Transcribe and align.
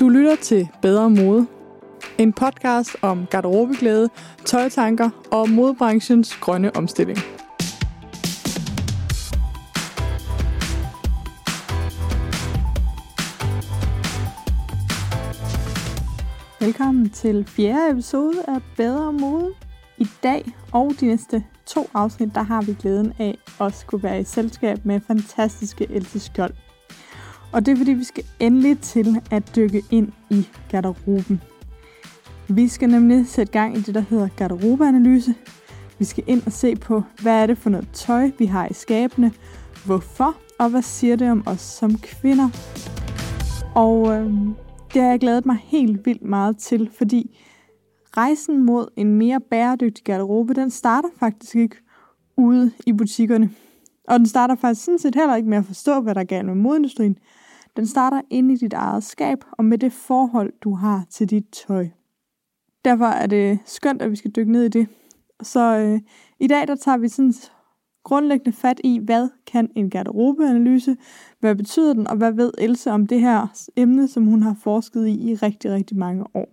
Du 0.00 0.08
lytter 0.08 0.36
til 0.36 0.68
Bedre 0.82 1.10
Mode. 1.10 1.46
En 2.18 2.32
podcast 2.32 2.96
om 3.02 3.26
garderobeglæde, 3.30 4.08
tøjtanker 4.46 5.10
og 5.30 5.50
modebranchens 5.50 6.36
grønne 6.36 6.76
omstilling. 6.76 7.18
Velkommen 16.60 17.10
til 17.10 17.46
fjerde 17.46 17.90
episode 17.90 18.42
af 18.48 18.60
Bedre 18.76 19.12
Mode. 19.12 19.50
I 19.96 20.06
dag 20.22 20.44
og 20.72 20.92
de 21.00 21.06
næste 21.06 21.44
to 21.66 21.90
afsnit, 21.94 22.34
der 22.34 22.42
har 22.42 22.62
vi 22.62 22.76
glæden 22.80 23.12
af 23.18 23.38
at 23.60 23.74
skulle 23.74 24.02
være 24.02 24.20
i 24.20 24.24
selskab 24.24 24.84
med 24.84 25.00
fantastiske 25.06 25.86
Else 25.90 26.18
Skjold. 26.20 26.54
Og 27.52 27.66
det 27.66 27.72
er 27.72 27.76
fordi, 27.76 27.92
vi 27.92 28.04
skal 28.04 28.24
endelig 28.40 28.78
til 28.80 29.20
at 29.30 29.52
dykke 29.56 29.82
ind 29.90 30.08
i 30.30 30.46
garderoben. 30.70 31.40
Vi 32.48 32.68
skal 32.68 32.88
nemlig 32.88 33.26
sætte 33.26 33.52
gang 33.52 33.76
i 33.76 33.80
det, 33.80 33.94
der 33.94 34.00
hedder 34.00 34.28
garderobeanalyse. 34.36 35.34
Vi 35.98 36.04
skal 36.04 36.24
ind 36.26 36.42
og 36.46 36.52
se 36.52 36.76
på, 36.76 37.02
hvad 37.22 37.42
er 37.42 37.46
det 37.46 37.58
for 37.58 37.70
noget 37.70 37.88
tøj, 37.92 38.30
vi 38.38 38.46
har 38.46 38.66
i 38.66 38.72
skabene, 38.72 39.32
hvorfor, 39.86 40.36
og 40.58 40.68
hvad 40.70 40.82
siger 40.82 41.16
det 41.16 41.30
om 41.30 41.42
os 41.46 41.60
som 41.60 41.98
kvinder. 41.98 42.48
Og 43.74 44.12
øh, 44.14 44.26
det 44.94 45.02
har 45.02 45.08
jeg 45.10 45.20
glædet 45.20 45.46
mig 45.46 45.56
helt 45.64 46.06
vildt 46.06 46.22
meget 46.22 46.56
til, 46.56 46.90
fordi 46.98 47.38
rejsen 48.16 48.64
mod 48.66 48.86
en 48.96 49.14
mere 49.14 49.40
bæredygtig 49.50 50.04
garderobe, 50.04 50.54
den 50.54 50.70
starter 50.70 51.08
faktisk 51.20 51.56
ikke 51.56 51.76
ude 52.36 52.72
i 52.86 52.92
butikkerne. 52.92 53.50
Og 54.08 54.18
den 54.18 54.26
starter 54.26 54.54
faktisk 54.56 54.84
sådan 54.84 54.98
set 54.98 55.14
heller 55.14 55.36
ikke 55.36 55.48
med 55.48 55.58
at 55.58 55.64
forstå, 55.64 56.00
hvad 56.00 56.14
der 56.14 56.20
er 56.20 56.24
galt 56.24 56.46
med 56.46 56.54
modindustrien. 56.54 57.18
Den 57.76 57.86
starter 57.86 58.20
inde 58.30 58.54
i 58.54 58.56
dit 58.56 58.72
eget 58.72 59.04
skab 59.04 59.44
og 59.52 59.64
med 59.64 59.78
det 59.78 59.92
forhold, 59.92 60.52
du 60.62 60.74
har 60.74 61.04
til 61.10 61.30
dit 61.30 61.44
tøj. 61.52 61.88
Derfor 62.84 63.04
er 63.04 63.26
det 63.26 63.58
skønt, 63.64 64.02
at 64.02 64.10
vi 64.10 64.16
skal 64.16 64.30
dykke 64.30 64.52
ned 64.52 64.64
i 64.64 64.68
det. 64.68 64.88
Så 65.42 65.76
øh, 65.78 66.00
i 66.40 66.46
dag 66.46 66.68
der 66.68 66.76
tager 66.76 66.96
vi 66.96 67.08
sådan 67.08 67.34
grundlæggende 68.04 68.52
fat 68.56 68.80
i, 68.84 69.00
hvad 69.04 69.28
kan 69.46 69.68
en 69.76 69.90
garderobeanalyse, 69.90 70.96
hvad 71.40 71.54
betyder 71.54 71.92
den, 71.92 72.06
og 72.06 72.16
hvad 72.16 72.32
ved 72.32 72.52
Else 72.58 72.90
om 72.92 73.06
det 73.06 73.20
her 73.20 73.66
emne, 73.76 74.08
som 74.08 74.24
hun 74.26 74.42
har 74.42 74.54
forsket 74.62 75.06
i 75.06 75.30
i 75.30 75.34
rigtig, 75.34 75.70
rigtig 75.70 75.96
mange 75.96 76.24
år. 76.34 76.46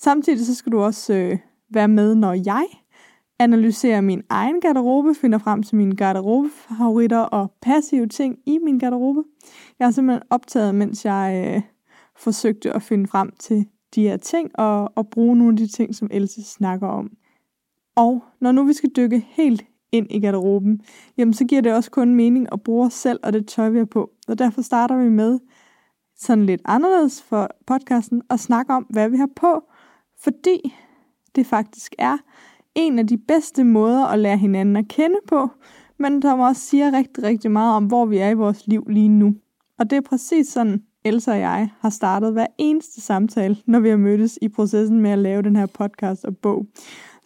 Samtidig 0.00 0.46
så 0.46 0.54
skal 0.54 0.72
du 0.72 0.80
også 0.80 1.14
øh, 1.14 1.38
være 1.72 1.88
med, 1.88 2.14
når 2.14 2.32
jeg 2.32 2.64
analyserer 3.40 4.00
min 4.00 4.22
egen 4.28 4.60
garderobe, 4.60 5.14
finder 5.14 5.38
frem 5.38 5.62
til 5.62 5.76
mine 5.76 5.96
garderobefavoritter 5.96 7.18
og 7.18 7.52
passive 7.62 8.06
ting 8.06 8.38
i 8.46 8.58
min 8.64 8.78
garderobe. 8.78 9.22
Jeg 9.78 9.86
har 9.86 9.92
simpelthen 9.92 10.22
optaget, 10.30 10.74
mens 10.74 11.04
jeg 11.04 11.52
øh, 11.56 11.62
forsøgte 12.16 12.72
at 12.72 12.82
finde 12.82 13.06
frem 13.06 13.32
til 13.38 13.66
de 13.94 14.02
her 14.02 14.16
ting, 14.16 14.50
og, 14.54 14.92
og 14.96 15.08
bruge 15.10 15.36
nogle 15.36 15.52
af 15.52 15.56
de 15.56 15.66
ting, 15.66 15.94
som 15.94 16.08
Else 16.10 16.42
snakker 16.44 16.88
om. 16.88 17.10
Og 17.96 18.20
når 18.40 18.52
nu 18.52 18.64
vi 18.64 18.72
skal 18.72 18.90
dykke 18.96 19.26
helt 19.28 19.64
ind 19.92 20.06
i 20.10 20.20
garderoben, 20.20 20.80
jamen 21.18 21.34
så 21.34 21.44
giver 21.44 21.60
det 21.62 21.74
også 21.74 21.90
kun 21.90 22.14
mening 22.14 22.48
at 22.52 22.62
bruge 22.62 22.86
os 22.86 22.92
selv 22.94 23.20
og 23.22 23.32
det 23.32 23.46
tøj, 23.48 23.68
vi 23.68 23.78
har 23.78 23.84
på. 23.84 24.10
Og 24.28 24.38
derfor 24.38 24.62
starter 24.62 24.96
vi 24.96 25.08
med, 25.08 25.38
sådan 26.16 26.46
lidt 26.46 26.60
anderledes 26.64 27.22
for 27.22 27.48
podcasten, 27.66 28.22
og 28.30 28.38
snakke 28.40 28.72
om, 28.72 28.82
hvad 28.82 29.08
vi 29.08 29.16
har 29.16 29.28
på, 29.36 29.62
fordi 30.22 30.74
det 31.36 31.46
faktisk 31.46 31.94
er 31.98 32.16
en 32.74 32.98
af 32.98 33.06
de 33.06 33.18
bedste 33.18 33.64
måder 33.64 34.04
at 34.06 34.18
lære 34.18 34.36
hinanden 34.36 34.76
at 34.76 34.88
kende 34.88 35.16
på, 35.28 35.48
men 35.98 36.22
der 36.22 36.32
også 36.34 36.62
siger 36.62 36.92
rigtig, 36.92 37.24
rigtig 37.24 37.50
meget 37.50 37.76
om, 37.76 37.84
hvor 37.86 38.04
vi 38.06 38.18
er 38.18 38.30
i 38.30 38.34
vores 38.34 38.66
liv 38.66 38.86
lige 38.88 39.08
nu. 39.08 39.34
Og 39.78 39.90
det 39.90 39.96
er 39.96 40.00
præcis 40.00 40.48
sådan, 40.48 40.82
Elsa 41.04 41.32
og 41.32 41.38
jeg 41.38 41.68
har 41.80 41.90
startet 41.90 42.32
hver 42.32 42.46
eneste 42.58 43.00
samtale, 43.00 43.56
når 43.66 43.80
vi 43.80 43.88
har 43.88 43.96
mødtes 43.96 44.38
i 44.42 44.48
processen 44.48 45.00
med 45.00 45.10
at 45.10 45.18
lave 45.18 45.42
den 45.42 45.56
her 45.56 45.66
podcast 45.66 46.24
og 46.24 46.36
bog. 46.36 46.66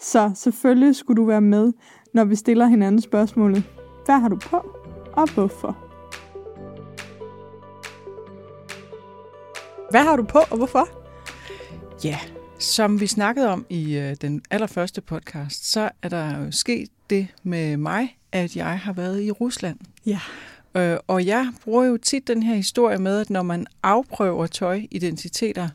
Så 0.00 0.30
selvfølgelig 0.34 0.96
skulle 0.96 1.16
du 1.16 1.24
være 1.24 1.41
med, 1.41 1.72
når 2.14 2.24
vi 2.24 2.34
stiller 2.36 2.66
hinanden 2.66 3.00
spørgsmålet, 3.00 3.64
hvad 4.04 4.20
har 4.20 4.28
du 4.28 4.36
på, 4.42 4.56
og 5.12 5.34
hvorfor? 5.34 5.78
Hvad 9.91 10.00
har 10.02 10.16
du 10.16 10.22
på, 10.22 10.38
og 10.50 10.56
hvorfor? 10.56 10.88
Ja, 12.04 12.18
som 12.58 13.00
vi 13.00 13.06
snakkede 13.06 13.48
om 13.52 13.66
i 13.70 13.96
øh, 13.98 14.16
den 14.22 14.42
allerførste 14.50 15.00
podcast, 15.00 15.70
så 15.72 15.91
er 16.02 16.08
der 16.08 16.38
jo 16.44 16.50
sket 16.50 16.88
det 17.10 17.26
med 17.42 17.76
mig, 17.76 18.18
at 18.32 18.56
jeg 18.56 18.78
har 18.78 18.92
været 18.92 19.22
i 19.22 19.30
Rusland. 19.30 19.78
Ja. 20.06 20.18
Øh, 20.77 20.97
og 21.06 21.27
jeg 21.27 21.53
bruger 21.65 21.84
jo 21.84 21.97
tit 21.97 22.28
den 22.28 22.43
her 22.43 22.55
historie 22.55 22.99
med, 22.99 23.21
at 23.21 23.31
når 23.31 23.43
man 23.43 23.66
afprøver 23.83 24.47
tøjidentiteter, 24.47 25.69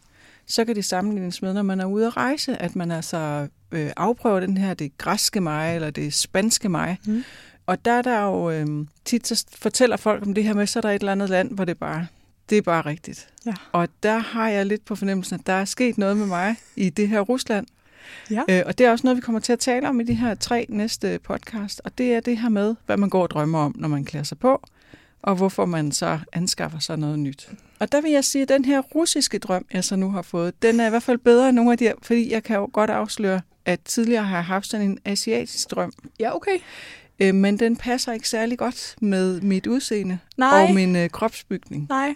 så 0.48 0.66
kan 0.66 0.76
det 0.76 0.86
sammenlignes 0.86 1.42
med, 1.42 1.54
når 1.54 1.62
man 1.62 1.80
er 1.80 1.86
ude 1.86 2.08
at 2.08 2.18
rejse, 2.18 2.56
at 2.62 2.76
man 2.76 2.92
altså 2.92 3.48
øh, 3.72 3.92
afprøver 3.98 4.40
den 4.40 4.58
her, 4.58 4.74
det 4.74 4.98
græske 4.98 5.42
mig, 5.42 5.76
eller 5.76 5.90
det 5.90 6.14
spanske 6.14 6.70
mig. 6.70 6.98
Mm. 7.06 7.24
Og 7.66 7.86
der 7.86 7.92
er 7.92 8.02
der 8.02 8.22
jo 8.22 8.52
øh, 8.52 8.86
tit, 9.06 9.28
så 9.28 9.46
fortæller 9.56 9.98
folk 9.98 10.26
om 10.26 10.34
det 10.34 10.44
her 10.44 10.54
med, 10.54 10.68
så 10.68 10.80
er 10.80 10.82
der 10.82 10.90
et 10.90 11.00
eller 11.00 11.12
andet 11.12 11.30
land, 11.30 11.52
hvor 11.56 11.66
det 11.66 11.78
bare, 11.78 12.08
det 12.50 12.58
er 12.58 12.62
bare 12.62 12.82
rigtigt. 12.86 13.30
Ja. 13.46 13.54
Og 13.72 13.88
der 14.04 14.18
har 14.18 14.50
jeg 14.50 14.66
lidt 14.66 14.86
på 14.86 14.96
fornemmelsen, 14.96 15.34
at 15.40 15.48
der 15.48 15.54
er 15.54 15.66
sket 15.66 15.98
noget 15.98 16.18
med 16.18 16.26
mig 16.26 16.56
i 16.76 16.90
det 16.90 17.08
her 17.08 17.20
Rusland. 17.22 17.68
Ja. 18.32 18.42
Øh, 18.50 18.62
og 18.66 18.78
det 18.78 18.86
er 18.86 18.92
også 18.92 19.08
noget, 19.08 19.18
vi 19.18 19.22
kommer 19.22 19.40
til 19.40 19.54
at 19.54 19.60
tale 19.60 19.90
om 19.90 20.00
i 20.00 20.04
de 20.04 20.14
her 20.14 20.36
tre 20.36 20.66
næste 20.70 21.20
podcast, 21.24 21.82
og 21.84 21.98
det 21.98 22.14
er 22.14 22.20
det 22.20 22.38
her 22.38 22.50
med, 22.50 22.76
hvad 22.86 22.98
man 22.98 23.10
går 23.10 23.22
og 23.22 23.30
drømmer 23.32 23.60
om, 23.60 23.76
når 23.78 23.88
man 23.88 24.06
klæder 24.06 24.26
sig 24.26 24.40
på, 24.40 24.66
og 25.22 25.36
hvorfor 25.36 25.66
man 25.66 25.92
så 25.92 26.20
anskaffer 26.34 26.80
sig 26.80 27.00
noget 27.00 27.20
nyt. 27.20 27.50
Og 27.80 27.92
der 27.92 28.02
vil 28.02 28.12
jeg 28.12 28.24
sige, 28.26 28.42
at 28.42 28.50
den 28.50 28.66
her 28.66 28.80
russiske 28.80 29.40
drøm, 29.40 29.66
jeg 29.74 29.84
så 29.84 29.96
nu 29.96 30.12
har 30.12 30.22
fået, 30.22 30.62
den 30.62 30.80
er 30.80 30.88
i 30.88 30.90
hvert 30.90 31.04
fald 31.04 31.18
bedre 31.18 31.50
end 31.50 31.56
nogle 31.56 31.72
af 31.72 31.78
de 31.78 31.84
her, 31.84 31.94
fordi 32.02 32.32
jeg 32.32 32.44
kan 32.44 32.56
jo 32.56 32.70
godt 32.74 32.90
afsløre, 32.90 33.42
at 33.66 33.80
tidligere 33.80 34.24
har 34.24 34.36
jeg 34.38 34.46
haft 34.46 34.68
sådan 34.68 34.86
en 34.90 35.00
asiatisk 35.06 35.72
drøm. 35.72 35.92
Ja, 36.20 36.36
okay. 36.36 36.58
Øh, 37.20 37.36
men 37.36 37.60
den 37.60 37.76
passer 37.76 38.12
ikke 38.14 38.30
særlig 38.30 38.58
godt 38.58 38.96
med 39.02 39.42
mit 39.42 39.68
udseende 39.68 40.20
Nej. 40.38 40.64
og 40.70 40.74
min 40.76 40.96
øh, 40.96 41.10
kropsbygning. 41.10 41.86
Nej. 41.90 42.16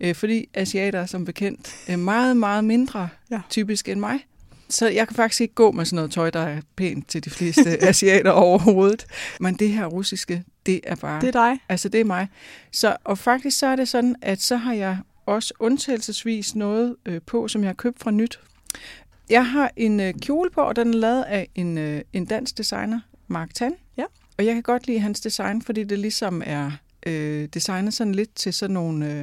Øh, 0.00 0.14
fordi 0.14 0.48
asiater 0.54 1.00
er 1.00 1.06
som 1.06 1.24
bekendt 1.24 1.74
øh, 1.88 1.98
meget, 1.98 2.36
meget 2.36 2.64
mindre 2.64 3.08
ja. 3.30 3.40
typisk 3.50 3.88
end 3.88 4.00
mig. 4.00 4.24
Så 4.70 4.88
jeg 4.88 5.08
kan 5.08 5.14
faktisk 5.16 5.40
ikke 5.40 5.54
gå 5.54 5.72
med 5.72 5.84
sådan 5.84 5.96
noget 5.96 6.10
tøj, 6.10 6.30
der 6.30 6.40
er 6.40 6.60
pænt 6.76 7.08
til 7.08 7.24
de 7.24 7.30
fleste 7.30 7.82
asiater 7.88 8.30
overhovedet. 8.30 9.06
Men 9.40 9.54
det 9.58 9.70
her 9.70 9.86
russiske, 9.86 10.44
det 10.66 10.80
er 10.84 10.94
bare... 10.96 11.20
Det 11.20 11.34
er 11.36 11.50
dig. 11.50 11.58
Altså, 11.68 11.88
det 11.88 12.00
er 12.00 12.04
mig. 12.04 12.26
Så, 12.72 12.96
og 13.04 13.18
faktisk 13.18 13.58
så 13.58 13.66
er 13.66 13.76
det 13.76 13.88
sådan, 13.88 14.16
at 14.22 14.40
så 14.40 14.56
har 14.56 14.72
jeg 14.72 14.98
også 15.26 15.54
undtagelsesvis 15.60 16.54
noget 16.54 16.96
øh, 17.06 17.20
på, 17.26 17.48
som 17.48 17.62
jeg 17.62 17.68
har 17.68 17.74
købt 17.74 17.98
fra 18.00 18.10
nyt. 18.10 18.40
Jeg 19.30 19.46
har 19.46 19.72
en 19.76 20.00
øh, 20.00 20.14
kjole 20.22 20.50
på, 20.50 20.60
og 20.60 20.76
den 20.76 20.94
er 20.94 20.98
lavet 20.98 21.22
af 21.22 21.48
en, 21.54 21.78
øh, 21.78 22.00
en 22.12 22.24
dansk 22.24 22.58
designer, 22.58 23.00
Mark 23.26 23.54
Tan. 23.54 23.74
Ja. 23.96 24.04
Og 24.38 24.46
jeg 24.46 24.54
kan 24.54 24.62
godt 24.62 24.86
lide 24.86 24.98
hans 24.98 25.20
design, 25.20 25.62
fordi 25.62 25.84
det 25.84 25.98
ligesom 25.98 26.42
er 26.46 26.70
øh, 27.06 27.44
designet 27.54 27.94
sådan 27.94 28.14
lidt 28.14 28.34
til 28.34 28.54
sådan 28.54 28.74
nogle 28.74 29.12
øh, 29.14 29.22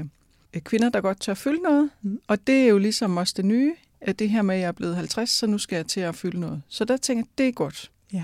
øh 0.54 0.62
kvinder, 0.62 0.90
der 0.90 1.02
godt 1.02 1.22
tør 1.22 1.34
fylde 1.34 1.62
noget. 1.62 1.90
Mm. 2.02 2.20
Og 2.28 2.48
det 2.48 2.56
er 2.56 2.68
jo 2.68 2.78
ligesom 2.78 3.18
også 3.18 3.34
det 3.38 3.46
nye 3.46 3.72
at 4.02 4.20
det 4.20 4.30
her 4.30 4.42
med, 4.42 4.56
at 4.56 4.62
jeg 4.62 4.68
er 4.68 4.72
blevet 4.72 4.96
50, 4.96 5.30
så 5.30 5.48
nu 5.48 5.58
skal 5.58 5.76
jeg 5.76 5.86
til 5.86 6.00
at 6.00 6.16
fylde 6.16 6.40
noget. 6.40 6.62
Så 6.68 6.86
der 6.86 6.98
tænker 6.98 7.24
jeg, 7.28 7.38
det 7.38 7.48
er 7.48 7.52
godt. 7.52 7.92
Ja. 8.14 8.24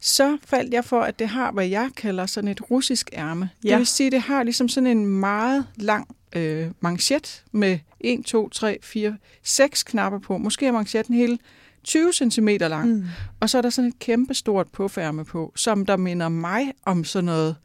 Så 0.00 0.38
faldt 0.44 0.74
jeg 0.74 0.84
for, 0.84 1.00
at 1.00 1.18
det 1.18 1.28
har, 1.28 1.50
hvad 1.52 1.66
jeg 1.66 1.90
kalder 1.96 2.26
sådan 2.26 2.48
et 2.48 2.70
russisk 2.70 3.10
ærme. 3.12 3.50
Ja. 3.64 3.68
Det 3.70 3.78
vil 3.78 3.86
sige, 3.86 4.06
at 4.06 4.12
det 4.12 4.20
har 4.20 4.42
ligesom 4.42 4.68
sådan 4.68 4.86
en 4.86 5.06
meget 5.06 5.66
lang 5.76 6.16
øh, 6.36 6.70
manchet 6.80 7.44
med 7.52 7.78
1, 8.00 8.24
2, 8.24 8.48
3, 8.48 8.78
4, 8.82 9.16
6 9.42 9.82
knapper 9.82 10.18
på. 10.18 10.38
Måske 10.38 10.66
er 10.66 10.72
manchetten 10.72 11.14
hele 11.14 11.38
20 11.84 12.12
cm 12.12 12.48
lang. 12.60 12.90
Mm. 12.94 13.04
Og 13.40 13.50
så 13.50 13.58
er 13.58 13.62
der 13.62 13.70
sådan 13.70 13.88
et 13.88 13.98
kæmpe 13.98 14.34
stort 14.34 14.68
puffærme 14.72 15.24
på, 15.24 15.52
som 15.56 15.86
der 15.86 15.96
minder 15.96 16.28
mig 16.28 16.72
om 16.84 17.04
sådan 17.04 17.24
noget. 17.24 17.56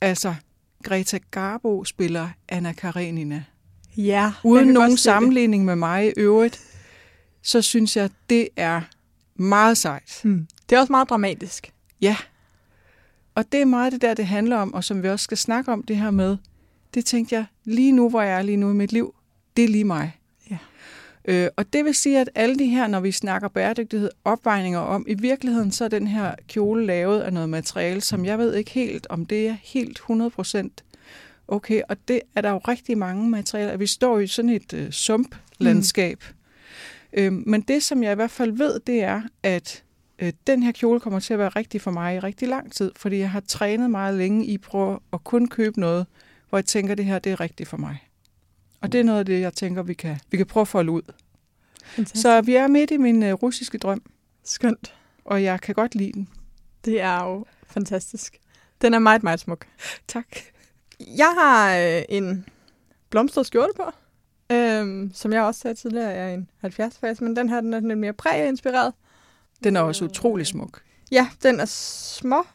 Altså, 0.00 0.34
Greta 0.84 1.18
Garbo 1.30 1.84
spiller 1.84 2.28
Anna 2.48 2.72
Karenina. 2.72 3.44
Ja. 3.96 4.32
Uden 4.44 4.68
nogen 4.68 4.96
sammenligning 4.96 5.60
det. 5.60 5.66
med 5.66 5.76
mig 5.76 6.06
i 6.06 6.12
øvrigt 6.16 6.60
så 7.42 7.62
synes 7.62 7.96
jeg, 7.96 8.10
det 8.30 8.48
er 8.56 8.80
meget 9.36 9.78
sejt. 9.78 10.20
Mm. 10.24 10.46
Det 10.70 10.76
er 10.76 10.80
også 10.80 10.92
meget 10.92 11.08
dramatisk. 11.10 11.72
Ja. 12.00 12.16
Og 13.34 13.44
det 13.52 13.60
er 13.60 13.64
meget 13.64 13.92
det 13.92 14.02
der, 14.02 14.14
det 14.14 14.26
handler 14.26 14.56
om, 14.56 14.74
og 14.74 14.84
som 14.84 15.02
vi 15.02 15.08
også 15.08 15.24
skal 15.24 15.36
snakke 15.38 15.72
om 15.72 15.82
det 15.82 15.96
her 15.96 16.10
med, 16.10 16.36
det 16.94 17.04
tænkte 17.04 17.34
jeg, 17.34 17.44
lige 17.64 17.92
nu, 17.92 18.10
hvor 18.10 18.22
jeg 18.22 18.38
er 18.38 18.42
lige 18.42 18.56
nu 18.56 18.70
i 18.70 18.74
mit 18.74 18.92
liv, 18.92 19.14
det 19.56 19.64
er 19.64 19.68
lige 19.68 19.84
mig. 19.84 20.14
Ja. 20.50 20.58
Øh, 21.24 21.48
og 21.56 21.72
det 21.72 21.84
vil 21.84 21.94
sige, 21.94 22.18
at 22.18 22.28
alle 22.34 22.58
de 22.58 22.66
her, 22.66 22.86
når 22.86 23.00
vi 23.00 23.12
snakker 23.12 23.48
bæredygtighed, 23.48 24.10
opvejninger 24.24 24.78
om, 24.80 25.04
i 25.08 25.14
virkeligheden 25.14 25.72
så 25.72 25.84
er 25.84 25.88
den 25.88 26.06
her 26.06 26.34
kjole 26.48 26.86
lavet 26.86 27.20
af 27.20 27.32
noget 27.32 27.48
materiale, 27.48 28.00
som 28.00 28.24
jeg 28.24 28.38
ved 28.38 28.54
ikke 28.54 28.70
helt, 28.70 29.06
om 29.10 29.26
det 29.26 29.48
er 29.48 29.56
helt 29.62 29.98
100% 29.98 30.68
okay. 31.48 31.82
Og 31.88 31.96
det 32.08 32.20
er 32.34 32.40
der 32.40 32.50
jo 32.50 32.58
rigtig 32.68 32.98
mange 32.98 33.30
materialer. 33.30 33.76
Vi 33.76 33.86
står 33.86 34.18
i 34.18 34.26
sådan 34.26 34.48
et 34.50 34.72
øh, 34.72 34.90
sumplandskab, 34.90 36.18
mm. 36.28 36.34
Øh, 37.12 37.32
men 37.32 37.60
det, 37.60 37.82
som 37.82 38.02
jeg 38.02 38.12
i 38.12 38.14
hvert 38.14 38.30
fald 38.30 38.52
ved, 38.52 38.80
det 38.80 39.02
er, 39.02 39.22
at 39.42 39.84
øh, 40.18 40.32
den 40.46 40.62
her 40.62 40.72
kjole 40.72 41.00
kommer 41.00 41.20
til 41.20 41.32
at 41.34 41.38
være 41.38 41.48
rigtig 41.48 41.80
for 41.80 41.90
mig 41.90 42.16
i 42.16 42.18
rigtig 42.18 42.48
lang 42.48 42.72
tid, 42.72 42.92
fordi 42.96 43.16
jeg 43.18 43.30
har 43.30 43.40
trænet 43.40 43.90
meget 43.90 44.14
længe 44.18 44.46
i 44.46 44.58
prøve 44.58 44.98
at 45.12 45.24
kun 45.24 45.48
købe 45.48 45.80
noget, 45.80 46.06
hvor 46.48 46.58
jeg 46.58 46.64
tænker, 46.64 46.94
det 46.94 47.04
her 47.04 47.18
det 47.18 47.32
er 47.32 47.40
rigtigt 47.40 47.68
for 47.68 47.76
mig. 47.76 48.04
Og 48.80 48.92
det 48.92 49.00
er 49.00 49.04
noget 49.04 49.18
af 49.18 49.26
det, 49.26 49.40
jeg 49.40 49.52
tænker, 49.54 49.82
vi 49.82 49.94
kan, 49.94 50.18
vi 50.30 50.36
kan 50.36 50.46
prøve 50.46 50.62
at 50.62 50.68
folde 50.68 50.90
ud. 50.90 51.02
Fantastisk. 51.84 52.22
Så 52.22 52.40
vi 52.40 52.54
er 52.56 52.66
midt 52.66 52.90
i 52.90 52.96
min 52.96 53.22
øh, 53.22 53.32
russiske 53.32 53.78
drøm. 53.78 54.02
Skønt. 54.44 54.94
Og 55.24 55.42
jeg 55.42 55.60
kan 55.60 55.74
godt 55.74 55.94
lide 55.94 56.12
den. 56.12 56.28
Det 56.84 57.00
er 57.00 57.24
jo 57.24 57.44
fantastisk. 57.66 58.38
Den 58.82 58.94
er 58.94 58.98
meget, 58.98 59.22
meget 59.22 59.40
smuk. 59.40 59.66
Tak. 60.08 60.26
Jeg 61.00 61.34
har 61.38 61.76
øh, 61.78 62.02
en 62.08 62.46
blomstret 63.10 63.46
skjorte 63.46 63.72
på. 63.76 63.82
Øhm, 64.52 65.10
som 65.14 65.32
jeg 65.32 65.42
også 65.42 65.60
sagde 65.60 65.74
tidligere, 65.74 66.12
er 66.12 66.34
en 66.34 66.50
70-fase, 66.64 67.24
men 67.24 67.36
den 67.36 67.48
her 67.48 67.60
den 67.60 67.74
er 67.74 67.80
lidt 67.80 67.98
mere 67.98 68.12
præinspireret. 68.12 68.94
Den 69.64 69.76
er 69.76 69.80
også 69.80 70.04
utrolig 70.04 70.46
smuk. 70.46 70.80
Ja, 71.10 71.28
den 71.42 71.60
er 71.60 71.64
små 72.18 72.46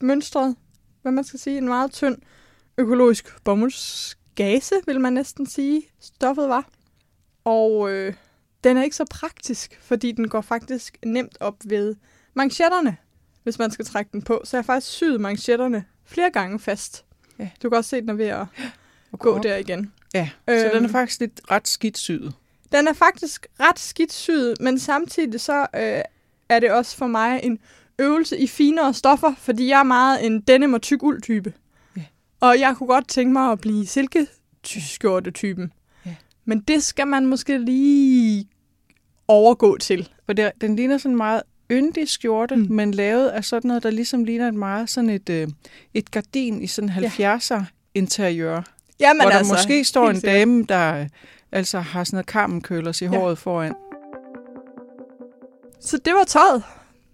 mønstret, 0.00 0.56
hvad 1.02 1.12
man 1.12 1.24
skal 1.24 1.40
sige. 1.40 1.58
En 1.58 1.68
meget 1.68 1.92
tynd 1.92 2.16
økologisk 2.78 3.44
bomuldsgase, 3.44 4.74
vil 4.86 5.00
man 5.00 5.12
næsten 5.12 5.46
sige, 5.46 5.82
stoffet 6.00 6.48
var. 6.48 6.68
Og 7.44 7.90
øh, 7.90 8.14
den 8.64 8.76
er 8.76 8.82
ikke 8.82 8.96
så 8.96 9.04
praktisk, 9.10 9.78
fordi 9.82 10.12
den 10.12 10.28
går 10.28 10.40
faktisk 10.40 10.96
nemt 11.04 11.36
op 11.40 11.56
ved 11.64 11.94
manchetterne, 12.34 12.96
hvis 13.42 13.58
man 13.58 13.70
skal 13.70 13.84
trække 13.86 14.10
den 14.12 14.22
på. 14.22 14.40
Så 14.44 14.56
jeg 14.56 14.58
har 14.62 14.66
faktisk 14.74 14.92
syet 14.94 15.20
manchetterne 15.20 15.84
flere 16.04 16.30
gange 16.30 16.58
fast. 16.60 17.04
Ja. 17.38 17.50
Du 17.62 17.68
kan 17.68 17.78
også 17.78 17.88
se, 17.90 18.00
den 18.00 18.08
er 18.08 18.14
ved 18.14 18.26
at 18.26 18.46
at 19.12 19.18
gå, 19.18 19.32
gå 19.32 19.38
der 19.42 19.56
igen. 19.56 19.92
Ja, 20.14 20.30
øhm, 20.48 20.58
så 20.58 20.64
den 20.66 20.72
er 20.76 20.82
øhm. 20.82 20.92
faktisk 20.92 21.20
lidt 21.20 21.40
ret 21.50 21.68
skidt 21.68 21.98
syet. 21.98 22.32
Den 22.72 22.88
er 22.88 22.92
faktisk 22.92 23.46
ret 23.60 23.78
skidt 23.78 24.12
syet, 24.12 24.54
men 24.60 24.78
samtidig 24.78 25.40
så 25.40 25.60
øh, 25.76 26.00
er 26.48 26.60
det 26.60 26.70
også 26.72 26.96
for 26.96 27.06
mig 27.06 27.40
en 27.42 27.58
øvelse 27.98 28.38
i 28.38 28.46
finere 28.46 28.94
stoffer, 28.94 29.34
fordi 29.38 29.68
jeg 29.68 29.78
er 29.78 29.82
meget 29.82 30.26
en 30.26 30.40
denim 30.40 30.74
og 30.74 30.82
tyk 30.82 31.02
uld 31.02 31.22
type. 31.22 31.52
Ja. 31.96 32.02
Og 32.40 32.60
jeg 32.60 32.74
kunne 32.76 32.86
godt 32.86 33.08
tænke 33.08 33.32
mig 33.32 33.52
at 33.52 33.60
blive 33.60 33.86
silke 33.86 34.26
tyskjorte 34.62 35.30
typen. 35.30 35.72
Ja. 36.06 36.14
Men 36.44 36.60
det 36.60 36.82
skal 36.82 37.06
man 37.06 37.26
måske 37.26 37.58
lige 37.58 38.48
overgå 39.28 39.76
til. 39.78 40.08
For 40.26 40.32
det, 40.32 40.52
den 40.60 40.76
ligner 40.76 40.98
sådan 40.98 41.16
meget 41.16 41.42
yndig 41.70 42.08
skjorte, 42.08 42.56
mm. 42.56 42.66
men 42.70 42.94
lavet 42.94 43.28
af 43.28 43.44
sådan 43.44 43.68
noget, 43.68 43.82
der 43.82 43.90
ligesom 43.90 44.24
ligner 44.24 44.48
et 44.48 44.54
meget 44.54 44.90
sådan 44.90 45.10
et, 45.10 45.28
øh, 45.30 45.48
et 45.94 46.10
gardin 46.10 46.62
i 46.62 46.66
sådan 46.66 46.90
70'er 46.90 47.50
ja. 47.54 47.64
interiør. 47.94 48.62
Jamen 49.02 49.20
hvor 49.22 49.30
der 49.30 49.36
altså, 49.38 49.54
måske 49.54 49.84
står 49.84 50.10
en 50.10 50.20
dame, 50.20 50.62
der 50.68 51.06
altså 51.52 51.80
har 51.80 52.04
sådan 52.04 52.16
noget 52.16 52.26
karmenkølers 52.26 53.02
i 53.02 53.04
ja. 53.04 53.10
håret 53.10 53.38
foran. 53.38 53.74
Så 55.80 55.98
det 56.04 56.12
var 56.14 56.24
tøjet. 56.24 56.62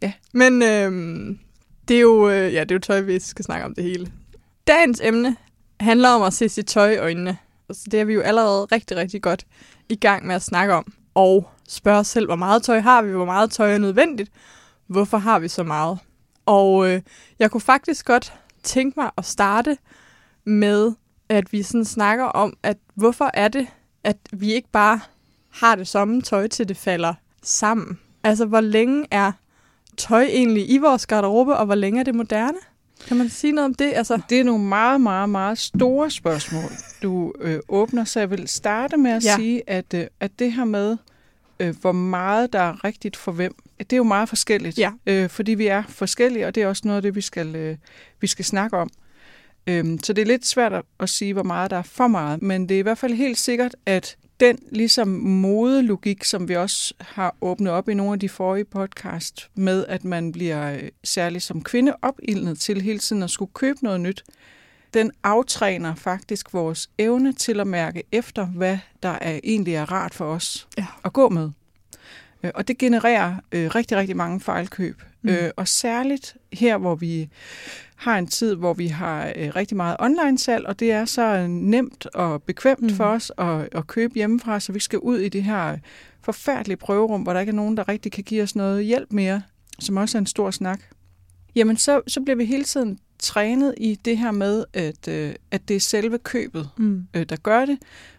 Ja. 0.03 0.13
Men 0.35 0.63
øhm, 0.63 1.39
det, 1.89 1.97
er 1.97 2.01
jo, 2.01 2.31
øh, 2.31 2.55
ja, 2.55 2.61
det 2.61 2.71
er 2.71 2.75
jo 2.75 2.79
tøj, 2.79 3.01
vi 3.01 3.19
skal 3.21 3.45
snakke 3.45 3.65
om 3.67 3.75
det 3.75 3.85
hele. 3.85 4.13
Dagens 4.67 5.01
emne 5.05 5.37
handler 5.81 6.09
om 6.09 6.23
at 6.23 6.33
se 6.33 6.49
sit 6.49 6.67
tøj 6.67 6.91
i 6.91 6.97
øjnene. 6.97 7.31
Så 7.41 7.63
altså, 7.69 7.85
det 7.91 8.01
er 8.01 8.05
vi 8.05 8.15
jo 8.15 8.21
allerede 8.21 8.65
rigtig, 8.65 8.97
rigtig 8.97 9.23
godt 9.23 9.45
i 9.89 9.97
gang 9.97 10.27
med 10.27 10.35
at 10.35 10.43
snakke 10.43 10.75
om. 10.75 10.93
Og 11.15 11.49
spørge 11.69 11.99
os 11.99 12.07
selv, 12.07 12.27
hvor 12.27 12.37
meget 12.37 12.63
tøj 12.63 12.79
har 12.81 13.03
vi, 13.03 13.13
hvor 13.13 13.25
meget 13.25 13.51
tøj 13.51 13.75
er 13.75 13.79
nødvendigt, 13.79 14.31
hvorfor 14.87 15.19
har 15.19 15.39
vi 15.39 15.49
så 15.49 15.63
meget? 15.63 15.99
Og 16.47 16.91
øh, 16.91 17.01
jeg 17.39 17.51
kunne 17.51 17.61
faktisk 17.61 18.07
godt 18.07 18.33
tænke 18.63 19.01
mig 19.01 19.11
at 19.19 19.25
starte 19.25 19.77
med 20.45 20.93
at 21.29 21.53
vi 21.53 21.63
sådan 21.63 21.85
snakker 21.85 22.25
om, 22.25 22.57
at 22.63 22.77
hvorfor 22.95 23.31
er 23.35 23.49
det, 23.49 23.67
at 24.05 24.17
vi 24.33 24.53
ikke 24.53 24.69
bare 24.73 25.01
har 25.53 25.75
det 25.75 25.89
samme 25.89 26.23
tøj, 26.23 26.47
til 26.47 26.69
det 26.69 26.77
falder 26.77 27.15
sammen? 27.43 27.99
Altså, 28.25 28.47
hvor 28.47 28.61
længe 28.61 29.05
er 29.11 29.33
tøj 29.97 30.23
egentlig 30.23 30.71
i 30.71 30.79
vores 30.79 31.07
garderobe, 31.07 31.57
og 31.57 31.67
hvor 31.67 31.75
længe 31.75 32.01
er 32.01 32.05
det 32.05 32.15
moderne? 32.15 32.59
Kan 33.09 33.17
man 33.17 33.29
sige 33.29 33.53
noget 33.53 33.65
om 33.67 33.75
det? 33.75 33.93
Altså... 33.95 34.21
Det 34.29 34.41
er 34.41 34.45
nogle 34.45 34.65
meget, 34.65 35.01
meget, 35.01 35.29
meget 35.29 35.59
store 35.59 36.11
spørgsmål, 36.11 36.63
du 37.03 37.33
øh, 37.41 37.61
åbner, 37.69 38.05
så 38.05 38.19
jeg 38.21 38.31
vil 38.31 38.49
starte 38.49 38.97
med 38.97 39.11
at 39.11 39.25
ja. 39.25 39.35
sige, 39.35 39.63
at, 39.67 39.95
øh, 39.95 40.07
at 40.21 40.31
det 40.39 40.53
her 40.53 40.65
med, 40.65 40.97
øh, 41.61 41.75
hvor 41.81 41.93
meget 41.93 42.53
der 42.53 42.61
er 42.61 42.85
rigtigt 42.85 43.17
for 43.17 43.33
hvem, 43.33 43.55
det 43.79 43.93
er 43.93 43.97
jo 43.97 44.03
meget 44.05 44.29
forskelligt, 44.29 44.79
ja. 44.79 44.93
øh, 45.07 45.29
fordi 45.29 45.55
vi 45.55 45.67
er 45.67 45.83
forskellige, 45.89 46.47
og 46.47 46.55
det 46.55 46.63
er 46.63 46.67
også 46.67 46.83
noget 46.85 46.97
af 46.97 47.03
det, 47.03 47.15
vi 47.15 47.21
skal, 47.21 47.57
øh, 47.57 47.77
vi 48.21 48.27
skal 48.27 48.45
snakke 48.45 48.77
om. 48.77 48.89
Øhm, 49.69 49.99
så 50.03 50.13
det 50.13 50.23
er 50.23 50.27
lidt 50.27 50.47
svært 50.47 50.73
at 51.01 51.09
sige, 51.09 51.33
hvor 51.33 51.43
meget 51.43 51.71
der 51.71 51.77
er 51.77 51.83
for 51.83 52.07
meget, 52.07 52.43
men 52.43 52.69
det 52.69 52.75
er 52.75 52.79
i 52.79 52.83
hvert 52.83 52.99
fald 52.99 53.13
helt 53.15 53.39
sikkert, 53.39 53.77
at 53.87 54.17
den 54.41 54.59
ligesom 54.71 55.09
modelogik, 55.09 56.25
som 56.25 56.49
vi 56.49 56.57
også 56.57 56.95
har 57.01 57.37
åbnet 57.41 57.73
op 57.73 57.89
i 57.89 57.95
nogle 57.95 58.13
af 58.13 58.19
de 58.21 58.29
forrige 58.29 58.65
podcast, 58.65 59.49
med 59.55 59.85
at 59.89 60.05
man 60.05 60.33
bliver 60.33 60.73
øh, 60.73 60.89
særligt 61.05 61.45
som 61.45 61.63
kvinde 61.63 61.95
opildnet 62.03 62.59
til 62.59 62.83
hele 62.83 62.99
tiden 62.99 63.23
at 63.23 63.31
skulle 63.31 63.51
købe 63.55 63.79
noget 63.85 64.01
nyt, 64.01 64.25
den 64.95 65.11
aftræner 65.23 65.95
faktisk 65.95 66.55
vores 66.55 66.91
evne 66.99 67.33
til 67.33 67.61
at 67.61 67.67
mærke 67.67 68.03
efter, 68.13 68.47
hvad 68.47 68.79
der 69.03 69.19
er, 69.21 69.41
egentlig 69.45 69.75
er 69.75 69.93
rart 69.93 70.15
for 70.15 70.25
os 70.25 70.69
ja. 70.79 70.87
at 71.05 71.13
gå 71.13 71.29
med. 71.29 71.51
Øh, 72.43 72.51
og 72.55 72.69
det 72.69 72.79
genererer 72.79 73.35
øh, 73.53 73.69
rigtig, 73.75 73.97
rigtig 73.99 74.17
mange 74.17 74.41
fejlkøb. 74.41 75.03
Mm. 75.23 75.31
Øh, 75.31 75.51
og 75.57 75.69
særligt 75.69 76.37
her, 76.53 76.79
hvor 76.79 76.95
vi 76.95 77.29
har 77.97 78.19
en 78.19 78.27
tid, 78.27 78.55
hvor 78.55 78.75
vi 78.75 78.87
har 78.87 79.33
øh, 79.37 79.51
rigtig 79.57 79.77
meget 79.77 79.97
online-salg, 79.99 80.67
og 80.67 80.81
det 80.81 80.93
er 80.93 81.05
så 81.05 81.23
øh, 81.35 81.49
nemt 81.49 82.07
og 82.07 82.43
bekvemt 82.43 82.81
mm. 82.83 82.91
for 82.91 83.05
os 83.05 83.33
at, 83.39 83.69
at 83.73 83.87
købe 83.87 84.15
hjemmefra, 84.15 84.61
så 84.61 84.73
vi 84.73 84.79
skal 84.81 84.99
ud 84.99 85.19
i 85.19 85.29
det 85.29 85.43
her 85.45 85.77
forfærdelige 86.23 86.77
prøverum, 86.77 87.21
hvor 87.21 87.33
der 87.33 87.41
ikke 87.41 87.51
er 87.51 87.55
nogen, 87.57 87.77
der 87.77 87.89
rigtig 87.89 88.13
kan 88.13 88.25
give 88.25 88.43
os 88.43 88.57
noget 88.57 88.85
hjælp 88.85 89.13
mere, 89.13 89.43
som 89.81 89.97
også 89.97 90.19
er 90.19 90.21
en 90.21 90.27
stor 90.27 90.51
snak. 90.51 90.81
Jamen, 91.55 91.77
så, 91.77 92.01
så 92.07 92.21
bliver 92.21 92.37
vi 92.37 92.45
hele 92.45 92.65
tiden 92.65 92.99
trænet 93.19 93.75
i 93.77 93.99
det 94.05 94.19
her 94.19 94.31
med, 94.31 94.65
at, 94.73 95.09
øh, 95.09 95.35
at 95.51 95.69
det 95.69 95.77
er 95.77 95.81
selve 95.81 96.19
købet, 96.19 96.69
mm. 96.77 97.03
øh, 97.15 97.25
der 97.29 97.37
gør 97.37 97.65
det, 97.65 97.79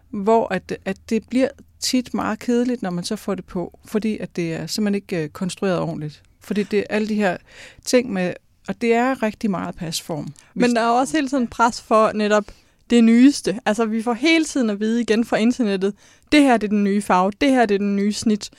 hvor 0.10 0.54
at, 0.54 0.78
at 0.86 0.98
det 1.10 1.24
bliver 1.30 1.48
tit 1.80 2.14
meget 2.14 2.40
kedeligt, 2.40 2.82
når 2.82 2.90
man 2.90 3.04
så 3.04 3.16
får 3.16 3.36
det 3.36 3.46
på, 3.46 3.80
fordi 3.86 4.18
at 4.18 4.36
det 4.36 4.54
er 4.54 4.68
simpelthen 4.68 4.96
ikke 4.96 5.24
øh, 5.24 5.30
konstrueret 5.30 5.80
ordentligt. 5.80 6.24
Fordi 6.50 6.64
det 6.64 6.80
er 6.80 6.84
alle 6.90 7.08
de 7.10 7.14
her 7.16 7.38
ting 7.86 8.14
med, 8.14 8.34
og 8.68 8.82
det 8.82 8.94
er 8.94 9.24
rigtig 9.24 9.52
meget 9.52 9.76
pasform. 9.76 10.28
Men 10.54 10.76
der 10.76 10.82
er 10.82 10.88
også 10.90 11.18
hele 11.18 11.30
tiden 11.30 11.48
pres 11.48 11.82
for 11.82 12.12
netop 12.12 12.46
det 12.90 13.04
nyeste. 13.04 13.60
Altså 13.66 13.86
vi 13.86 14.02
får 14.02 14.14
hele 14.14 14.46
tiden 14.46 14.70
at 14.70 14.80
vide 14.80 15.02
igen 15.02 15.26
fra 15.26 15.38
internettet, 15.38 15.94
det 16.32 16.42
her 16.42 16.58
det 16.58 16.68
er 16.68 16.72
den 16.72 16.84
nye 16.84 17.02
farve, 17.02 17.32
det 17.42 17.50
her 17.50 17.66
det 17.66 17.76
er 17.76 17.80
den 17.80 17.96
nye 17.96 18.14
snit. 18.14 18.50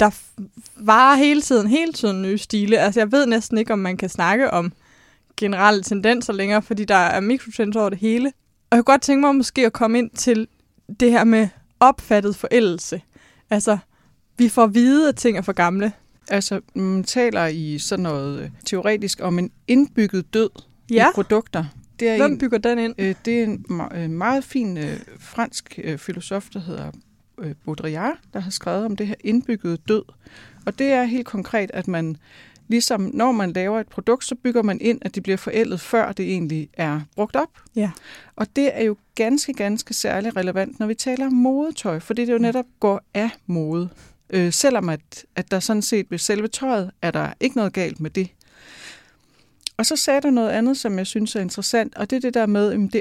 Der 0.00 0.10
varer 0.76 1.16
hele 1.16 1.42
tiden, 1.42 1.66
hele 1.66 1.92
tiden 1.92 2.22
nye 2.22 2.38
stile. 2.38 2.78
Altså 2.78 3.00
jeg 3.00 3.12
ved 3.12 3.26
næsten 3.26 3.58
ikke, 3.58 3.72
om 3.72 3.78
man 3.78 3.96
kan 3.96 4.08
snakke 4.08 4.50
om 4.50 4.72
generelle 5.36 5.82
tendenser 5.82 6.32
længere, 6.32 6.62
fordi 6.62 6.84
der 6.84 6.94
er 6.96 7.20
mikrotrends 7.20 7.76
over 7.76 7.88
det 7.88 7.98
hele. 7.98 8.26
Og 8.70 8.76
jeg 8.76 8.78
kunne 8.84 8.92
godt 8.92 9.02
tænke 9.02 9.20
mig 9.20 9.36
måske 9.36 9.66
at 9.66 9.72
komme 9.72 9.98
ind 9.98 10.10
til 10.10 10.46
det 11.00 11.10
her 11.10 11.24
med 11.24 11.48
opfattet 11.80 12.36
forældelse. 12.36 13.02
Altså, 13.50 13.78
vi 14.38 14.48
får 14.48 14.64
at 14.64 14.74
vide, 14.74 15.08
at 15.08 15.16
ting 15.16 15.36
er 15.38 15.42
for 15.42 15.52
gamle. 15.52 15.92
Altså, 16.30 16.60
man 16.74 17.04
taler 17.04 17.46
i 17.46 17.78
sådan 17.78 18.02
noget 18.02 18.40
øh, 18.42 18.50
teoretisk 18.66 19.20
om 19.22 19.38
en 19.38 19.50
indbygget 19.68 20.34
død 20.34 20.50
ja. 20.90 21.08
i 21.08 21.10
produkter. 21.14 21.64
Det 22.00 22.08
er 22.08 22.16
Hvem 22.16 22.32
en, 22.32 22.38
bygger 22.38 22.58
den 22.58 22.78
ind? 22.78 22.94
Øh, 22.98 23.14
det 23.24 23.38
er 23.40 23.44
en 23.44 23.64
øh, 23.94 24.10
meget 24.10 24.44
fin 24.44 24.76
øh, 24.76 25.00
fransk 25.20 25.78
øh, 25.84 25.98
filosof, 25.98 26.46
der 26.52 26.60
hedder 26.60 26.90
øh, 27.38 27.54
Baudrillard, 27.64 28.18
der 28.32 28.40
har 28.40 28.50
skrevet 28.50 28.84
om 28.84 28.96
det 28.96 29.06
her 29.06 29.14
indbyggede 29.24 29.76
død. 29.88 30.02
Og 30.66 30.78
det 30.78 30.86
er 30.86 31.04
helt 31.04 31.26
konkret, 31.26 31.70
at 31.74 31.88
man 31.88 32.16
ligesom 32.68 33.10
når 33.14 33.32
man 33.32 33.52
laver 33.52 33.80
et 33.80 33.88
produkt, 33.88 34.24
så 34.24 34.34
bygger 34.44 34.62
man 34.62 34.80
ind, 34.80 34.98
at 35.02 35.14
det 35.14 35.22
bliver 35.22 35.36
forældet, 35.38 35.80
før 35.80 36.12
det 36.12 36.28
egentlig 36.30 36.68
er 36.72 37.00
brugt 37.16 37.36
op. 37.36 37.50
Ja. 37.76 37.90
Og 38.36 38.46
det 38.56 38.70
er 38.72 38.82
jo 38.84 38.96
ganske, 39.14 39.52
ganske 39.52 39.94
særligt 39.94 40.36
relevant, 40.36 40.78
når 40.80 40.86
vi 40.86 40.94
taler 40.94 41.26
om 41.26 41.32
modetøj, 41.32 41.98
for 42.00 42.14
det 42.14 42.28
jo 42.28 42.34
mm. 42.36 42.42
netop 42.42 42.64
går 42.80 43.00
af 43.14 43.30
mode. 43.46 43.88
Øh, 44.30 44.52
selvom 44.52 44.88
at, 44.88 45.26
at 45.36 45.50
der 45.50 45.60
sådan 45.60 45.82
set 45.82 46.06
ved 46.10 46.18
selve 46.18 46.48
tøjet 46.48 46.90
er 47.02 47.10
der 47.10 47.32
ikke 47.40 47.56
noget 47.56 47.72
galt 47.72 48.00
med 48.00 48.10
det. 48.10 48.28
Og 49.76 49.86
så 49.86 49.96
sagde 49.96 50.20
der 50.20 50.30
noget 50.30 50.50
andet, 50.50 50.76
som 50.76 50.98
jeg 50.98 51.06
synes 51.06 51.36
er 51.36 51.40
interessant, 51.40 51.94
og 51.96 52.10
det 52.10 52.16
er 52.16 52.20
det 52.20 52.34
der 52.34 52.46
med, 52.46 52.72
at 52.72 52.78
det, 52.92 53.00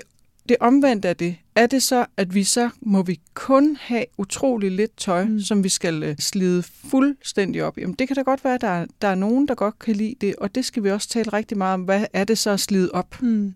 det 0.49 0.57
omvendte 0.59 1.07
af 1.09 1.15
det, 1.17 1.35
er 1.55 1.67
det 1.67 1.83
så, 1.83 2.05
at 2.17 2.35
vi 2.35 2.43
så 2.43 2.69
må 2.81 3.01
vi 3.03 3.19
kun 3.33 3.77
have 3.81 4.05
utrolig 4.17 4.71
lidt 4.71 4.97
tøj, 4.97 5.23
mm. 5.25 5.41
som 5.41 5.63
vi 5.63 5.69
skal 5.69 6.03
øh, 6.03 6.15
slide 6.19 6.63
fuldstændig 6.63 7.63
op? 7.63 7.77
Jamen 7.77 7.95
det 7.95 8.07
kan 8.07 8.15
da 8.15 8.21
godt 8.21 8.43
være, 8.43 8.53
at 8.55 8.61
der, 8.61 8.85
der 9.01 9.07
er 9.07 9.15
nogen, 9.15 9.47
der 9.47 9.55
godt 9.55 9.79
kan 9.79 9.95
lide 9.95 10.15
det, 10.21 10.35
og 10.35 10.55
det 10.55 10.65
skal 10.65 10.83
vi 10.83 10.91
også 10.91 11.09
tale 11.09 11.33
rigtig 11.33 11.57
meget 11.57 11.73
om. 11.73 11.81
Hvad 11.81 12.05
er 12.13 12.23
det 12.23 12.37
så 12.37 12.51
at 12.51 12.59
slide 12.59 12.89
op? 12.93 13.21
Mm. 13.21 13.53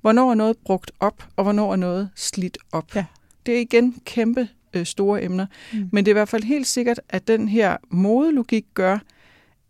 Hvornår 0.00 0.30
er 0.30 0.34
noget 0.34 0.56
brugt 0.58 0.90
op, 1.00 1.24
og 1.36 1.44
hvornår 1.44 1.72
er 1.72 1.76
noget 1.76 2.10
slidt 2.16 2.58
op? 2.72 2.96
Ja. 2.96 3.04
Det 3.46 3.56
er 3.56 3.60
igen 3.60 3.96
kæmpe 4.04 4.48
øh, 4.74 4.86
store 4.86 5.24
emner. 5.24 5.46
Mm. 5.72 5.88
Men 5.92 6.04
det 6.04 6.10
er 6.10 6.12
i 6.12 6.18
hvert 6.20 6.28
fald 6.28 6.42
helt 6.42 6.66
sikkert, 6.66 7.00
at 7.08 7.28
den 7.28 7.48
her 7.48 7.76
modelogik 7.90 8.64
gør, 8.74 8.98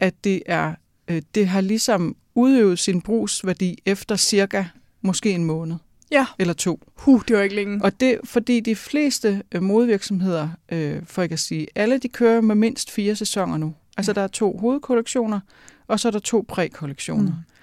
at 0.00 0.14
det 0.24 0.42
er 0.46 0.74
øh, 1.08 1.22
det 1.34 1.48
har 1.48 1.60
ligesom 1.60 2.16
udøvet 2.34 2.78
sin 2.78 3.00
brugsværdi 3.00 3.78
efter 3.86 4.16
cirka 4.16 4.64
måske 5.02 5.32
en 5.32 5.44
måned. 5.44 5.76
Ja. 6.10 6.26
Eller 6.38 6.54
to. 6.54 6.80
Huh, 6.94 7.22
det 7.28 7.36
var 7.36 7.42
ikke 7.42 7.54
længe. 7.54 7.80
Og 7.84 8.00
det 8.00 8.18
fordi 8.24 8.60
de 8.60 8.76
fleste 8.76 9.42
øh, 9.52 9.62
modevirksomheder, 9.62 10.48
øh, 10.72 11.02
for 11.06 11.22
ikke 11.22 11.32
at 11.32 11.38
sige 11.38 11.66
alle, 11.74 11.98
de 11.98 12.08
kører 12.08 12.40
med 12.40 12.54
mindst 12.54 12.90
fire 12.90 13.16
sæsoner 13.16 13.56
nu. 13.56 13.74
Altså 13.96 14.10
ja. 14.12 14.14
der 14.14 14.22
er 14.22 14.28
to 14.28 14.58
hovedkollektioner, 14.58 15.40
og 15.88 16.00
så 16.00 16.08
er 16.08 16.12
der 16.12 16.18
to 16.18 16.44
prækollektioner. 16.48 17.30
Mm. 17.30 17.53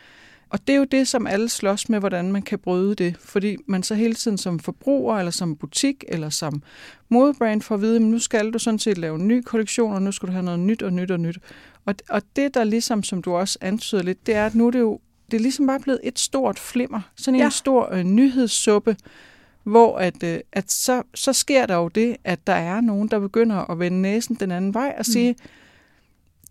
Og 0.51 0.67
det 0.67 0.73
er 0.73 0.77
jo 0.77 0.83
det, 0.85 1.07
som 1.07 1.27
alle 1.27 1.49
slås 1.49 1.89
med, 1.89 1.99
hvordan 1.99 2.31
man 2.31 2.41
kan 2.41 2.59
bryde 2.59 2.95
det. 2.95 3.17
Fordi 3.19 3.55
man 3.65 3.83
så 3.83 3.95
hele 3.95 4.13
tiden 4.13 4.37
som 4.37 4.59
forbruger, 4.59 5.17
eller 5.17 5.31
som 5.31 5.55
butik, 5.57 6.03
eller 6.07 6.29
som 6.29 6.63
modebrand 7.09 7.61
får 7.61 7.75
at 7.75 7.81
vide, 7.81 7.95
at 7.95 8.01
nu 8.01 8.19
skal 8.19 8.51
du 8.51 8.59
sådan 8.59 8.79
set 8.79 8.97
lave 8.97 9.15
en 9.15 9.27
ny 9.27 9.41
kollektion, 9.41 9.93
og 9.93 10.01
nu 10.01 10.11
skal 10.11 10.27
du 10.27 10.31
have 10.33 10.43
noget 10.45 10.59
nyt 10.59 10.81
og 10.81 10.93
nyt 10.93 11.11
og 11.11 11.19
nyt. 11.19 11.37
Og, 11.85 11.95
og 12.09 12.21
det, 12.35 12.53
der 12.53 12.63
ligesom, 12.63 13.03
som 13.03 13.21
du 13.21 13.35
også 13.35 13.57
antyder 13.61 14.03
lidt, 14.03 14.27
det 14.27 14.35
er, 14.35 14.45
at 14.45 14.55
nu 14.55 14.67
er 14.67 14.71
det 14.71 14.79
jo 14.79 14.99
det 15.31 15.37
er 15.37 15.41
ligesom 15.41 15.67
bare 15.67 15.79
blevet 15.79 15.99
et 16.03 16.19
stort 16.19 16.59
flimmer. 16.59 17.01
Sådan 17.15 17.35
en 17.35 17.41
ja. 17.41 17.49
stor 17.49 17.93
øh, 17.93 18.03
nyhedssuppe, 18.03 18.97
hvor 19.63 19.97
at, 19.97 20.23
øh, 20.23 20.39
at 20.51 20.71
så, 20.71 21.03
så 21.15 21.33
sker 21.33 21.65
der 21.65 21.75
jo 21.75 21.87
det, 21.87 22.15
at 22.23 22.47
der 22.47 22.53
er 22.53 22.81
nogen, 22.81 23.07
der 23.07 23.19
begynder 23.19 23.69
at 23.71 23.79
vende 23.79 24.01
næsen 24.01 24.35
den 24.39 24.51
anden 24.51 24.73
vej 24.73 24.87
og 24.97 24.99
mm. 24.99 25.03
sige, 25.03 25.31
mm. 25.31 25.47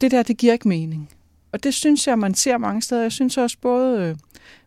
det 0.00 0.10
der, 0.10 0.22
det 0.22 0.36
giver 0.38 0.52
ikke 0.52 0.68
mening. 0.68 1.10
Og 1.52 1.64
det 1.64 1.74
synes 1.74 2.06
jeg, 2.06 2.18
man 2.18 2.34
ser 2.34 2.58
mange 2.58 2.82
steder. 2.82 3.02
Jeg 3.02 3.12
synes 3.12 3.38
også 3.38 3.56
både 3.62 4.00
øh, 4.00 4.16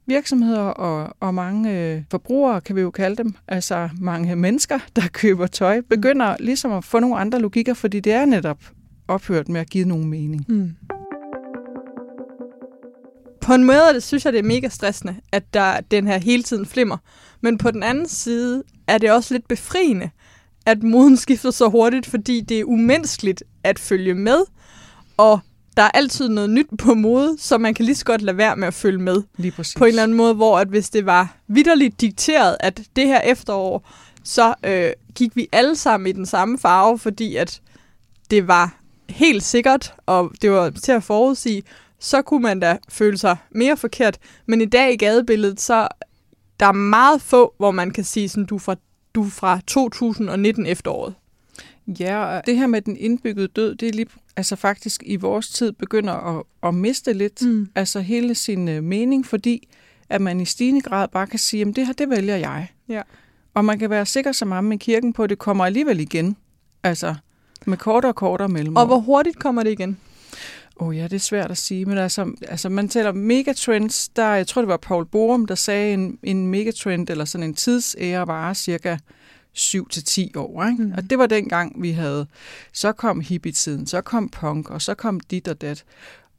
virksomheder 0.05 0.59
og, 0.61 1.15
og 1.19 1.33
mange 1.33 1.79
øh, 1.79 2.01
forbrugere, 2.11 2.61
kan 2.61 2.75
vi 2.75 2.81
jo 2.81 2.91
kalde 2.91 3.15
dem, 3.23 3.33
altså 3.47 3.89
mange 3.99 4.35
mennesker, 4.35 4.79
der 4.95 5.01
køber 5.13 5.47
tøj, 5.47 5.77
mm. 5.79 5.83
begynder 5.89 6.35
ligesom 6.39 6.71
at 6.71 6.83
få 6.85 6.99
nogle 6.99 7.17
andre 7.17 7.39
logikker, 7.39 7.73
fordi 7.73 7.99
det 7.99 8.13
er 8.13 8.25
netop 8.25 8.57
ophørt 9.07 9.49
med 9.49 9.61
at 9.61 9.69
give 9.69 9.85
nogen 9.85 10.09
mening. 10.09 10.45
Mm. 10.47 10.71
På 13.41 13.53
en 13.53 13.63
måde 13.63 13.81
det 13.93 14.03
synes 14.03 14.25
jeg, 14.25 14.33
det 14.33 14.39
er 14.39 14.43
mega 14.43 14.69
stressende, 14.69 15.15
at 15.31 15.53
der 15.53 15.79
den 15.91 16.07
her 16.07 16.17
hele 16.17 16.43
tiden 16.43 16.65
flimmer. 16.65 16.97
Men 17.41 17.57
på 17.57 17.71
den 17.71 17.83
anden 17.83 18.07
side 18.07 18.63
er 18.87 18.97
det 18.97 19.11
også 19.11 19.33
lidt 19.33 19.47
befriende, 19.47 20.09
at 20.65 20.83
moden 20.83 21.17
skifter 21.17 21.51
så 21.51 21.69
hurtigt, 21.69 22.05
fordi 22.05 22.41
det 22.41 22.59
er 22.59 22.63
umenneskeligt 22.63 23.43
at 23.63 23.79
følge 23.79 24.13
med. 24.13 24.37
Og 25.17 25.39
der 25.77 25.83
er 25.83 25.89
altid 25.91 26.29
noget 26.29 26.49
nyt 26.49 26.67
på 26.77 26.93
mode, 26.93 27.35
så 27.39 27.57
man 27.57 27.73
kan 27.73 27.85
lige 27.85 27.95
så 27.95 28.05
godt 28.05 28.21
lade 28.21 28.37
være 28.37 28.55
med 28.55 28.67
at 28.67 28.73
følge 28.73 28.97
med. 28.99 29.23
Lige 29.37 29.51
præcis. 29.51 29.75
På 29.75 29.83
en 29.83 29.89
eller 29.89 30.03
anden 30.03 30.17
måde, 30.17 30.33
hvor 30.33 30.59
at 30.59 30.67
hvis 30.67 30.89
det 30.89 31.05
var 31.05 31.35
vidderligt 31.47 32.01
dikteret, 32.01 32.57
at 32.59 32.81
det 32.95 33.07
her 33.07 33.19
efterår, 33.21 33.89
så 34.23 34.53
øh, 34.65 34.89
gik 35.15 35.35
vi 35.35 35.47
alle 35.51 35.75
sammen 35.75 36.07
i 36.07 36.11
den 36.11 36.25
samme 36.25 36.59
farve, 36.59 36.99
fordi 36.99 37.35
at 37.35 37.61
det 38.31 38.47
var 38.47 38.73
helt 39.09 39.43
sikkert, 39.43 39.93
og 40.05 40.31
det 40.41 40.51
var 40.51 40.69
til 40.69 40.91
at 40.91 41.03
forudsige, 41.03 41.63
så 41.99 42.21
kunne 42.21 42.41
man 42.43 42.59
da 42.59 42.77
føle 42.89 43.17
sig 43.17 43.35
mere 43.51 43.77
forkert. 43.77 44.17
Men 44.45 44.61
i 44.61 44.65
dag 44.65 44.93
i 44.93 44.97
gadebilledet, 44.97 45.61
så 45.61 45.87
der 46.59 46.65
er 46.65 46.71
meget 46.71 47.21
få, 47.21 47.53
hvor 47.57 47.71
man 47.71 47.91
kan 47.91 48.03
sige, 48.03 48.29
sådan, 48.29 48.45
du 48.45 48.55
er 48.55 48.59
fra, 48.59 48.75
du 49.15 49.23
er 49.25 49.29
fra 49.29 49.59
2019 49.67 50.65
efteråret. 50.65 51.13
Ja, 51.99 52.17
og 52.25 52.41
det 52.45 52.57
her 52.57 52.67
med 52.67 52.81
den 52.81 52.97
indbyggede 52.97 53.47
død, 53.47 53.75
det 53.75 53.87
er 53.87 53.91
lige 53.93 54.07
altså 54.35 54.55
faktisk 54.55 55.03
i 55.05 55.15
vores 55.15 55.49
tid 55.49 55.71
begynder 55.71 56.37
at, 56.37 56.43
at 56.63 56.73
miste 56.73 57.13
lidt 57.13 57.41
mm. 57.45 57.69
altså 57.75 57.99
hele 58.01 58.35
sin 58.35 58.67
øh, 58.67 58.83
mening, 58.83 59.25
fordi 59.25 59.67
at 60.09 60.21
man 60.21 60.41
i 60.41 60.45
stigende 60.45 60.81
grad 60.81 61.07
bare 61.07 61.27
kan 61.27 61.39
sige, 61.39 61.61
at 61.61 61.75
det 61.75 61.85
her, 61.85 61.93
det 61.93 62.09
vælger 62.09 62.35
jeg. 62.35 62.67
Ja. 62.89 63.01
Og 63.53 63.65
man 63.65 63.79
kan 63.79 63.89
være 63.89 64.05
sikker 64.05 64.31
som 64.31 64.51
ham 64.51 64.63
med 64.63 64.77
kirken 64.77 65.13
på, 65.13 65.23
at 65.23 65.29
det 65.29 65.37
kommer 65.39 65.65
alligevel 65.65 65.99
igen. 65.99 66.37
Altså 66.83 67.15
med 67.65 67.77
kortere 67.77 68.11
og 68.11 68.15
kortere 68.15 68.47
mellemrum. 68.47 68.81
Og 68.81 68.85
hvor 68.85 68.99
hurtigt 68.99 69.39
kommer 69.39 69.63
det 69.63 69.71
igen? 69.71 69.97
Åh 70.79 70.87
oh 70.87 70.97
ja, 70.97 71.03
det 71.03 71.13
er 71.13 71.17
svært 71.17 71.51
at 71.51 71.57
sige, 71.57 71.85
men 71.85 71.97
altså, 71.97 72.33
altså 72.47 72.69
man 72.69 72.89
taler 72.89 73.11
megatrends, 73.11 74.09
der, 74.09 74.29
jeg 74.33 74.47
tror 74.47 74.61
det 74.61 74.69
var 74.69 74.77
Paul 74.77 75.05
Borum, 75.05 75.45
der 75.45 75.55
sagde 75.55 75.93
en, 75.93 76.17
en 76.23 76.47
megatrend, 76.47 77.09
eller 77.09 77.25
sådan 77.25 77.47
en 77.47 77.53
tidsære 77.53 78.27
varer 78.27 78.53
cirka 78.53 78.97
7 79.53 79.89
til 79.89 80.03
10 80.03 80.31
år. 80.35 80.63
Ikke? 80.67 80.83
Mm. 80.83 80.91
Og 80.97 81.09
det 81.09 81.17
var 81.19 81.25
dengang, 81.27 81.81
vi 81.81 81.91
havde. 81.91 82.27
Så 82.73 82.91
kom 82.91 83.19
hippietiden, 83.21 83.87
så 83.87 84.01
kom 84.01 84.29
punk, 84.29 84.69
og 84.69 84.81
så 84.81 84.93
kom 84.93 85.19
dit 85.19 85.47
og 85.47 85.61
dat. 85.61 85.83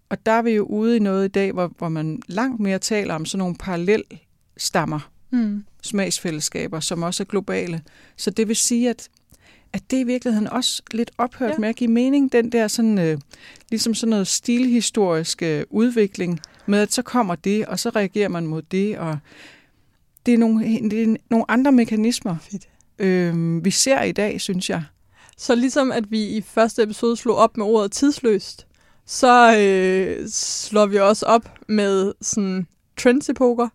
Og 0.09 0.27
der 0.27 0.33
er 0.33 0.43
vi 0.43 0.51
jo 0.51 0.65
ude 0.65 0.97
i 0.97 0.99
noget 0.99 1.25
i 1.25 1.29
dag, 1.33 1.53
hvor, 1.53 1.73
hvor 1.79 1.89
man 1.89 2.23
langt 2.29 2.61
mere 2.61 2.79
taler 2.79 3.15
om 3.15 3.27
sådan 3.27 3.39
nogle 3.39 3.55
parallel 3.55 4.03
stammer, 4.57 5.11
mm. 5.31 5.65
smagsfællesskaber, 5.83 6.81
som 6.81 7.03
også 7.03 7.23
er 7.23 7.25
globale. 7.25 7.83
Så 8.17 8.31
det 8.31 8.49
vil 8.49 8.57
sige, 8.57 8.91
at 8.91 9.09
at 9.73 9.83
det 9.91 9.97
i 10.01 10.05
virkeligheden 10.05 10.47
også 10.49 10.83
lidt 10.93 11.11
ophørt 11.19 11.51
ja. 11.51 11.59
med 11.59 11.69
at 11.69 11.77
give 11.77 11.91
mening, 11.91 12.33
den 12.33 12.53
der 12.53 12.69
sådan, 12.69 12.99
øh, 12.99 13.19
ligesom 13.71 13.95
sådan 13.95 14.11
noget 14.11 14.27
stilhistorisk 14.27 15.43
øh, 15.43 15.65
udvikling, 15.71 16.41
med 16.67 16.79
at 16.79 16.93
så 16.93 17.03
kommer 17.03 17.35
det, 17.35 17.67
og 17.67 17.79
så 17.79 17.89
reagerer 17.91 18.29
man 18.29 18.47
mod 18.47 18.63
det, 18.71 18.99
og 18.99 19.19
det 20.27 20.35
er 20.35 20.39
nogle, 20.39 20.65
det 20.67 21.03
er 21.03 21.17
nogle 21.31 21.45
andre 21.51 21.73
mekanismer, 21.73 22.37
Fedt 22.41 22.69
øh, 22.99 23.65
vi 23.65 23.71
ser 23.71 24.03
i 24.03 24.13
dag, 24.13 24.41
synes 24.41 24.71
jeg. 24.71 24.83
Så 25.37 25.55
ligesom 25.55 25.93
at 25.93 26.11
vi 26.11 26.23
i 26.25 26.41
første 26.43 26.83
episode 26.83 27.17
slog 27.17 27.37
op 27.37 27.57
med 27.57 27.67
ordet 27.67 27.93
tidsløst, 27.93 28.67
så 29.07 29.59
øh, 29.59 30.29
slår 30.31 30.87
vi 30.87 30.99
også 30.99 31.27
op 31.27 31.49
med 31.69 32.13
sådan 32.21 32.67
trendsepoker 32.97 33.69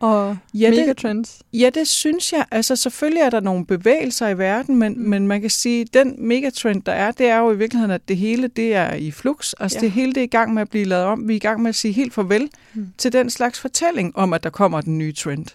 og 0.00 0.36
ja, 0.54 0.70
megatrends. 0.70 1.38
Det, 1.52 1.60
ja, 1.60 1.70
det 1.74 1.88
synes 1.88 2.32
jeg. 2.32 2.44
Altså 2.50 2.76
selvfølgelig 2.76 3.20
er 3.20 3.30
der 3.30 3.40
nogle 3.40 3.66
bevægelser 3.66 4.28
i 4.28 4.38
verden, 4.38 4.76
men, 4.76 5.02
mm. 5.02 5.08
men 5.08 5.26
man 5.28 5.40
kan 5.40 5.50
sige, 5.50 5.80
at 5.80 5.94
den 5.94 6.28
megatrend, 6.28 6.82
der 6.82 6.92
er, 6.92 7.10
det 7.10 7.26
er 7.26 7.38
jo 7.38 7.50
i 7.52 7.58
virkeligheden, 7.58 7.90
at 7.90 8.08
det 8.08 8.16
hele 8.16 8.48
det 8.48 8.74
er 8.74 8.92
i 8.94 9.10
flux. 9.10 9.52
Altså 9.60 9.78
ja. 9.80 9.80
det 9.80 9.90
hele 9.90 10.12
det 10.12 10.16
er 10.20 10.24
i 10.24 10.26
gang 10.26 10.54
med 10.54 10.62
at 10.62 10.70
blive 10.70 10.84
lavet 10.84 11.04
om. 11.04 11.28
Vi 11.28 11.32
er 11.32 11.36
i 11.36 11.38
gang 11.38 11.62
med 11.62 11.68
at 11.68 11.74
sige 11.74 11.92
helt 11.92 12.14
farvel 12.14 12.50
mm. 12.74 12.88
til 12.98 13.12
den 13.12 13.30
slags 13.30 13.60
fortælling 13.60 14.16
om, 14.16 14.32
at 14.32 14.42
der 14.42 14.50
kommer 14.50 14.80
den 14.80 14.98
nye 14.98 15.12
trend. 15.12 15.46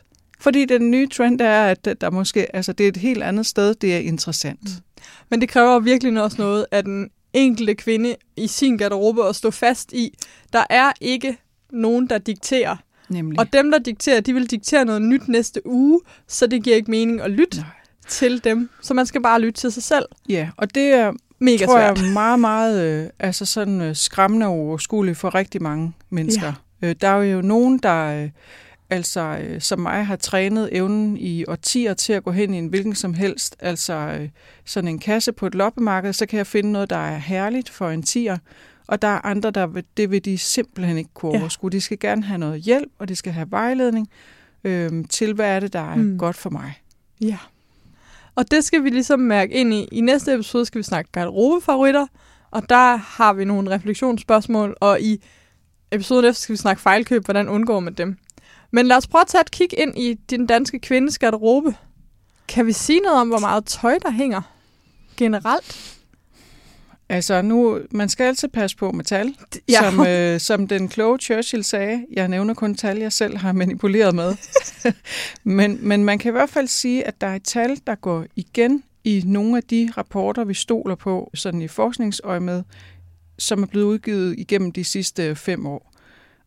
Fordi 0.45 0.65
den 0.65 0.91
nye 0.91 1.07
trend 1.07 1.41
er, 1.41 1.63
at 1.63 1.97
der 2.01 2.11
måske, 2.11 2.55
altså 2.55 2.73
det 2.73 2.83
er 2.83 2.87
et 2.87 2.97
helt 2.97 3.23
andet 3.23 3.45
sted, 3.45 3.75
det 3.75 3.95
er 3.95 3.99
interessant. 3.99 4.59
Mm. 4.61 4.69
Men 5.29 5.41
det 5.41 5.49
kræver 5.49 5.79
virkelig 5.79 6.23
også 6.23 6.37
noget 6.39 6.65
af 6.71 6.83
den 6.83 7.09
enkelte 7.33 7.75
kvinde 7.75 8.15
i 8.37 8.47
sin 8.47 8.77
garderobe 8.77 9.29
at 9.29 9.35
stå 9.35 9.51
fast 9.51 9.93
i. 9.93 10.13
Der 10.53 10.63
er 10.69 10.91
ikke 11.01 11.37
nogen, 11.71 12.07
der 12.07 12.17
dikterer. 12.17 12.75
Nemlig. 13.09 13.39
Og 13.39 13.53
dem, 13.53 13.71
der 13.71 13.79
dikterer, 13.79 14.19
de 14.21 14.33
vil 14.33 14.45
diktere 14.51 14.85
noget 14.85 15.01
nyt 15.01 15.27
næste 15.27 15.67
uge, 15.67 16.01
så 16.27 16.47
det 16.47 16.63
giver 16.63 16.75
ikke 16.75 16.91
mening 16.91 17.21
at 17.21 17.31
lytte 17.31 17.57
Nej. 17.57 17.67
til 18.07 18.43
dem. 18.43 18.69
Så 18.81 18.93
man 18.93 19.05
skal 19.05 19.21
bare 19.21 19.41
lytte 19.41 19.59
til 19.61 19.71
sig 19.71 19.83
selv. 19.83 20.05
Ja, 20.29 20.49
og 20.57 20.75
det 20.75 20.83
er, 20.87 21.11
Mega 21.39 21.65
tror 21.65 21.77
svært. 21.77 21.97
jeg, 22.01 22.13
meget, 22.13 22.39
meget 22.39 23.03
øh, 23.03 23.09
altså 23.19 23.45
sådan, 23.45 23.81
øh, 23.81 23.95
skræmmende 23.95 24.45
og 24.45 24.51
overskueligt 24.53 25.17
for 25.17 25.35
rigtig 25.35 25.63
mange 25.63 25.93
mennesker. 26.09 26.53
Ja. 26.81 26.89
Øh, 26.89 26.95
der 27.01 27.07
er 27.07 27.23
jo 27.23 27.41
nogen, 27.41 27.77
der... 27.79 28.23
Øh, 28.23 28.29
altså 28.89 29.21
øh, 29.41 29.61
som 29.61 29.79
mig 29.79 30.05
har 30.05 30.15
trænet 30.15 30.69
evnen 30.71 31.17
i 31.17 31.45
årtier 31.47 31.93
til 31.93 32.13
at 32.13 32.23
gå 32.23 32.31
hen 32.31 32.53
i 32.53 32.57
en 32.57 32.67
hvilken 32.67 32.95
som 32.95 33.13
helst, 33.13 33.55
altså 33.59 33.93
øh, 33.93 34.29
sådan 34.65 34.87
en 34.87 34.99
kasse 34.99 35.31
på 35.31 35.47
et 35.47 35.55
loppemarked, 35.55 36.13
så 36.13 36.25
kan 36.25 36.37
jeg 36.37 36.47
finde 36.47 36.71
noget, 36.71 36.89
der 36.89 36.95
er 36.97 37.17
herligt 37.17 37.69
for 37.69 37.89
en 37.89 38.03
tier, 38.03 38.37
og 38.87 39.01
der 39.01 39.07
er 39.07 39.25
andre, 39.25 39.51
der 39.51 39.67
vil, 39.67 39.83
det 39.97 40.11
vil 40.11 40.25
de 40.25 40.37
simpelthen 40.37 40.97
ikke 40.97 41.09
kunne 41.13 41.39
overskue. 41.39 41.69
Ja. 41.73 41.75
De 41.75 41.81
skal 41.81 41.99
gerne 41.99 42.23
have 42.23 42.37
noget 42.37 42.61
hjælp, 42.61 42.91
og 42.99 43.07
de 43.09 43.15
skal 43.15 43.33
have 43.33 43.51
vejledning 43.51 44.07
øhm, 44.63 45.03
til, 45.05 45.33
hvad 45.33 45.55
er 45.55 45.59
det, 45.59 45.73
der 45.73 45.91
er 45.93 45.95
mm. 45.95 46.17
godt 46.17 46.35
for 46.35 46.49
mig. 46.49 46.73
Ja. 47.21 47.37
Og 48.35 48.51
det 48.51 48.63
skal 48.63 48.83
vi 48.83 48.89
ligesom 48.89 49.19
mærke 49.19 49.53
ind 49.53 49.73
i. 49.73 49.87
I 49.91 50.01
næste 50.01 50.33
episode 50.33 50.65
skal 50.65 50.77
vi 50.79 50.83
snakke 50.83 51.11
garderobefavoritter, 51.11 52.07
og 52.51 52.69
der 52.69 52.95
har 52.95 53.33
vi 53.33 53.45
nogle 53.45 53.69
refleksionsspørgsmål, 53.71 54.75
og 54.81 55.01
i 55.01 55.23
episoden 55.91 56.25
efter 56.25 56.41
skal 56.41 56.53
vi 56.53 56.57
snakke 56.57 56.81
fejlkøb, 56.81 57.25
hvordan 57.25 57.49
undgår 57.49 57.79
man 57.79 57.93
dem. 57.93 58.17
Men 58.75 58.87
lad 58.87 58.97
os 58.97 59.07
prøve 59.07 59.21
at 59.21 59.27
tage 59.27 59.41
et 59.41 59.51
kig 59.51 59.67
ind 59.79 59.97
i 59.97 60.13
din 60.13 60.45
danske 60.45 60.79
kvindes 60.79 61.19
garderobe. 61.19 61.75
Kan 62.47 62.65
vi 62.67 62.71
sige 62.71 62.99
noget 62.99 63.21
om, 63.21 63.27
hvor 63.29 63.39
meget 63.39 63.65
tøj, 63.65 63.97
der 64.03 64.11
hænger 64.11 64.41
generelt? 65.17 65.95
Altså 67.09 67.41
nu, 67.41 67.79
man 67.91 68.09
skal 68.09 68.23
altid 68.23 68.47
passe 68.47 68.77
på 68.77 68.91
med 68.91 69.03
tal, 69.05 69.35
ja. 69.69 69.79
som, 69.91 70.07
øh, 70.07 70.39
som 70.39 70.67
den 70.67 70.87
kloge 70.89 71.17
Churchill 71.19 71.63
sagde. 71.63 72.05
Jeg 72.13 72.27
nævner 72.27 72.53
kun 72.53 72.75
tal, 72.75 72.97
jeg 72.97 73.13
selv 73.13 73.37
har 73.37 73.51
manipuleret 73.51 74.15
med. 74.15 74.35
men, 75.43 75.77
men 75.81 76.03
man 76.03 76.19
kan 76.19 76.29
i 76.31 76.35
hvert 76.35 76.49
fald 76.49 76.67
sige, 76.67 77.03
at 77.07 77.21
der 77.21 77.27
er 77.27 77.35
et 77.35 77.43
tal, 77.43 77.79
der 77.87 77.95
går 77.95 78.25
igen 78.35 78.83
i 79.03 79.23
nogle 79.27 79.57
af 79.57 79.63
de 79.63 79.91
rapporter, 79.97 80.43
vi 80.43 80.53
stoler 80.53 80.95
på, 80.95 81.31
sådan 81.33 81.61
i 81.61 81.67
forskningsøjemed, 81.67 82.55
med, 82.55 82.63
som 83.39 83.63
er 83.63 83.67
blevet 83.67 83.85
udgivet 83.85 84.35
igennem 84.39 84.71
de 84.71 84.83
sidste 84.83 85.35
fem 85.35 85.65
år. 85.65 85.91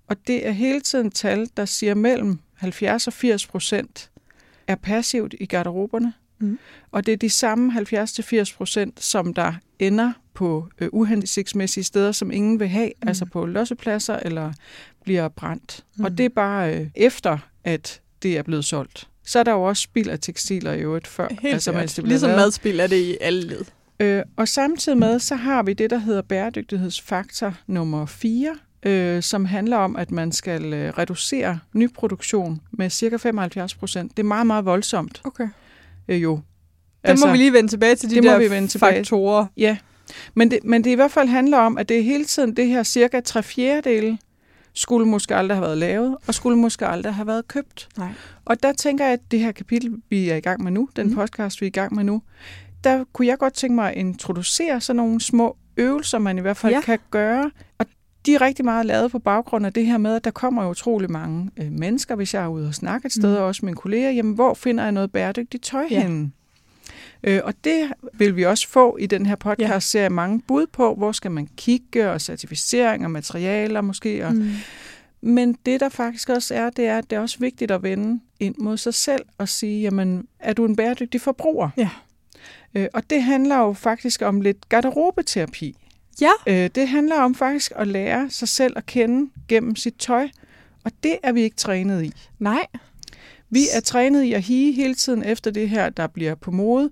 Og 0.09 0.17
det 0.27 0.47
er 0.47 0.51
hele 0.51 0.81
tiden 0.81 1.11
tal, 1.11 1.49
der 1.57 1.65
siger 1.65 1.95
mellem 1.95 2.39
70 2.55 3.07
og 3.07 3.13
80 3.13 3.47
procent 3.47 4.11
er 4.67 4.75
passivt 4.75 5.35
i 5.41 5.47
garderoberne. 5.47 6.13
Mm. 6.39 6.59
Og 6.93 7.07
det 7.07 7.13
er 7.13 7.17
de 7.17 7.31
samme 7.31 7.81
70-80 7.81 8.57
procent, 8.57 9.03
som 9.05 9.35
der 9.35 9.53
ender 9.79 10.13
på 10.35 10.67
øh, 10.79 10.89
uhensigtsmæssige 10.93 11.85
steder, 11.85 12.13
som 12.13 12.31
ingen 12.31 12.61
vil 12.61 12.69
have, 12.69 12.93
mm. 13.03 13.09
altså 13.09 13.25
på 13.25 13.47
lossepladser 13.47 14.17
eller 14.17 14.53
bliver 15.05 15.29
brændt. 15.29 15.85
Mm. 15.97 16.05
Og 16.05 16.19
det 16.19 16.25
er 16.25 16.29
bare 16.37 16.75
øh, 16.77 16.87
efter, 16.95 17.39
at 17.65 18.01
det 18.23 18.39
er 18.39 18.43
blevet 18.43 18.65
solgt. 18.65 19.09
Så 19.27 19.39
er 19.39 19.43
der 19.43 19.53
jo 19.53 19.63
også 19.63 19.83
spild 19.83 20.09
af 20.11 20.21
tekstiler 20.21 20.73
i 20.73 20.81
øvrigt 20.81 21.07
før. 21.07 21.29
Helt 21.41 21.55
altså, 21.55 21.73
mens 21.73 21.95
det 21.95 22.09
ligesom 22.09 22.29
lavet. 22.29 22.39
madspild 22.39 22.81
er 22.81 22.87
det 22.87 23.03
i 23.03 23.17
alle 23.21 23.41
led. 23.43 23.65
Øh, 24.01 24.23
og 24.37 24.49
samtidig 24.49 24.99
med, 24.99 25.19
så 25.19 25.35
har 25.35 25.63
vi 25.63 25.73
det, 25.73 25.91
der 25.91 25.99
hedder 25.99 26.23
bæredygtighedsfaktor 26.23 27.55
nummer 27.67 28.07
4, 28.07 28.57
øh, 28.87 29.23
som 29.23 29.45
handler 29.45 29.77
om, 29.77 29.97
at 29.97 30.11
man 30.11 30.33
skal 30.33 30.75
øh, 30.75 30.91
reducere 30.99 31.59
nyproduktion 31.73 32.61
med 32.71 32.91
cirka 32.91 33.17
75 33.17 33.75
procent. 33.75 34.11
Det 34.17 34.23
er 34.23 34.27
meget, 34.27 34.47
meget 34.47 34.65
voldsomt. 34.65 35.21
Okay. 35.25 35.49
Øh, 36.09 36.23
jo. 36.23 36.37
Det 36.37 36.43
altså, 37.09 37.27
må 37.27 37.33
vi 37.33 37.39
lige 37.39 37.53
vende 37.53 37.69
tilbage 37.71 37.95
til 37.97 38.11
de 38.11 38.15
det 38.15 38.23
der 38.23 38.39
vi 38.39 38.51
vende 38.51 38.69
tilbage. 38.69 38.97
faktorer. 38.99 39.47
Ja, 39.57 39.77
men 40.35 40.51
det, 40.51 40.59
men 40.65 40.85
det 40.85 40.91
i 40.91 40.95
hvert 40.95 41.11
fald 41.11 41.29
handler 41.29 41.59
om, 41.59 41.79
at 41.79 41.89
det 41.89 41.99
er 41.99 42.03
hele 42.03 42.25
tiden 42.25 42.57
det 42.57 42.67
her 42.67 42.83
cirka 42.83 43.21
tre 43.21 43.43
fjerdedele 43.43 44.19
skulle 44.75 45.07
måske 45.07 45.35
aldrig 45.37 45.57
have 45.57 45.63
været 45.63 45.79
lavet, 45.79 46.17
og 46.27 46.35
skulle 46.35 46.59
måske 46.59 46.87
aldrig 46.87 47.15
have 47.15 47.27
været 47.27 47.49
købt. 47.49 47.89
Nej. 47.99 48.09
Og 48.45 48.63
der 48.63 48.73
tænker 48.73 49.05
jeg, 49.05 49.13
at 49.13 49.21
det 49.31 49.39
her 49.39 49.53
kapitel, 49.53 49.93
vi 50.11 50.29
er 50.31 50.37
i 50.37 50.41
gang 50.41 50.63
med 50.63 50.73
nu, 50.73 50.89
den 50.97 51.07
mm. 51.09 51.15
podcast, 51.15 51.61
vi 51.61 51.67
er 51.67 51.69
i 51.69 51.71
gang 51.71 51.95
med 51.95 52.05
nu, 52.05 52.23
der 52.85 53.05
kunne 53.13 53.27
jeg 53.29 53.39
godt 53.39 53.53
tænke 53.53 53.75
mig 53.75 53.91
at 53.91 53.97
introducere 53.97 54.81
sådan 54.81 54.97
nogle 54.97 55.21
små 55.21 55.57
øvelser, 55.77 56.19
man 56.19 56.39
i 56.39 56.41
hvert 56.41 56.57
fald 56.57 56.73
ja. 56.75 56.81
kan 56.81 56.99
gøre. 57.11 57.51
Og 57.79 57.87
de 58.29 58.35
er 58.35 58.41
rigtig 58.41 58.65
meget 58.65 58.87
lavet 58.87 59.11
på 59.11 59.19
baggrund 59.19 59.67
af 59.67 59.73
det 59.73 59.87
her 59.87 59.99
med, 59.99 60.15
at 60.17 60.25
der 60.25 60.31
kommer 60.31 60.69
utrolig 60.71 61.11
mange 61.11 61.51
øh, 61.57 61.73
mennesker, 61.73 62.17
hvis 62.17 62.35
jeg 62.35 62.43
er 62.45 62.49
ude 62.49 62.69
og 62.69 62.75
snakke 62.75 63.07
et 63.07 63.13
sted, 63.13 63.31
mm. 63.31 63.37
og 63.37 63.43
også 63.45 63.65
mine 63.65 63.77
kolleger, 63.77 64.11
jamen 64.11 64.35
hvor 64.35 64.55
finder 64.55 64.85
jeg 64.85 64.93
noget 64.93 65.13
bæredygtigt 65.13 65.65
tøj 65.65 65.85
ja. 65.91 66.03
henne? 66.03 66.31
Øh, 67.25 67.41
og 67.45 67.55
det 67.65 67.93
vil 68.13 68.37
vi 68.37 68.45
også 68.45 68.69
få 68.69 68.97
i 69.01 69.07
den 69.07 69.27
her 69.27 69.35
podcast 69.37 69.91
serie 69.91 70.09
mange 70.11 70.41
bud 70.41 70.67
på, 70.73 70.95
hvor 70.95 71.13
skal 71.13 71.31
man 71.31 71.47
kigge, 71.57 72.11
og 72.11 72.21
certificering 72.21 73.05
og 73.05 73.11
materialer 73.11 73.81
måske. 73.81 74.27
Og, 74.27 74.35
mm. 74.35 74.51
Men 75.21 75.57
det, 75.67 75.81
der 75.81 75.89
faktisk 75.89 76.29
også 76.29 76.55
er, 76.55 76.71
det 76.71 76.87
er, 76.87 76.99
at 76.99 77.11
det 77.11 77.17
er 77.17 77.21
også 77.21 77.37
vigtigt 77.41 77.71
at 77.71 77.83
vende 77.83 78.21
ind 78.41 78.55
mod 78.59 78.77
sig 78.77 78.95
selv 78.95 79.23
og 79.39 79.49
sige, 79.49 79.81
jamen, 79.83 80.25
er 80.39 80.53
du 80.53 80.65
en 80.65 80.77
bæredygtig 80.77 81.21
forbruger? 81.21 81.71
Ja. 81.77 81.91
Øh, 82.75 82.87
og 82.95 83.11
det 83.11 83.23
handler 83.23 83.59
jo 83.59 83.73
faktisk 83.73 84.23
om 84.23 84.41
lidt 84.41 84.69
garderobeterapi. 84.69 85.77
Ja. 86.21 86.31
Øh, 86.47 86.71
det 86.75 86.89
handler 86.89 87.21
om 87.21 87.35
faktisk 87.35 87.73
at 87.77 87.87
lære 87.89 88.31
sig 88.31 88.49
selv 88.49 88.73
at 88.77 88.87
kende 88.87 89.31
gennem 89.49 89.77
sit 89.77 89.95
tøj, 89.99 90.29
og 90.85 90.91
det 91.03 91.17
er 91.23 91.33
vi 91.33 91.41
ikke 91.43 91.57
trænet 91.57 92.05
i. 92.05 92.13
Nej. 92.39 92.67
Vi 93.51 93.61
er 93.75 93.81
trænet 93.81 94.23
i 94.23 94.33
at 94.33 94.43
hige 94.43 94.73
hele 94.73 94.95
tiden 94.95 95.23
efter 95.25 95.51
det 95.51 95.69
her, 95.69 95.89
der 95.91 96.07
bliver 96.07 96.35
på 96.35 96.51
mode, 96.51 96.91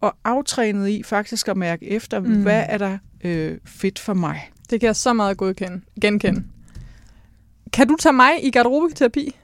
og 0.00 0.14
aftrænet 0.24 0.88
i 0.88 1.02
faktisk 1.02 1.48
at 1.48 1.56
mærke 1.56 1.86
efter, 1.90 2.20
mm. 2.20 2.42
hvad 2.42 2.64
er 2.68 2.78
der 2.78 2.98
øh, 3.24 3.58
fedt 3.66 3.98
for 3.98 4.14
mig. 4.14 4.50
Det 4.70 4.80
kan 4.80 4.86
jeg 4.86 4.96
så 4.96 5.12
meget 5.12 5.36
godkende, 5.36 5.80
genkende. 6.00 6.44
Kan 7.72 7.88
du 7.88 7.96
tage 7.98 8.12
mig 8.12 8.44
i 8.44 8.50
garderobeterapi? 8.50 9.36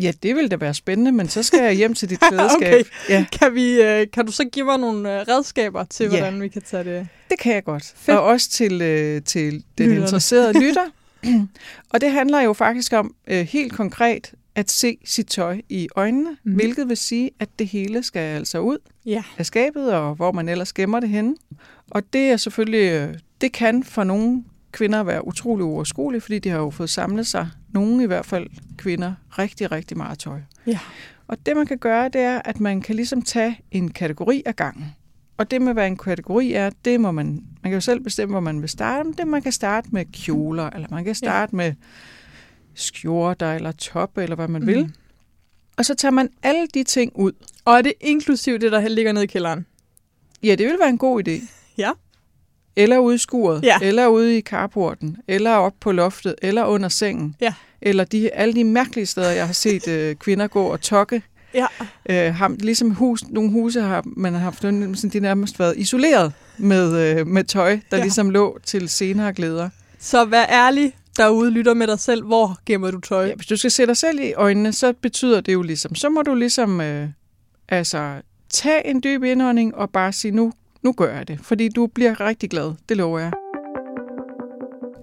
Ja, 0.00 0.12
det 0.22 0.36
ville 0.36 0.48
da 0.48 0.56
være 0.56 0.74
spændende, 0.74 1.12
men 1.12 1.28
så 1.28 1.42
skal 1.42 1.64
jeg 1.64 1.74
hjem 1.74 1.94
til 1.94 2.10
dit 2.10 2.20
klædeskab. 2.30 2.72
okay. 2.74 2.82
ja. 3.08 3.26
kan, 3.32 3.54
vi, 3.54 3.80
øh, 3.82 4.06
kan 4.12 4.26
du 4.26 4.32
så 4.32 4.44
give 4.44 4.64
mig 4.66 4.78
nogle 4.78 5.14
øh, 5.20 5.26
redskaber 5.28 5.84
til, 5.84 6.08
hvordan 6.08 6.34
ja. 6.34 6.38
vi 6.40 6.48
kan 6.48 6.62
tage 6.62 6.84
det? 6.84 7.08
Det 7.30 7.38
kan 7.38 7.54
jeg 7.54 7.64
godt. 7.64 7.92
Fedt. 7.96 8.16
Og 8.16 8.22
også 8.24 8.50
til, 8.50 8.82
øh, 8.82 9.22
til 9.22 9.50
den 9.52 9.62
Lytterne. 9.78 10.00
interesserede 10.00 10.52
lytter. 10.66 10.90
og 11.90 12.00
det 12.00 12.10
handler 12.12 12.40
jo 12.40 12.52
faktisk 12.52 12.92
om 12.92 13.14
helt 13.28 13.72
konkret 13.72 14.32
at 14.54 14.70
se 14.70 14.98
sit 15.04 15.26
tøj 15.28 15.60
i 15.68 15.88
øjnene, 15.96 16.36
mm. 16.44 16.54
hvilket 16.54 16.88
vil 16.88 16.96
sige, 16.96 17.30
at 17.38 17.48
det 17.58 17.66
hele 17.68 18.02
skal 18.02 18.20
altså 18.20 18.58
ud 18.58 18.78
ja. 19.06 19.22
af 19.38 19.46
skabet, 19.46 19.94
og 19.94 20.14
hvor 20.14 20.32
man 20.32 20.48
ellers 20.48 20.72
gemmer 20.72 21.00
det 21.00 21.08
henne. 21.08 21.34
Og 21.90 22.02
det 22.12 22.20
er 22.20 22.36
selvfølgelig, 22.36 23.16
det 23.40 23.52
kan 23.52 23.84
for 23.84 24.04
nogen 24.04 24.44
kvinder 24.72 25.02
være 25.02 25.26
utrolig 25.26 25.64
overskuelige, 25.64 26.20
fordi 26.20 26.38
de 26.38 26.48
har 26.48 26.58
jo 26.58 26.70
fået 26.70 26.90
samlet 26.90 27.26
sig, 27.26 27.48
nogle 27.72 28.04
i 28.04 28.06
hvert 28.06 28.26
fald 28.26 28.46
kvinder, 28.78 29.14
rigtig, 29.38 29.72
rigtig 29.72 29.96
meget 29.96 30.18
tøj. 30.18 30.40
Ja. 30.66 30.78
Og 31.26 31.46
det, 31.46 31.56
man 31.56 31.66
kan 31.66 31.78
gøre, 31.78 32.08
det 32.08 32.20
er, 32.20 32.38
at 32.44 32.60
man 32.60 32.80
kan 32.80 32.96
ligesom 32.96 33.22
tage 33.22 33.60
en 33.70 33.90
kategori 33.90 34.42
af 34.46 34.56
gangen. 34.56 34.86
Og 35.36 35.50
det 35.50 35.62
med, 35.62 35.72
hvad 35.72 35.86
en 35.86 35.96
kategori 35.96 36.52
er, 36.52 36.70
det 36.84 37.00
må 37.00 37.10
man... 37.10 37.26
Man 37.26 37.70
kan 37.70 37.72
jo 37.72 37.80
selv 37.80 38.00
bestemme, 38.00 38.32
hvor 38.32 38.40
man 38.40 38.60
vil 38.60 38.68
starte. 38.68 39.04
Men 39.08 39.14
det, 39.18 39.28
man 39.28 39.42
kan 39.42 39.52
starte 39.52 39.88
med 39.92 40.04
kjoler, 40.12 40.70
eller 40.70 40.88
man 40.90 41.04
kan 41.04 41.14
starte 41.14 41.50
ja. 41.56 41.56
med 41.56 41.72
skjorter, 42.74 43.52
eller 43.52 43.72
top, 43.72 44.18
eller 44.18 44.36
hvad 44.36 44.48
man 44.48 44.60
mm. 44.60 44.66
vil. 44.66 44.94
Og 45.76 45.84
så 45.84 45.94
tager 45.94 46.12
man 46.12 46.28
alle 46.42 46.66
de 46.74 46.84
ting 46.84 47.12
ud. 47.14 47.32
Og 47.64 47.78
er 47.78 47.82
det 47.82 47.92
inklusiv 48.00 48.58
det, 48.58 48.72
der 48.72 48.88
ligger 48.88 49.12
nede 49.12 49.24
i 49.24 49.26
kælderen? 49.26 49.66
Ja, 50.42 50.54
det 50.54 50.66
vil 50.66 50.76
være 50.80 50.88
en 50.88 50.98
god 50.98 51.28
idé. 51.28 51.46
Ja 51.78 51.90
eller 52.76 52.98
ude 52.98 53.14
i 53.14 53.18
skuret, 53.18 53.62
ja. 53.64 53.76
eller 53.82 54.06
ude 54.06 54.38
i 54.38 54.40
carporten, 54.40 55.16
eller 55.28 55.54
op 55.54 55.74
på 55.80 55.92
loftet, 55.92 56.34
eller 56.42 56.64
under 56.64 56.88
sengen. 56.88 57.34
Ja. 57.40 57.54
Eller 57.82 58.04
de, 58.04 58.30
alle 58.32 58.54
de 58.54 58.64
mærkelige 58.64 59.06
steder, 59.06 59.30
jeg 59.30 59.46
har 59.46 59.52
set 59.52 59.88
øh, 59.88 60.16
kvinder 60.16 60.46
gå 60.46 60.62
og 60.62 60.80
tokke. 60.80 61.22
Ja. 61.54 61.66
Øh, 62.08 62.34
har, 62.34 62.56
ligesom 62.60 62.90
hus, 62.90 63.28
nogle 63.28 63.50
huse 63.50 63.80
har 63.80 64.02
man 64.16 64.32
har 64.32 64.40
haft 64.40 64.60
sådan, 64.62 64.94
de 64.94 65.20
nærmest 65.20 65.58
været 65.58 65.74
isoleret 65.76 66.32
med, 66.58 67.18
øh, 67.18 67.26
med 67.26 67.44
tøj, 67.44 67.78
der 67.90 67.96
ja. 67.96 68.02
ligesom 68.02 68.30
lå 68.30 68.58
til 68.64 68.88
senere 68.88 69.32
glæder. 69.32 69.68
Så 69.98 70.24
vær 70.24 70.44
ærlig 70.50 70.92
derude, 71.16 71.50
lytter 71.50 71.74
med 71.74 71.86
dig 71.86 71.98
selv, 71.98 72.24
hvor 72.24 72.58
gemmer 72.66 72.90
du 72.90 73.00
tøj? 73.00 73.26
Ja, 73.26 73.34
hvis 73.34 73.46
du 73.46 73.56
skal 73.56 73.70
se 73.70 73.86
dig 73.86 73.96
selv 73.96 74.20
i 74.20 74.32
øjnene, 74.32 74.72
så 74.72 74.92
betyder 75.02 75.40
det 75.40 75.52
jo 75.52 75.62
ligesom, 75.62 75.94
så 75.94 76.08
må 76.10 76.22
du 76.22 76.34
ligesom 76.34 76.80
øh, 76.80 77.08
altså, 77.68 78.12
tage 78.50 78.86
en 78.86 79.02
dyb 79.02 79.22
indånding 79.22 79.74
og 79.74 79.90
bare 79.90 80.12
sige, 80.12 80.32
nu 80.32 80.52
nu 80.84 80.92
gør 80.92 81.16
jeg 81.16 81.28
det, 81.28 81.40
fordi 81.40 81.68
du 81.68 81.86
bliver 81.86 82.20
rigtig 82.20 82.50
glad, 82.50 82.72
det 82.88 82.96
lover 82.96 83.18
jeg. 83.18 83.32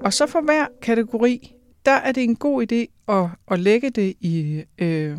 Og 0.02 0.14
så 0.14 0.28
for 0.28 0.42
hver 0.42 0.66
kategori, 0.82 1.54
der 1.86 1.92
er 1.92 2.12
det 2.12 2.24
en 2.24 2.36
god 2.36 2.66
idé 2.72 3.12
at, 3.14 3.28
at 3.52 3.60
lægge 3.60 3.90
det 3.90 4.14
i 4.22 4.64
øh, 4.78 5.18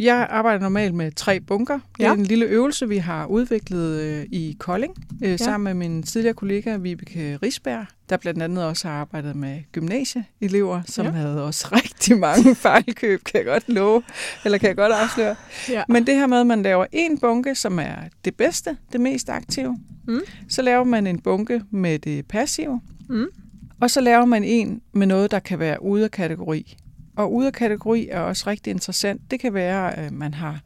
jeg 0.00 0.26
arbejder 0.30 0.60
normalt 0.60 0.94
med 0.94 1.12
tre 1.16 1.40
bunker. 1.40 1.78
Det 1.96 2.04
er 2.04 2.08
ja. 2.08 2.14
en 2.14 2.26
lille 2.26 2.44
øvelse, 2.46 2.88
vi 2.88 2.96
har 2.96 3.26
udviklet 3.26 4.00
øh, 4.00 4.26
i 4.32 4.56
Kolding, 4.58 4.94
øh, 5.22 5.30
ja. 5.30 5.36
sammen 5.36 5.64
med 5.64 5.88
min 5.88 6.02
tidligere 6.02 6.34
kollega 6.34 6.76
Vibeke 6.76 7.36
Risberg, 7.42 7.86
der 8.10 8.16
blandt 8.16 8.42
andet 8.42 8.64
også 8.64 8.88
har 8.88 8.94
arbejdet 8.94 9.36
med 9.36 9.58
gymnasieelever, 9.72 10.82
som 10.86 11.06
ja. 11.06 11.12
havde 11.12 11.44
også 11.44 11.68
rigtig 11.84 12.18
mange 12.18 12.54
fejlkøb, 12.54 13.24
kan 13.24 13.36
jeg 13.38 13.46
godt 13.46 13.64
love, 13.68 14.02
eller 14.44 14.58
kan 14.58 14.68
jeg 14.68 14.76
godt 14.76 14.92
afsløre. 14.92 15.36
Ja. 15.68 15.82
Men 15.88 16.06
det 16.06 16.14
her 16.14 16.26
med, 16.26 16.38
at 16.40 16.46
man 16.46 16.62
laver 16.62 16.86
en 16.92 17.18
bunke, 17.18 17.54
som 17.54 17.78
er 17.78 17.94
det 18.24 18.36
bedste, 18.36 18.76
det 18.92 19.00
mest 19.00 19.30
aktive, 19.30 19.78
mm. 20.08 20.20
så 20.48 20.62
laver 20.62 20.84
man 20.84 21.06
en 21.06 21.18
bunke 21.18 21.62
med 21.70 21.98
det 21.98 22.26
passive, 22.28 22.80
mm. 23.08 23.26
og 23.80 23.90
så 23.90 24.00
laver 24.00 24.24
man 24.24 24.44
en 24.44 24.80
med 24.92 25.06
noget, 25.06 25.30
der 25.30 25.38
kan 25.38 25.58
være 25.58 25.82
ude 25.82 26.04
af 26.04 26.10
kategori. 26.10 26.76
Og 27.20 27.32
ud 27.32 27.44
af 27.44 27.52
kategori 27.52 28.08
er 28.08 28.20
også 28.20 28.44
rigtig 28.46 28.70
interessant. 28.70 29.30
Det 29.30 29.40
kan 29.40 29.54
være, 29.54 29.98
at 29.98 30.12
man 30.12 30.34
har 30.34 30.60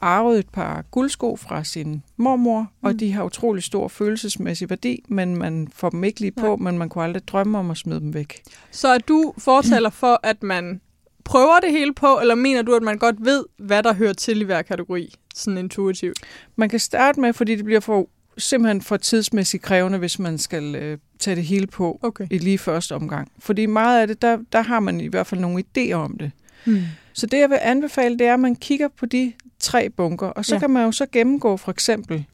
arvet 0.00 0.38
et 0.38 0.48
par 0.48 0.82
guldsko 0.90 1.36
fra 1.36 1.64
sin 1.64 2.02
mormor, 2.16 2.60
mm. 2.60 2.68
og 2.86 3.00
de 3.00 3.12
har 3.12 3.24
utrolig 3.24 3.62
stor 3.62 3.88
følelsesmæssig 3.88 4.70
værdi, 4.70 5.04
men 5.08 5.36
man 5.36 5.68
får 5.74 5.90
dem 5.90 6.04
ikke 6.04 6.20
lige 6.20 6.32
på, 6.32 6.46
Nej. 6.46 6.56
men 6.56 6.78
man 6.78 6.88
kunne 6.88 7.04
aldrig 7.04 7.28
drømme 7.28 7.58
om 7.58 7.70
at 7.70 7.76
smide 7.76 8.00
dem 8.00 8.14
væk. 8.14 8.40
Så 8.70 8.88
er 8.88 8.98
du 8.98 9.34
fortaler 9.38 9.90
for, 9.90 10.20
at 10.22 10.42
man 10.42 10.80
prøver 11.24 11.60
det 11.62 11.70
hele 11.70 11.92
på, 11.94 12.18
eller 12.20 12.34
mener 12.34 12.62
du, 12.62 12.74
at 12.74 12.82
man 12.82 12.98
godt 12.98 13.24
ved, 13.24 13.44
hvad 13.58 13.82
der 13.82 13.94
hører 13.94 14.12
til 14.12 14.40
i 14.40 14.44
hver 14.44 14.62
kategori, 14.62 15.14
sådan 15.34 15.58
intuitivt? 15.58 16.18
Man 16.56 16.68
kan 16.68 16.78
starte 16.78 17.20
med, 17.20 17.32
fordi 17.32 17.56
det 17.56 17.64
bliver 17.64 17.80
for 17.80 18.08
simpelthen 18.42 18.82
for 18.82 18.96
tidsmæssigt 18.96 19.62
krævende, 19.62 19.98
hvis 19.98 20.18
man 20.18 20.38
skal 20.38 20.74
øh, 20.76 20.98
tage 21.18 21.36
det 21.36 21.44
hele 21.44 21.66
på 21.66 21.98
okay. 22.02 22.26
i 22.30 22.38
lige 22.38 22.58
første 22.58 22.94
omgang. 22.94 23.32
Fordi 23.38 23.66
meget 23.66 24.00
af 24.00 24.06
det, 24.06 24.22
der, 24.22 24.38
der 24.52 24.62
har 24.62 24.80
man 24.80 25.00
i 25.00 25.06
hvert 25.06 25.26
fald 25.26 25.40
nogle 25.40 25.64
idéer 25.78 25.92
om 25.92 26.18
det. 26.18 26.30
Mm. 26.66 26.82
Så 27.12 27.26
det, 27.26 27.38
jeg 27.40 27.50
vil 27.50 27.58
anbefale, 27.62 28.18
det 28.18 28.26
er, 28.26 28.34
at 28.34 28.40
man 28.40 28.56
kigger 28.56 28.88
på 28.88 29.06
de 29.06 29.32
tre 29.58 29.90
bunker, 29.90 30.26
og 30.26 30.44
så 30.44 30.54
ja. 30.54 30.58
kan 30.58 30.70
man 30.70 30.84
jo 30.84 30.92
så 30.92 31.06
gennemgå 31.12 31.56
for 31.56 31.70
eksempel, 31.70 32.24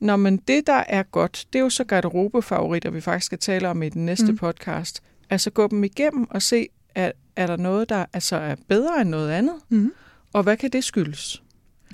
når 0.00 0.16
man 0.16 0.36
det, 0.36 0.66
der 0.66 0.84
er 0.88 1.02
godt, 1.02 1.44
det 1.52 1.58
er 1.58 1.62
jo 1.62 1.70
så 1.70 1.84
garderobefavoritter, 1.84 2.90
vi 2.90 3.00
faktisk 3.00 3.26
skal 3.26 3.38
tale 3.38 3.68
om 3.68 3.82
i 3.82 3.88
den 3.88 4.06
næste 4.06 4.32
mm. 4.32 4.38
podcast. 4.38 5.02
Altså 5.30 5.50
gå 5.50 5.66
dem 5.66 5.84
igennem 5.84 6.30
og 6.30 6.42
se, 6.42 6.68
er, 6.94 7.12
er 7.36 7.46
der 7.46 7.56
noget, 7.56 7.88
der 7.88 8.04
altså 8.12 8.36
er 8.36 8.54
bedre 8.68 9.00
end 9.00 9.08
noget 9.08 9.30
andet, 9.30 9.54
mm. 9.68 9.92
og 10.32 10.42
hvad 10.42 10.56
kan 10.56 10.70
det 10.70 10.84
skyldes? 10.84 11.42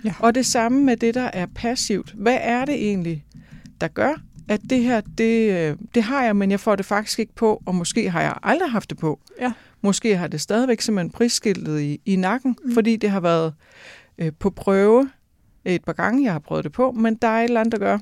Ja. 0.05 0.15
Og 0.19 0.35
det 0.35 0.47
samme 0.47 0.85
med 0.85 0.97
det, 0.97 1.15
der 1.15 1.31
er 1.33 1.47
passivt. 1.55 2.15
Hvad 2.19 2.39
er 2.41 2.65
det 2.65 2.75
egentlig? 2.75 3.25
der 3.81 3.89
gør, 3.89 4.15
at 4.49 4.61
det 4.71 4.83
her, 4.83 5.01
det, 5.19 5.53
øh, 5.59 5.77
det 5.95 6.03
har 6.03 6.25
jeg, 6.25 6.37
men 6.37 6.51
jeg 6.51 6.61
får 6.61 6.77
det 6.77 6.85
faktisk 6.87 7.19
ikke 7.19 7.35
på, 7.35 7.63
og 7.67 7.75
måske 7.75 8.11
har 8.11 8.21
jeg 8.23 8.35
aldrig 8.43 8.71
haft 8.71 8.91
det 8.91 8.99
på. 8.99 9.21
Ja. 9.41 9.53
Måske 9.81 10.17
har 10.17 10.27
det 10.27 10.41
stadigvæk 10.41 10.81
simpelthen 10.81 11.11
prisskiltet 11.11 11.81
i, 11.81 12.01
i 12.07 12.17
nakken, 12.17 12.57
mm. 12.65 12.75
fordi 12.75 12.97
det 12.97 13.11
har 13.11 13.21
været 13.21 13.55
øh, 14.19 14.33
på 14.39 14.51
prøve 14.51 15.11
et 15.65 15.85
par 15.85 15.93
gange, 15.93 16.25
jeg 16.25 16.33
har 16.33 16.39
prøvet 16.39 16.65
det 16.65 16.73
på, 16.73 16.93
men 16.93 17.15
der 17.15 17.29
er 17.29 17.41
et 17.41 17.45
eller 17.45 17.61
andet, 17.61 17.73
der 17.73 17.79
gør, 17.79 17.99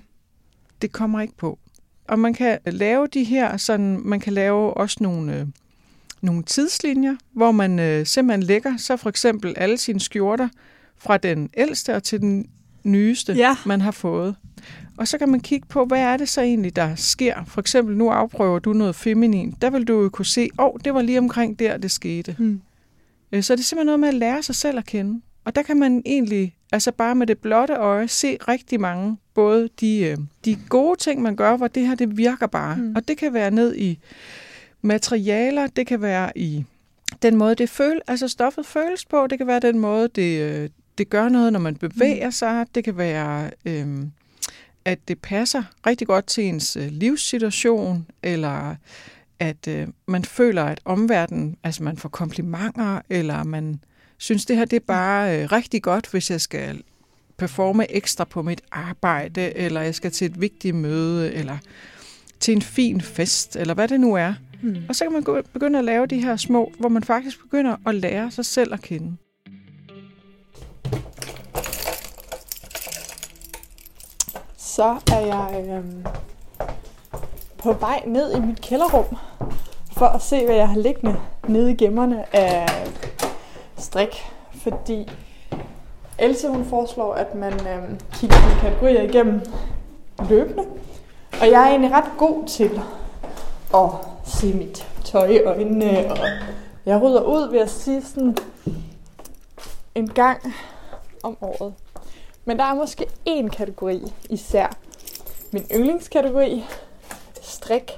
det 0.83 0.93
kommer 0.93 1.21
ikke 1.21 1.37
på. 1.37 1.59
Og 2.09 2.19
man 2.19 2.35
kan 2.35 2.59
lave 2.67 3.07
de 3.07 3.25
her, 3.25 3.57
sådan, 3.57 4.01
man 4.05 4.21
kan 4.21 4.33
lave 4.33 4.75
også 4.75 4.97
nogle, 5.01 5.39
øh, 5.41 5.47
nogle 6.21 6.43
tidslinjer, 6.43 7.17
hvor 7.33 7.53
man 7.53 7.79
øh, 7.79 8.07
simpelthen 8.07 8.43
lægger 8.43 8.77
så 8.77 8.97
for 8.97 9.09
eksempel 9.09 9.55
alle 9.57 9.77
sine 9.79 10.01
skjorter 10.01 10.49
fra 10.99 11.17
den 11.17 11.51
ældste 11.57 11.95
og 11.97 12.03
til 12.03 12.21
den 12.21 12.47
nyeste, 12.87 13.33
ja. 13.33 13.57
man 13.67 13.81
har 13.81 13.91
fået. 13.91 14.35
Og 14.99 15.09
så 15.09 15.19
kan 15.19 15.29
man 15.29 15.41
kigge 15.41 15.67
på, 15.69 15.85
hvad 15.85 16.01
er 16.01 16.17
det 16.17 16.29
så 16.29 16.43
egentlig, 16.43 16.77
der 16.77 16.95
sker. 16.95 17.45
For 17.45 17.61
eksempel, 17.61 17.97
nu 17.97 18.11
afprøver 18.11 18.59
du 18.59 18.73
noget 18.73 18.95
feminin. 18.95 19.55
Der 19.63 19.71
vil 19.71 19.85
du 19.85 20.03
jo 20.03 20.09
kunne 20.09 20.27
se, 20.27 20.49
åh, 20.59 20.65
oh, 20.67 20.81
det 20.85 20.95
var 20.95 21.03
lige 21.03 21.19
omkring 21.19 21.59
der, 21.59 21.77
det 21.77 21.91
skete. 21.91 22.37
Mm. 22.39 22.61
Øh, 23.33 23.43
så 23.43 23.55
det 23.57 23.61
er 23.61 23.65
simpelthen 23.65 23.87
noget 23.87 24.01
med 24.01 24.09
at 24.09 24.15
lære 24.15 24.43
sig 24.43 24.55
selv 24.55 24.79
at 24.79 24.87
kende. 24.87 25.21
Og 25.45 25.55
der 25.55 25.63
kan 25.63 25.79
man 25.79 26.03
egentlig, 26.07 26.57
altså 26.73 26.93
bare 26.93 27.15
med 27.15 27.27
det 27.27 27.39
blotte 27.39 27.75
øje, 27.77 28.09
se 28.09 28.37
rigtig 28.49 28.81
mange, 28.81 29.17
både 29.35 29.69
de, 29.81 30.01
øh, 30.11 30.17
de 30.45 30.59
gode 30.69 30.99
ting, 30.99 31.23
man 31.23 31.37
gør, 31.37 31.57
hvor 31.57 31.69
det 31.69 31.87
her, 31.87 31.95
det 31.95 32.17
virker 32.17 32.47
bare. 32.47 32.77
Mm. 32.77 32.93
Og 32.97 33.09
det 33.09 33.19
kan 33.19 33.33
være 33.35 33.51
ned 33.51 33.77
i 33.77 33.99
materialer, 34.83 35.67
det 35.67 35.87
kan 35.87 36.01
være 36.03 36.39
i 36.39 36.65
den 37.23 37.37
måde, 37.37 37.55
det 37.55 37.71
føles, 37.71 38.01
altså 38.07 38.29
stoffet 38.29 38.67
føles 38.67 39.05
på, 39.05 39.27
det 39.31 39.39
kan 39.39 39.47
være 39.47 39.61
den 39.61 39.79
måde, 39.79 40.09
det, 40.09 40.41
øh, 40.41 40.69
det 40.99 41.11
gør 41.11 41.29
noget, 41.29 41.53
når 41.53 41.61
man 41.61 41.73
mm. 41.83 41.89
bevæger 41.89 42.31
sig. 42.31 42.67
Det 42.75 42.85
kan 42.85 42.97
være, 42.97 43.51
øhm, 43.65 44.11
at 44.85 44.99
det 45.09 45.19
passer 45.19 45.63
rigtig 45.87 46.07
godt 46.07 46.27
til 46.27 46.45
ens 46.45 46.77
øh, 46.77 46.89
livssituation, 46.91 48.07
eller 48.23 48.75
at 49.39 49.69
øh, 49.69 49.89
man 50.07 50.25
føler, 50.25 50.65
at 50.65 50.81
omverdenen, 50.85 51.57
altså 51.65 51.83
man 51.83 51.97
får 51.97 52.09
komplimenter, 52.09 53.01
eller 53.11 53.45
man 53.45 53.81
synes, 54.19 54.47
det 54.47 54.57
her 54.57 54.65
det 54.65 54.77
er 54.77 54.81
mm. 54.81 54.87
bare 54.87 55.41
øh, 55.43 55.53
rigtig 55.53 55.83
godt, 55.83 56.11
hvis 56.11 56.31
jeg 56.31 56.41
skal 56.41 56.83
performe 57.39 57.91
ekstra 57.93 58.25
på 58.25 58.43
mit 58.43 58.61
arbejde, 58.73 59.57
eller 59.57 59.81
jeg 59.81 59.95
skal 59.95 60.11
til 60.13 60.25
et 60.25 60.41
vigtigt 60.41 60.77
møde, 60.77 61.33
eller 61.35 61.59
til 62.41 62.55
en 62.55 62.63
fin 62.63 63.01
fest, 63.01 63.57
eller 63.57 63.75
hvad 63.75 63.89
det 63.89 64.01
nu 64.01 64.15
er. 64.15 64.35
Mm. 64.63 64.77
Og 64.89 64.97
så 64.97 65.05
kan 65.05 65.13
man 65.13 65.45
begynde 65.53 65.79
at 65.79 65.85
lave 65.85 66.07
de 66.07 66.19
her 66.19 66.37
små, 66.37 66.73
hvor 66.79 66.89
man 66.89 67.03
faktisk 67.05 67.41
begynder 67.43 67.77
at 67.87 67.95
lære 67.95 68.31
sig 68.31 68.45
selv 68.45 68.73
at 68.75 68.83
kende. 68.83 69.17
så 74.77 74.95
er 75.13 75.21
jeg 75.21 75.65
øh, 75.69 75.85
på 77.59 77.73
vej 77.73 78.03
ned 78.07 78.35
i 78.37 78.41
mit 78.41 78.61
kælderrum 78.61 79.17
for 79.93 80.07
at 80.07 80.23
se, 80.23 80.45
hvad 80.47 80.55
jeg 80.57 80.69
har 80.69 80.77
liggende 80.79 81.17
nede 81.49 81.71
i 81.71 81.75
gemmerne 81.75 82.37
af 82.37 82.67
strik. 83.79 84.25
Fordi 84.63 85.11
Else 86.19 86.49
hun 86.49 86.65
foreslår, 86.65 87.15
at 87.15 87.35
man 87.35 87.53
øh, 87.53 87.83
kigger 88.13 88.37
sine 88.37 88.61
kategorier 88.61 89.03
igennem 89.03 89.41
løbende. 90.29 90.63
Og 91.41 91.51
jeg 91.51 91.63
er 91.63 91.69
egentlig 91.69 91.91
ret 91.91 92.11
god 92.19 92.47
til 92.47 92.81
at 93.75 93.89
se 94.27 94.53
mit 94.55 94.89
tøj 95.05 95.27
i 95.29 95.43
øjnene. 95.43 96.11
Og 96.13 96.19
jeg 96.87 97.03
rydder 97.03 97.23
ud 97.23 97.51
ved 97.51 97.61
at 97.61 97.71
sige 97.71 98.03
sådan 98.03 98.37
en 99.95 100.09
gang 100.09 100.55
om 101.23 101.37
året 101.41 101.75
men 102.49 102.59
der 102.59 102.65
er 102.65 102.75
måske 102.75 103.07
én 103.29 103.49
kategori 103.49 104.13
især. 104.31 104.77
Min 105.53 105.65
yndlingskategori, 105.75 106.65
strik, 107.43 107.91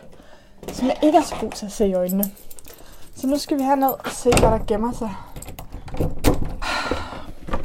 som 0.73 0.89
jeg 0.89 0.97
ikke 1.03 1.19
er 1.19 1.23
så 1.23 1.35
god 1.41 1.51
til 1.51 1.67
at 1.67 1.73
se 1.73 1.87
i 1.87 1.95
øjnene. 1.95 2.25
Så 3.17 3.27
nu 3.27 3.39
skal 3.39 3.59
vi 3.59 3.63
have 3.63 3.77
ned 3.77 3.89
og 3.89 4.11
se, 4.11 4.31
hvad 4.39 4.51
der 4.51 4.59
gemmer 4.67 4.93
sig. 4.93 5.15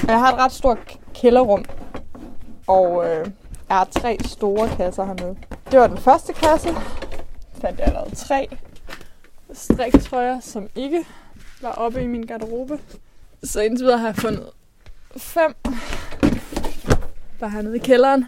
Jeg 0.07 0.19
har 0.19 0.31
et 0.33 0.39
ret 0.39 0.51
stort 0.51 0.77
kælderrum, 1.13 1.65
og 2.67 3.09
øh, 3.09 3.27
jeg 3.69 3.77
har 3.77 3.87
tre 3.91 4.17
store 4.25 4.69
kasser 4.69 5.05
hernede. 5.05 5.35
Det 5.71 5.79
var 5.79 5.87
den 5.87 5.97
første 5.97 6.33
kasse. 6.33 6.69
Fandt 7.61 7.79
jeg 7.79 7.87
allerede 7.87 8.15
tre 8.15 8.57
striktrøjer, 9.53 10.39
som 10.39 10.67
ikke 10.75 11.05
var 11.61 11.71
oppe 11.71 12.03
i 12.03 12.07
min 12.07 12.23
garderobe. 12.25 12.79
Så 13.43 13.61
indtil 13.61 13.83
videre 13.83 13.97
har 13.97 14.07
jeg 14.07 14.15
fundet 14.15 14.49
fem 15.17 15.55
bare 17.43 17.51
hernede 17.51 17.75
i 17.75 17.79
kælderen. 17.79 18.25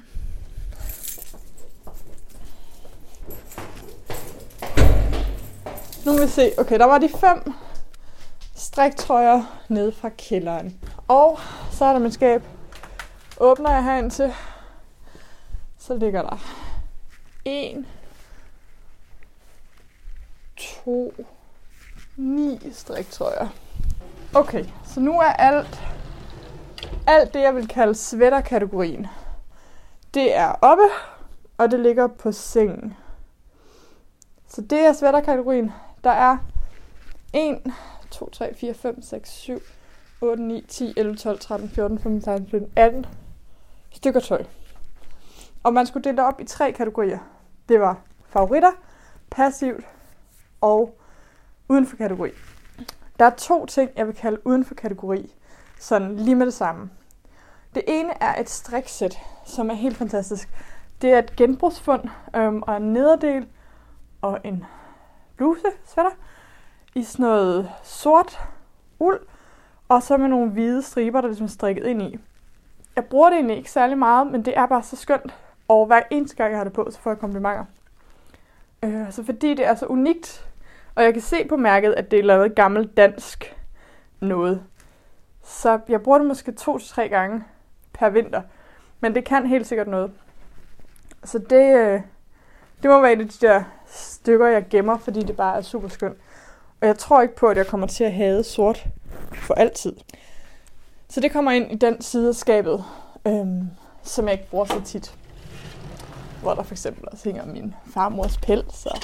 Nu 6.05 6.13
vil 6.13 6.21
vi 6.21 6.27
se. 6.27 6.51
Okay, 6.57 6.79
der 6.79 6.85
var 6.85 6.97
de 6.97 7.09
fem 7.19 7.53
striktrøjer 8.55 9.59
nede 9.69 9.91
fra 9.91 10.09
kælderen. 10.09 10.79
Og 11.07 11.39
så 11.71 11.85
er 11.85 11.91
der 11.93 11.99
mit 11.99 12.13
skab. 12.13 12.43
Åbner 13.39 13.71
jeg 13.71 13.83
herind 13.83 14.11
til, 14.11 14.33
så 15.79 15.95
ligger 15.97 16.21
der 16.21 16.47
en, 17.45 17.85
to, 20.57 21.25
ni 22.17 22.59
striktrøjer. 22.73 23.47
Okay, 24.33 24.65
så 24.93 24.99
nu 24.99 25.13
er 25.19 25.31
alt 25.33 25.94
alt 27.07 27.33
det, 27.33 27.39
jeg 27.41 27.55
vil 27.55 27.67
kalde 27.67 27.95
sweaterkategorien, 27.95 29.07
det 30.13 30.35
er 30.35 30.51
oppe, 30.61 30.83
og 31.57 31.71
det 31.71 31.79
ligger 31.79 32.07
på 32.07 32.31
sengen. 32.31 32.93
Så 34.47 34.61
det 34.61 34.79
er 34.79 34.93
sweaterkategorien. 34.93 35.71
Der 36.03 36.09
er 36.11 36.37
1, 37.33 37.73
2, 38.11 38.29
3, 38.29 38.53
4, 38.55 38.73
5, 38.73 39.01
6, 39.01 39.29
7, 39.31 39.59
8, 40.21 40.43
9, 40.43 40.61
10, 40.61 40.93
11, 40.97 41.15
12, 41.15 41.39
13, 41.39 41.69
14, 41.69 41.99
15, 41.99 42.21
16, 42.21 42.47
17, 42.47 42.69
18 42.75 43.05
stykker 43.91 44.19
tøj. 44.19 44.43
Og 45.63 45.73
man 45.73 45.85
skulle 45.85 46.03
dele 46.03 46.17
det 46.17 46.25
op 46.25 46.41
i 46.41 46.45
tre 46.45 46.71
kategorier. 46.71 47.19
Det 47.69 47.79
var 47.79 47.99
favoritter, 48.29 48.71
passivt 49.31 49.83
og 50.61 50.97
uden 51.69 51.87
for 51.87 51.95
kategori. 51.97 52.29
Der 53.19 53.25
er 53.25 53.29
to 53.29 53.65
ting, 53.65 53.89
jeg 53.97 54.07
vil 54.07 54.15
kalde 54.15 54.47
uden 54.47 54.65
for 54.65 54.75
kategori 54.75 55.33
sådan 55.79 56.15
lige 56.15 56.35
med 56.35 56.45
det 56.45 56.53
samme. 56.53 56.89
Det 57.75 57.83
ene 57.87 58.13
er 58.23 58.41
et 58.41 58.49
striksæt, 58.49 59.17
som 59.45 59.69
er 59.69 59.73
helt 59.73 59.97
fantastisk. 59.97 60.49
Det 61.01 61.11
er 61.13 61.19
et 61.19 61.35
genbrugsfund 61.35 62.01
øhm, 62.35 62.61
og 62.67 62.77
en 62.77 62.93
nederdel 62.93 63.47
og 64.21 64.39
en 64.43 64.65
bluse, 65.37 65.61
sweater, 65.85 66.11
i 66.95 67.03
sådan 67.03 67.23
noget 67.23 67.69
sort 67.83 68.39
uld, 68.99 69.19
og 69.89 70.03
så 70.03 70.17
med 70.17 70.27
nogle 70.27 70.51
hvide 70.51 70.81
striber, 70.81 71.21
der 71.21 71.27
ligesom 71.27 71.47
strikket 71.47 71.85
ind 71.85 72.01
i. 72.01 72.17
Jeg 72.95 73.05
bruger 73.05 73.29
det 73.29 73.35
egentlig 73.35 73.57
ikke 73.57 73.71
særlig 73.71 73.97
meget, 73.97 74.27
men 74.27 74.45
det 74.45 74.57
er 74.57 74.65
bare 74.65 74.83
så 74.83 74.95
skønt, 74.95 75.35
og 75.67 75.85
hver 75.85 76.01
eneste 76.11 76.35
gang, 76.37 76.51
jeg 76.51 76.59
har 76.59 76.63
det 76.63 76.73
på, 76.73 76.87
så 76.91 76.99
får 76.99 77.09
jeg 77.11 77.19
komplimenter. 77.19 77.65
Øh, 78.83 79.11
så 79.11 79.23
fordi 79.23 79.53
det 79.53 79.65
er 79.65 79.75
så 79.75 79.85
unikt, 79.85 80.49
og 80.95 81.03
jeg 81.03 81.13
kan 81.13 81.21
se 81.21 81.45
på 81.49 81.57
mærket, 81.57 81.93
at 81.93 82.11
det 82.11 82.19
er 82.19 82.23
lavet 82.23 82.55
gammelt 82.55 82.97
dansk 82.97 83.55
noget. 84.19 84.63
Så 85.45 85.79
jeg 85.89 86.01
bruger 86.01 86.17
det 86.17 86.27
måske 86.27 86.51
to 86.51 86.77
til 86.77 86.89
tre 86.89 87.09
gange 87.09 87.43
per 87.93 88.09
vinter. 88.09 88.41
Men 88.99 89.15
det 89.15 89.25
kan 89.25 89.45
helt 89.47 89.67
sikkert 89.67 89.87
noget. 89.87 90.11
Så 91.23 91.37
det, 91.39 91.77
øh, 91.77 92.01
det 92.81 92.89
må 92.91 93.01
være 93.01 93.13
et 93.13 93.19
af 93.19 93.27
de 93.29 93.47
der 93.47 93.63
stykker, 93.87 94.47
jeg 94.47 94.65
gemmer, 94.69 94.97
fordi 94.97 95.23
det 95.23 95.35
bare 95.37 95.57
er 95.57 95.61
super 95.61 95.87
skønt. 95.87 96.17
Og 96.81 96.87
jeg 96.87 96.97
tror 96.97 97.21
ikke 97.21 97.35
på, 97.35 97.47
at 97.47 97.57
jeg 97.57 97.67
kommer 97.67 97.87
til 97.87 98.03
at 98.03 98.13
have 98.13 98.43
sort 98.43 98.85
for 99.33 99.53
altid. 99.53 99.93
Så 101.09 101.19
det 101.19 101.31
kommer 101.31 101.51
ind 101.51 101.71
i 101.71 101.75
den 101.75 102.01
side 102.01 102.29
af 102.29 102.35
skabet, 102.35 102.85
øhm, 103.27 103.69
som 104.03 104.25
jeg 104.25 104.33
ikke 104.33 104.49
bruger 104.49 104.65
så 104.65 104.81
tit. 104.85 105.15
Hvor 106.41 106.53
der 106.53 106.63
for 106.63 106.73
eksempel 106.73 107.03
også 107.11 107.23
hænger 107.23 107.45
min 107.45 107.73
farmors 107.93 108.37
pels 108.37 108.85
og 108.85 108.95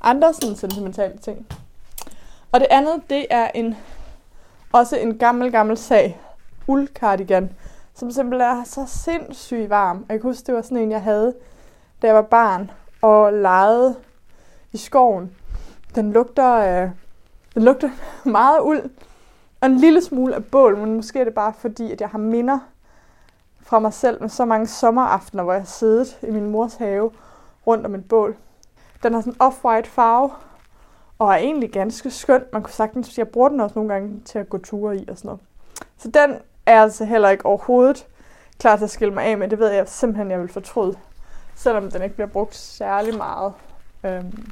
andre 0.00 0.34
sådan 0.34 0.56
sentimentale 0.56 1.18
ting. 1.18 1.46
Og 2.52 2.60
det 2.60 2.68
andet, 2.70 3.02
det 3.10 3.26
er 3.30 3.48
en 3.54 3.74
også 4.74 4.96
en 4.96 5.18
gammel, 5.18 5.52
gammel 5.52 5.76
sag. 5.76 6.20
Uldcardigan, 6.66 7.52
som 7.94 8.10
simpelthen 8.10 8.50
er 8.58 8.64
så 8.64 8.84
sindssygt 8.86 9.70
varm. 9.70 10.04
Jeg 10.08 10.20
kan 10.20 10.30
huske, 10.30 10.46
det 10.46 10.54
var 10.54 10.62
sådan 10.62 10.76
en, 10.76 10.90
jeg 10.90 11.02
havde, 11.02 11.34
da 12.02 12.06
jeg 12.06 12.14
var 12.16 12.22
barn 12.22 12.70
og 13.02 13.32
legede 13.32 13.96
i 14.72 14.76
skoven. 14.76 15.30
Den 15.94 16.12
lugter, 16.12 16.52
øh, 16.82 16.90
den 17.54 17.62
lugter 17.62 17.90
meget 18.28 18.60
uld 18.62 18.90
og 19.60 19.66
en 19.68 19.76
lille 19.76 20.02
smule 20.02 20.34
af 20.34 20.44
bål, 20.44 20.76
men 20.76 20.94
måske 20.94 21.20
er 21.20 21.24
det 21.24 21.34
bare 21.34 21.52
fordi, 21.58 21.92
at 21.92 22.00
jeg 22.00 22.08
har 22.08 22.18
minder 22.18 22.58
fra 23.62 23.78
mig 23.78 23.92
selv 23.92 24.20
med 24.22 24.28
så 24.28 24.44
mange 24.44 24.66
sommeraftener, 24.66 25.42
hvor 25.44 25.52
jeg 25.52 25.66
siddet 25.66 26.18
i 26.22 26.30
min 26.30 26.50
mors 26.50 26.74
have 26.74 27.10
rundt 27.66 27.86
om 27.86 27.94
et 27.94 28.08
bål. 28.08 28.36
Den 29.02 29.14
har 29.14 29.20
sådan 29.20 29.32
en 29.32 29.46
off-white 29.46 29.88
farve, 29.88 30.30
og 31.18 31.26
er 31.32 31.36
egentlig 31.36 31.70
ganske 31.70 32.10
skøn. 32.10 32.44
Man 32.52 32.62
kunne 32.62 32.72
sagtens, 32.74 33.18
jeg 33.18 33.28
bruger 33.28 33.48
den 33.48 33.60
også 33.60 33.74
nogle 33.78 33.92
gange 33.94 34.20
til 34.24 34.38
at 34.38 34.48
gå 34.48 34.58
ture 34.58 34.96
i 34.96 35.08
og 35.08 35.18
sådan 35.18 35.26
noget. 35.28 35.40
Så 35.98 36.10
den 36.10 36.38
er 36.66 36.82
altså 36.82 37.04
heller 37.04 37.28
ikke 37.30 37.46
overhovedet 37.46 38.06
klar 38.58 38.76
til 38.76 38.84
at 38.84 38.90
skille 38.90 39.14
mig 39.14 39.24
af 39.24 39.38
med. 39.38 39.48
Det 39.48 39.58
ved 39.58 39.68
jeg 39.70 39.88
simpelthen, 39.88 40.30
jeg 40.30 40.40
vil 40.40 40.48
fortryde, 40.48 40.96
selvom 41.54 41.90
den 41.90 42.02
ikke 42.02 42.14
bliver 42.14 42.28
brugt 42.28 42.54
særlig 42.54 43.16
meget. 43.16 43.52
Øhm, 44.04 44.46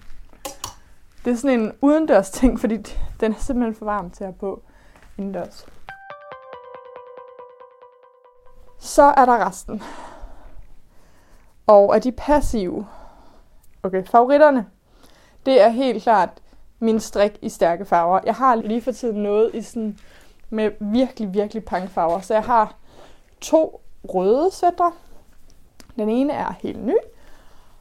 det 1.25 1.33
er 1.33 1.37
sådan 1.37 1.61
en 1.61 1.73
udendørs 1.81 2.31
ting, 2.31 2.61
fordi 2.61 2.77
den 3.21 3.33
er 3.33 3.37
simpelthen 3.39 3.75
for 3.75 3.85
varm 3.85 4.11
til 4.11 4.25
at 4.25 4.31
have 4.31 4.39
på 4.39 4.63
indendørs. 5.19 5.67
Så 8.81 9.03
er 9.03 9.25
der 9.25 9.47
resten. 9.47 9.83
Og 11.67 11.95
er 11.95 11.99
de 11.99 12.13
passive? 12.13 12.87
Okay, 13.83 14.05
favoritterne. 14.05 14.67
Det 15.47 15.61
er 15.61 15.69
helt 15.69 16.03
klart 16.03 16.42
min 16.83 17.01
strik 17.01 17.39
i 17.43 17.49
stærke 17.49 17.85
farver. 17.85 18.21
Jeg 18.27 18.35
har 18.35 18.55
lige 18.55 18.81
for 18.83 18.93
tiden 18.93 19.23
noget 19.23 19.55
i 19.55 19.63
sådan 19.63 19.99
med 20.51 20.71
virkelig, 20.81 21.35
virkelig 21.35 21.65
pangfarver. 21.65 22.21
Så 22.21 22.35
jeg 22.35 22.43
har 22.43 22.75
to 23.41 23.81
røde 24.05 24.51
sætter. 24.53 24.97
Den 25.99 26.09
ene 26.09 26.33
er 26.33 26.55
helt 26.63 26.85
ny, 26.87 26.95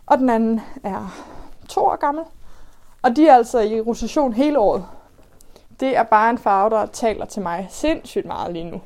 og 0.06 0.18
den 0.18 0.30
anden 0.30 0.62
er 0.84 1.16
to 1.70 1.82
år 1.82 1.96
gammel. 1.96 2.24
Og 3.02 3.16
de 3.16 3.28
er 3.28 3.36
altså 3.36 3.60
i 3.60 3.82
rotation 3.82 4.34
hele 4.34 4.60
året. 4.60 4.86
Det 5.80 5.98
er 5.98 6.04
bare 6.04 6.30
en 6.30 6.38
farve, 6.38 6.70
der 6.70 6.86
taler 6.86 7.26
til 7.26 7.42
mig 7.44 7.68
sindssygt 7.70 8.26
meget 8.26 8.54
lige 8.54 8.72
nu. 8.72 8.82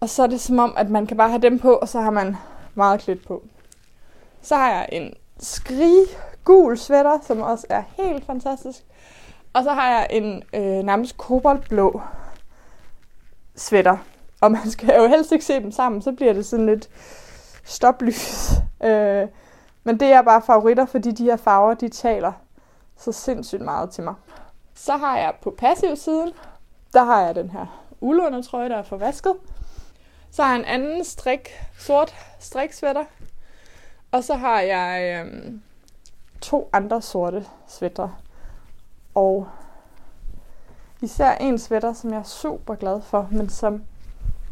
Og 0.00 0.08
så 0.08 0.22
er 0.22 0.26
det 0.26 0.40
som 0.40 0.58
om, 0.58 0.74
at 0.76 0.90
man 0.90 1.06
kan 1.06 1.16
bare 1.16 1.28
have 1.30 1.42
dem 1.42 1.58
på, 1.58 1.72
og 1.74 1.88
så 1.88 2.00
har 2.00 2.10
man 2.10 2.36
meget 2.74 3.00
klædt 3.00 3.26
på. 3.26 3.42
Så 4.42 4.56
har 4.56 4.70
jeg 4.70 4.88
en 4.92 5.14
skrig 5.38 6.04
gul 6.48 6.78
sweater, 6.78 7.18
som 7.22 7.40
også 7.40 7.66
er 7.70 7.82
helt 7.96 8.24
fantastisk. 8.26 8.78
Og 9.52 9.64
så 9.64 9.72
har 9.72 9.88
jeg 9.88 10.06
en 10.10 10.42
øh, 10.54 10.62
nærmest 10.62 11.18
koboldblå 11.18 12.00
sweater. 13.56 13.96
Og 14.40 14.52
man 14.52 14.70
skal 14.70 14.94
jo 15.00 15.06
helst 15.06 15.32
ikke 15.32 15.44
se 15.44 15.54
dem 15.54 15.70
sammen, 15.72 16.02
så 16.02 16.12
bliver 16.12 16.32
det 16.32 16.46
sådan 16.46 16.66
lidt 16.66 16.88
stoplys. 17.64 18.50
Øh, 18.84 19.28
men 19.84 20.00
det 20.00 20.12
er 20.12 20.22
bare 20.22 20.42
favoritter, 20.42 20.86
fordi 20.86 21.10
de 21.10 21.24
her 21.24 21.36
farver, 21.36 21.74
de 21.74 21.88
taler 21.88 22.32
så 22.96 23.12
sindssygt 23.12 23.62
meget 23.62 23.90
til 23.90 24.04
mig. 24.04 24.14
Så 24.74 24.96
har 24.96 25.18
jeg 25.18 25.32
på 25.42 25.50
passiv 25.50 25.96
siden, 25.96 26.32
der 26.92 27.04
har 27.04 27.22
jeg 27.22 27.34
den 27.34 27.50
her 27.50 27.84
uldundertrøje, 28.00 28.68
der 28.68 28.76
er 28.76 28.82
forvasket. 28.82 29.32
Så 30.30 30.42
har 30.42 30.50
jeg 30.50 30.58
en 30.58 30.64
anden 30.64 31.04
strik, 31.04 31.50
sort 31.78 32.14
striksvætter. 32.40 33.04
Og 34.12 34.24
så 34.24 34.34
har 34.34 34.60
jeg 34.60 35.20
øhm, 35.20 35.62
to 36.40 36.66
andre 36.72 37.00
sorte 37.02 37.46
svætter. 37.66 38.08
Og 39.14 39.48
især 41.02 41.32
en 41.34 41.58
sweater, 41.58 41.92
som 41.92 42.10
jeg 42.12 42.18
er 42.18 42.22
super 42.22 42.74
glad 42.74 43.00
for, 43.00 43.28
men 43.30 43.48
som 43.48 43.82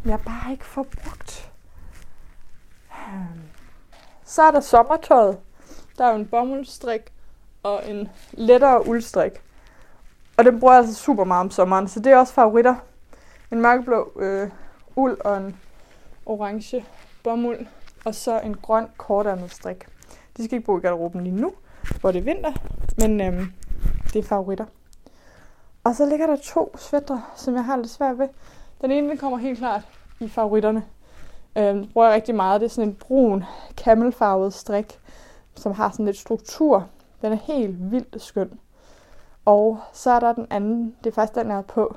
jeg 0.04 0.20
bare 0.20 0.52
ikke 0.52 0.64
får 0.66 0.82
brugt. 1.04 1.50
Øhm, 2.92 3.40
så 4.24 4.42
er 4.42 4.50
der 4.50 4.60
sommertøjet. 4.60 5.38
Der 5.98 6.04
er 6.04 6.10
jo 6.10 6.16
en 6.16 6.26
bomuldstrik 6.26 7.00
og 7.62 7.90
en 7.90 8.08
lettere 8.32 8.88
uldstrik. 8.88 9.32
Og 10.38 10.44
den 10.44 10.60
bruger 10.60 10.74
jeg 10.74 10.80
altså 10.80 10.94
super 11.02 11.24
meget 11.24 11.40
om 11.40 11.50
sommeren, 11.50 11.88
så 11.88 12.00
det 12.00 12.12
er 12.12 12.16
også 12.16 12.32
favoritter. 12.34 12.74
En 13.50 13.60
mørkeblå 13.60 14.12
øh, 14.16 14.50
uld 14.96 15.20
og 15.20 15.36
en 15.36 15.56
orange 16.26 16.84
bomuld, 17.24 17.66
og 18.04 18.14
så 18.14 18.40
en 18.40 18.56
grøn 18.56 18.88
kortandet 18.96 19.50
strik. 19.50 19.86
De 20.36 20.44
skal 20.44 20.56
ikke 20.56 20.66
bo 20.66 20.78
i 20.78 20.80
garderoben 20.80 21.24
lige 21.24 21.36
nu, 21.36 21.52
hvor 22.00 22.10
det 22.12 22.18
er 22.18 22.22
vinter, 22.34 22.52
men 22.98 23.20
øhm, 23.20 23.52
det 24.12 24.16
er 24.16 24.22
favoritter. 24.22 24.64
Og 25.84 25.94
så 25.96 26.06
ligger 26.06 26.26
der 26.26 26.36
to 26.36 26.76
svætter, 26.78 27.32
som 27.36 27.54
jeg 27.54 27.64
har 27.64 27.76
lidt 27.76 27.90
svært 27.90 28.18
ved. 28.18 28.28
Den 28.80 28.90
ene 28.92 29.08
den 29.08 29.18
kommer 29.18 29.38
helt 29.38 29.58
klart 29.58 29.82
i 30.20 30.28
favoritterne. 30.28 30.82
Øhm, 31.56 31.78
den 31.78 31.88
bruger 31.92 32.06
jeg 32.06 32.14
rigtig 32.14 32.34
meget. 32.34 32.60
Det 32.60 32.66
er 32.66 32.70
sådan 32.70 32.88
en 32.88 32.94
brun, 32.94 33.44
kamelfarvet 33.76 34.54
strik, 34.54 34.98
som 35.54 35.72
har 35.72 35.90
sådan 35.90 36.06
lidt 36.06 36.18
struktur. 36.18 36.86
Den 37.22 37.32
er 37.32 37.36
helt 37.44 37.90
vildt 37.90 38.22
skøn. 38.22 38.50
Og 39.44 39.78
så 39.92 40.10
er 40.10 40.20
der 40.20 40.32
den 40.32 40.46
anden, 40.50 40.96
det 41.04 41.10
er 41.10 41.14
faktisk 41.14 41.34
den, 41.38 41.50
jeg 41.50 41.58
er 41.58 41.62
på, 41.62 41.96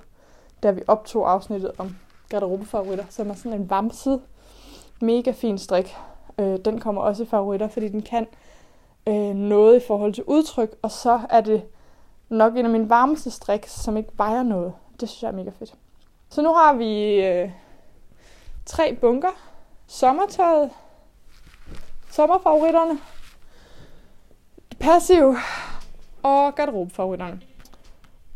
da 0.63 0.71
vi 0.71 0.81
optog 0.87 1.31
afsnittet 1.31 1.71
om 1.77 1.95
garderobefavoritter, 2.29 3.05
som 3.09 3.29
er 3.29 3.33
sådan 3.33 3.53
en 3.53 3.69
vamset, 3.69 4.21
mega 5.01 5.31
fin 5.31 5.57
strik. 5.57 5.95
Øh, 6.37 6.57
den 6.65 6.79
kommer 6.79 7.01
også 7.01 7.23
i 7.23 7.25
favoritter, 7.25 7.67
fordi 7.67 7.87
den 7.89 8.01
kan 8.01 8.27
øh, 9.09 9.35
noget 9.35 9.81
i 9.83 9.87
forhold 9.87 10.13
til 10.13 10.23
udtryk, 10.27 10.75
og 10.81 10.91
så 10.91 11.19
er 11.29 11.41
det 11.41 11.65
nok 12.29 12.55
en 12.57 12.65
af 12.65 12.71
mine 12.71 12.89
varmeste 12.89 13.31
strik, 13.31 13.67
som 13.67 13.97
ikke 13.97 14.09
vejer 14.17 14.43
noget. 14.43 14.73
Det 14.99 15.09
synes 15.09 15.23
jeg 15.23 15.27
er 15.29 15.33
mega 15.33 15.51
fedt. 15.59 15.73
Så 16.29 16.41
nu 16.41 16.53
har 16.53 16.73
vi 16.73 17.13
øh, 17.25 17.51
tre 18.65 18.97
bunker. 19.01 19.29
Sommertøjet, 19.87 20.69
sommerfavoritterne, 22.11 22.99
Passiv. 24.79 25.35
og 26.23 26.55
garderobefavoritterne. 26.55 27.41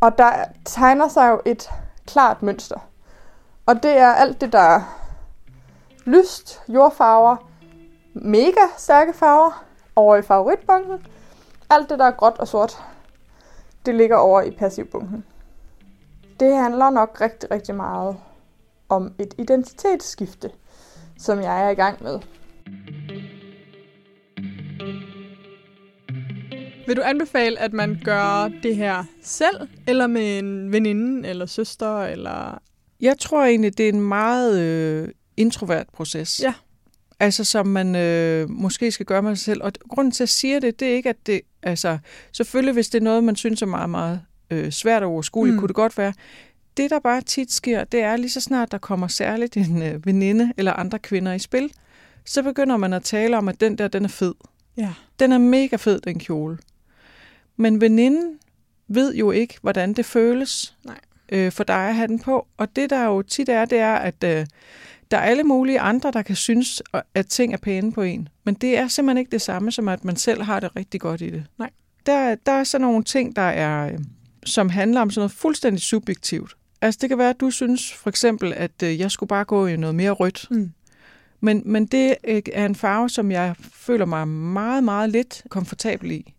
Og 0.01 0.17
der 0.17 0.45
tegner 0.65 1.07
sig 1.07 1.29
jo 1.29 1.41
et 1.45 1.69
klart 2.07 2.43
mønster. 2.43 2.87
Og 3.65 3.83
det 3.83 3.97
er 3.97 4.07
alt 4.13 4.41
det, 4.41 4.53
der 4.53 4.59
er 4.59 4.99
lyst, 6.05 6.61
jordfarver, 6.69 7.35
mega 8.13 8.61
stærke 8.77 9.13
farver, 9.13 9.63
over 9.95 10.17
i 10.17 10.21
favoritbunken. 10.21 11.05
Alt 11.69 11.89
det, 11.89 11.99
der 11.99 12.05
er 12.05 12.11
gråt 12.11 12.37
og 12.39 12.47
sort, 12.47 12.77
det 13.85 13.95
ligger 13.95 14.15
over 14.15 14.41
i 14.41 14.51
passivbunken. 14.51 15.23
Det 16.39 16.53
handler 16.55 16.89
nok 16.89 17.17
rigtig, 17.21 17.51
rigtig 17.51 17.75
meget 17.75 18.17
om 18.89 19.13
et 19.19 19.33
identitetsskifte, 19.37 20.51
som 21.19 21.39
jeg 21.41 21.65
er 21.67 21.69
i 21.69 21.73
gang 21.73 22.03
med. 22.03 22.19
Vil 26.87 26.97
du 26.97 27.01
anbefale, 27.05 27.59
at 27.59 27.73
man 27.73 28.01
gør 28.05 28.49
det 28.63 28.75
her 28.75 29.03
selv, 29.21 29.67
eller 29.87 30.07
med 30.07 30.37
en 30.39 30.71
veninde, 30.71 31.27
eller 31.29 31.45
søster, 31.45 31.99
eller... 32.03 32.57
Jeg 33.01 33.19
tror 33.19 33.43
egentlig, 33.43 33.77
det 33.77 33.85
er 33.85 33.93
en 33.93 34.01
meget 34.01 34.59
øh, 34.59 35.09
introvert 35.37 35.87
proces. 35.93 36.41
Ja 36.43 36.53
altså 37.25 37.43
som 37.43 37.67
man 37.67 37.95
øh, 37.95 38.49
måske 38.49 38.91
skal 38.91 39.05
gøre 39.05 39.21
med 39.21 39.35
sig 39.35 39.45
selv. 39.45 39.63
Og 39.63 39.71
grunden 39.89 40.11
til, 40.11 40.17
at 40.23 40.27
jeg 40.27 40.29
siger 40.29 40.59
det, 40.59 40.79
det 40.79 40.87
er 40.87 40.93
ikke, 40.93 41.09
at 41.09 41.27
det, 41.27 41.41
altså 41.63 41.97
selvfølgelig 42.31 42.73
hvis 42.73 42.89
det 42.89 42.99
er 42.99 43.03
noget, 43.03 43.23
man 43.23 43.35
synes 43.35 43.61
er 43.61 43.65
meget, 43.65 43.89
meget 43.89 44.21
øh, 44.51 44.71
svært 44.71 45.03
og 45.03 45.09
overskueligt, 45.11 45.53
mm. 45.53 45.59
kunne 45.59 45.67
det 45.67 45.75
godt 45.75 45.97
være. 45.97 46.13
Det, 46.77 46.89
der 46.89 46.99
bare 46.99 47.21
tit 47.21 47.51
sker, 47.53 47.83
det 47.83 48.01
er 48.01 48.15
lige 48.15 48.29
så 48.29 48.41
snart, 48.41 48.71
der 48.71 48.77
kommer 48.77 49.07
særligt 49.07 49.57
en 49.57 49.81
øh, 49.81 50.05
veninde 50.05 50.53
eller 50.57 50.73
andre 50.73 50.99
kvinder 50.99 51.33
i 51.33 51.39
spil, 51.39 51.71
så 52.25 52.43
begynder 52.43 52.77
man 52.77 52.93
at 52.93 53.03
tale 53.03 53.37
om, 53.37 53.47
at 53.47 53.61
den 53.61 53.77
der, 53.77 53.87
den 53.87 54.03
er 54.03 54.09
fed. 54.09 54.33
Ja. 54.77 54.93
Den 55.19 55.31
er 55.31 55.37
mega 55.37 55.75
fed, 55.75 55.99
den 56.01 56.19
kjole. 56.19 56.57
Men 57.57 57.81
veninden 57.81 58.37
ved 58.87 59.15
jo 59.15 59.31
ikke, 59.31 59.55
hvordan 59.61 59.93
det 59.93 60.05
føles 60.05 60.75
Nej. 60.85 60.99
Øh, 61.31 61.51
for 61.51 61.63
dig 61.63 61.75
at 61.89 61.95
have 61.95 62.07
den 62.07 62.19
på. 62.19 62.47
Og 62.57 62.75
det, 62.75 62.89
der 62.89 63.05
jo 63.05 63.21
tit 63.21 63.49
er, 63.49 63.65
det 63.65 63.77
er, 63.79 63.93
at 63.93 64.23
øh, 64.23 64.45
der 65.13 65.19
er 65.19 65.23
alle 65.23 65.43
mulige 65.43 65.79
andre, 65.79 66.11
der 66.11 66.21
kan 66.21 66.35
synes, 66.35 66.83
at 67.15 67.27
ting 67.27 67.53
er 67.53 67.57
pæne 67.57 67.91
på 67.91 68.01
en. 68.01 68.29
Men 68.45 68.53
det 68.53 68.77
er 68.77 68.87
simpelthen 68.87 69.17
ikke 69.17 69.31
det 69.31 69.41
samme, 69.41 69.71
som 69.71 69.87
at 69.87 70.05
man 70.05 70.15
selv 70.15 70.41
har 70.43 70.59
det 70.59 70.75
rigtig 70.75 71.01
godt 71.01 71.21
i 71.21 71.29
det. 71.29 71.45
Nej. 71.59 71.69
Der, 72.05 72.35
der 72.35 72.51
er 72.51 72.63
sådan 72.63 72.87
nogle 72.87 73.03
ting, 73.03 73.35
der 73.35 73.41
er, 73.41 73.91
øh, 73.93 73.99
som 74.45 74.69
handler 74.69 75.01
om 75.01 75.11
sådan 75.11 75.19
noget 75.21 75.31
fuldstændig 75.31 75.81
subjektivt. 75.81 76.57
Altså 76.81 76.97
det 77.01 77.09
kan 77.09 77.17
være, 77.17 77.29
at 77.29 77.39
du 77.39 77.51
synes 77.51 77.93
for 77.93 78.09
eksempel, 78.09 78.53
at 78.53 78.71
øh, 78.83 78.99
jeg 78.99 79.11
skulle 79.11 79.27
bare 79.27 79.45
gå 79.45 79.67
i 79.67 79.77
noget 79.77 79.95
mere 79.95 80.11
rødt. 80.11 80.45
Mm. 80.51 80.71
Men, 81.41 81.61
men 81.65 81.85
det 81.85 82.15
øh, 82.23 82.41
er 82.53 82.65
en 82.65 82.75
farve, 82.75 83.09
som 83.09 83.31
jeg 83.31 83.55
føler 83.73 84.05
mig 84.05 84.27
meget, 84.27 84.83
meget 84.83 85.09
lidt 85.09 85.43
komfortabel 85.49 86.11
i. 86.11 86.33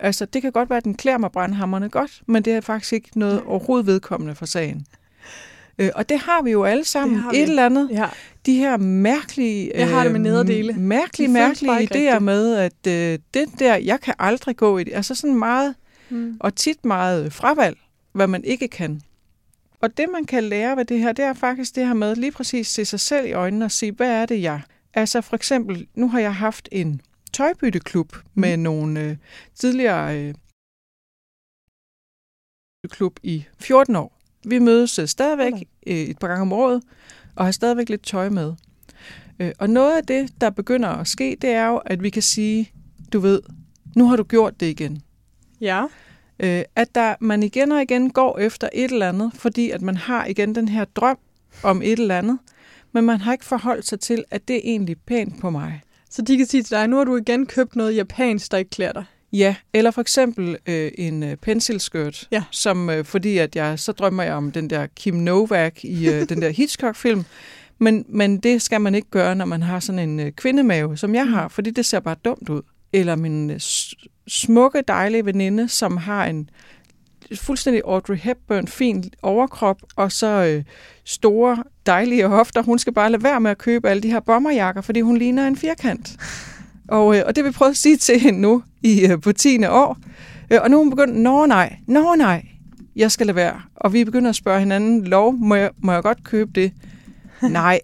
Altså, 0.00 0.24
det 0.26 0.42
kan 0.42 0.52
godt 0.52 0.70
være, 0.70 0.76
at 0.76 0.84
den 0.84 0.94
klæder 0.94 1.18
mig 1.18 1.32
brandhammerne 1.32 1.88
godt, 1.88 2.22
men 2.26 2.42
det 2.42 2.52
er 2.52 2.60
faktisk 2.60 2.92
ikke 2.92 3.18
noget 3.18 3.42
overhovedet 3.42 3.86
vedkommende 3.86 4.34
for 4.34 4.46
sagen. 4.46 4.86
Øh, 5.78 5.90
og 5.94 6.08
det 6.08 6.18
har 6.18 6.42
vi 6.42 6.50
jo 6.50 6.64
alle 6.64 6.84
sammen, 6.84 7.18
et 7.34 7.42
eller 7.42 7.66
andet. 7.66 7.90
Ja. 7.92 8.08
De 8.46 8.54
her 8.54 8.76
mærkelige, 8.76 9.72
jeg 9.74 9.88
har 9.90 10.02
det 10.02 10.12
med 10.12 10.20
øh, 10.20 10.24
nederdele. 10.24 10.72
mærkelige, 10.72 11.28
mærkelige 11.28 11.72
idéer 11.74 11.78
rigtigt. 12.18 12.22
med, 12.22 12.54
at 12.54 12.86
øh, 12.86 13.18
det 13.34 13.48
der, 13.58 13.76
jeg 13.76 14.00
kan 14.00 14.14
aldrig 14.18 14.56
gå 14.56 14.78
i 14.78 14.84
det. 14.84 14.92
Altså 14.94 15.14
sådan 15.14 15.38
meget, 15.38 15.74
mm. 16.10 16.36
og 16.40 16.54
tit 16.56 16.84
meget 16.84 17.24
øh, 17.24 17.32
fravalg, 17.32 17.78
hvad 18.12 18.26
man 18.26 18.44
ikke 18.44 18.68
kan. 18.68 19.00
Og 19.80 19.96
det, 19.96 20.06
man 20.12 20.24
kan 20.24 20.44
lære 20.44 20.76
ved 20.76 20.84
det 20.84 20.98
her, 20.98 21.12
det 21.12 21.24
er 21.24 21.32
faktisk 21.34 21.76
det 21.76 21.86
her 21.86 21.94
med 21.94 22.16
lige 22.16 22.32
præcis 22.32 22.66
se 22.66 22.84
sig 22.84 23.00
selv 23.00 23.26
i 23.26 23.32
øjnene 23.32 23.64
og 23.64 23.72
sige, 23.72 23.92
hvad 23.92 24.10
er 24.10 24.26
det, 24.26 24.42
jeg? 24.42 24.60
Altså 24.94 25.20
for 25.20 25.36
eksempel, 25.36 25.86
nu 25.94 26.08
har 26.08 26.20
jeg 26.20 26.34
haft 26.34 26.68
en 26.72 27.00
tøjbytteklub 27.32 28.16
mm. 28.16 28.40
med 28.40 28.56
nogle 28.56 29.00
øh, 29.00 29.16
tidligere 29.54 30.18
øh, 30.18 30.34
klub 32.90 33.16
i 33.22 33.44
14 33.60 33.96
år. 33.96 34.17
Vi 34.44 34.58
mødes 34.58 34.98
øh, 34.98 35.06
stadigvæk 35.08 35.52
øh, 35.86 35.96
et 35.96 36.18
par 36.18 36.26
gange 36.28 36.42
om 36.42 36.52
året, 36.52 36.82
og 37.36 37.44
har 37.44 37.52
stadigvæk 37.52 37.88
lidt 37.88 38.02
tøj 38.02 38.28
med. 38.28 38.52
Øh, 39.38 39.52
og 39.58 39.70
noget 39.70 39.96
af 39.96 40.04
det, 40.06 40.40
der 40.40 40.50
begynder 40.50 40.88
at 40.88 41.08
ske, 41.08 41.36
det 41.42 41.50
er 41.50 41.68
jo, 41.68 41.76
at 41.76 42.02
vi 42.02 42.10
kan 42.10 42.22
sige, 42.22 42.72
du 43.12 43.20
ved, 43.20 43.40
nu 43.96 44.06
har 44.08 44.16
du 44.16 44.22
gjort 44.22 44.60
det 44.60 44.66
igen. 44.66 45.02
Ja. 45.60 45.84
At 46.76 46.94
der, 46.94 47.14
man 47.20 47.42
igen 47.42 47.72
og 47.72 47.82
igen 47.82 48.10
går 48.10 48.38
efter 48.38 48.68
et 48.72 48.90
eller 48.92 49.08
andet, 49.08 49.30
fordi 49.34 49.70
at 49.70 49.82
man 49.82 49.96
har 49.96 50.24
igen 50.26 50.54
den 50.54 50.68
her 50.68 50.84
drøm 50.84 51.18
om 51.62 51.82
et 51.82 51.92
eller 51.98 52.18
andet, 52.18 52.38
men 52.92 53.04
man 53.04 53.20
har 53.20 53.32
ikke 53.32 53.44
forholdt 53.44 53.86
sig 53.86 54.00
til, 54.00 54.24
at 54.30 54.48
det 54.48 54.56
er 54.56 54.60
egentlig 54.64 54.96
pænt 55.06 55.40
på 55.40 55.50
mig. 55.50 55.82
Så 56.10 56.22
de 56.22 56.36
kan 56.36 56.46
sige 56.46 56.62
til 56.62 56.76
dig, 56.76 56.88
nu 56.88 56.96
har 56.96 57.04
du 57.04 57.16
igen 57.16 57.46
købt 57.46 57.76
noget 57.76 57.96
japansk, 57.96 58.52
der 58.52 58.58
ikke 58.58 58.70
klæder 58.70 58.92
dig. 58.92 59.04
Ja, 59.32 59.54
eller 59.72 59.90
for 59.90 60.00
eksempel 60.00 60.56
øh, 60.66 60.90
en 60.98 61.22
øh, 61.22 61.36
pensilskirt, 61.36 62.28
ja. 62.30 62.42
som 62.50 62.90
øh, 62.90 63.04
fordi 63.04 63.38
at 63.38 63.56
jeg 63.56 63.78
så 63.78 63.92
drømmer 63.92 64.22
jeg 64.22 64.34
om 64.34 64.52
den 64.52 64.70
der 64.70 64.86
Kim 64.96 65.14
Novak 65.14 65.84
i 65.84 66.08
øh, 66.08 66.28
den 66.28 66.42
der 66.42 66.48
Hitchcock-film. 66.50 67.24
Men, 67.78 68.04
men 68.08 68.38
det 68.38 68.62
skal 68.62 68.80
man 68.80 68.94
ikke 68.94 69.08
gøre, 69.10 69.34
når 69.34 69.44
man 69.44 69.62
har 69.62 69.80
sådan 69.80 69.98
en 70.08 70.20
øh, 70.20 70.32
kvindemave, 70.32 70.96
som 70.96 71.14
jeg 71.14 71.28
har, 71.28 71.44
mm. 71.48 71.50
fordi 71.50 71.70
det 71.70 71.86
ser 71.86 72.00
bare 72.00 72.16
dumt 72.24 72.48
ud. 72.48 72.62
Eller 72.92 73.16
min 73.16 73.50
øh, 73.50 73.60
smukke, 74.28 74.82
dejlige 74.88 75.24
veninde, 75.26 75.68
som 75.68 75.96
har 75.96 76.26
en 76.26 76.50
fuldstændig 77.36 77.82
Audrey 77.88 78.16
Hepburn, 78.16 78.68
fin 78.68 79.04
overkrop, 79.22 79.76
og 79.96 80.12
så 80.12 80.26
øh, 80.26 80.64
store, 81.04 81.64
dejlige 81.86 82.28
hofter. 82.28 82.62
Hun 82.62 82.78
skal 82.78 82.92
bare 82.92 83.10
lade 83.10 83.22
være 83.22 83.40
med 83.40 83.50
at 83.50 83.58
købe 83.58 83.88
alle 83.88 84.00
de 84.02 84.10
her 84.10 84.20
bomberjakker, 84.20 84.80
fordi 84.80 85.00
hun 85.00 85.16
ligner 85.16 85.48
en 85.48 85.56
firkant. 85.56 86.16
Og, 86.88 87.16
øh, 87.16 87.22
og 87.26 87.36
det 87.36 87.44
vil 87.44 87.52
vi 87.52 87.56
prøve 87.56 87.70
at 87.70 87.76
sige 87.76 87.96
til 87.96 88.20
hende 88.20 88.40
nu 88.40 88.62
i, 88.82 89.06
øh, 89.12 89.20
på 89.20 89.32
10. 89.32 89.64
år. 89.64 89.96
Øh, 90.50 90.58
og 90.62 90.70
nu 90.70 90.76
er 90.76 90.80
hun 90.80 90.90
begyndt, 90.90 91.16
nå 91.16 91.46
nej, 91.46 91.76
nå 91.86 92.14
nej, 92.14 92.46
jeg 92.96 93.10
skal 93.12 93.26
lade 93.26 93.36
være. 93.36 93.62
Og 93.76 93.92
vi 93.92 94.04
begynder 94.04 94.30
at 94.30 94.36
spørge 94.36 94.58
hinanden, 94.58 95.04
lov, 95.04 95.32
må 95.32 95.54
jeg, 95.54 95.70
må 95.78 95.92
jeg 95.92 96.02
godt 96.02 96.24
købe 96.24 96.50
det? 96.54 96.72
nej. 97.42 97.80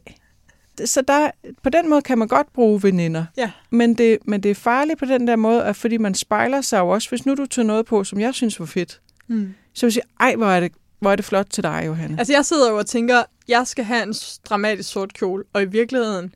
Så 0.85 1.01
der, 1.09 1.31
på 1.63 1.69
den 1.71 1.91
måde 1.91 2.03
kan 2.03 2.19
man 2.19 2.29
godt 2.29 2.53
bruge 2.53 2.83
veninder. 2.83 3.25
Ja. 3.37 3.51
Men, 3.71 3.95
det, 3.95 4.19
men 4.25 4.43
det 4.43 4.51
er 4.51 4.55
farligt 4.55 4.99
på 4.99 5.05
den 5.05 5.27
der 5.29 5.37
måde, 5.37 5.65
at 5.65 5.77
fordi 5.77 5.97
man 5.97 6.15
spejler 6.15 6.61
sig 6.61 6.79
jo 6.79 6.89
også, 6.89 7.09
hvis 7.09 7.27
nu 7.27 7.35
du 7.35 7.47
tager 7.47 7.67
noget 7.67 7.87
på, 7.87 8.05
som 8.05 8.21
jeg 8.21 8.35
synes 8.35 8.61
var 8.61 8.67
fedt, 8.67 9.01
mm. 9.29 9.55
så 9.75 9.87
vil 9.87 9.87
jeg 9.89 9.93
sige, 9.93 10.05
ej, 10.21 10.37
hvor 10.37 10.47
er 10.47 10.61
det 10.61 10.73
hvor 11.01 11.13
er 11.13 11.17
det 11.17 11.25
flot 11.25 11.47
til 11.51 11.65
dig, 11.65 11.83
Johanne. 11.87 12.19
Altså, 12.19 12.33
jeg 12.33 12.45
sidder 12.45 12.71
jo 12.71 12.79
og 12.79 12.87
tænker, 12.87 13.23
jeg 13.49 13.67
skal 13.67 13.85
have 13.85 14.03
en 14.03 14.15
dramatisk 14.49 14.93
sort 14.93 15.13
kjole, 15.15 15.45
og 15.53 15.63
i 15.63 15.65
virkeligheden, 15.65 16.33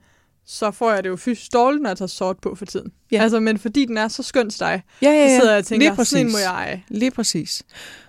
så 0.50 0.70
får 0.70 0.92
jeg 0.92 1.04
det 1.04 1.10
jo 1.10 1.16
fysisk 1.16 1.52
dårligt, 1.52 1.82
når 1.82 1.90
jeg 1.90 1.96
tager 1.98 2.06
sort 2.06 2.38
på 2.38 2.54
for 2.54 2.64
tiden. 2.64 2.92
Ja. 3.12 3.22
Altså, 3.22 3.40
men 3.40 3.58
fordi 3.58 3.84
den 3.84 3.96
er 3.98 4.08
så 4.08 4.22
skøn 4.22 4.50
til 4.50 4.60
dig, 4.60 4.82
ja, 5.02 5.10
ja, 5.10 5.14
ja. 5.14 5.34
så 5.36 5.40
sidder 5.40 5.52
jeg 5.52 5.58
og 5.58 5.64
tænker, 5.66 5.86
Lige 5.86 5.96
præcis. 5.96 6.10
sådan 6.12 6.32
må 6.32 6.38
jeg 6.38 6.84
Lige 6.88 7.10
præcis. 7.10 7.62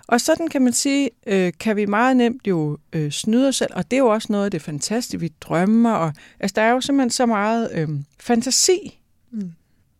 Og 0.07 0.21
sådan 0.21 0.47
kan 0.47 0.61
man 0.61 0.73
sige, 0.73 1.09
øh, 1.27 1.53
kan 1.59 1.75
vi 1.75 1.85
meget 1.85 2.17
nemt 2.17 2.47
jo 2.47 2.77
øh, 2.93 3.11
snyde 3.11 3.47
os 3.47 3.55
selv, 3.55 3.71
og 3.73 3.91
det 3.91 3.97
er 3.97 4.01
jo 4.01 4.07
også 4.07 4.27
noget 4.31 4.45
af 4.45 4.51
det 4.51 4.61
fantastiske, 4.61 5.19
vi 5.19 5.31
drømmer. 5.41 5.93
Og, 5.93 6.13
altså, 6.39 6.53
der 6.55 6.61
er 6.61 6.71
jo 6.71 6.81
simpelthen 6.81 7.09
så 7.09 7.25
meget 7.25 7.69
øh, 7.73 7.87
fantasi 8.19 8.99
mm. 9.31 9.51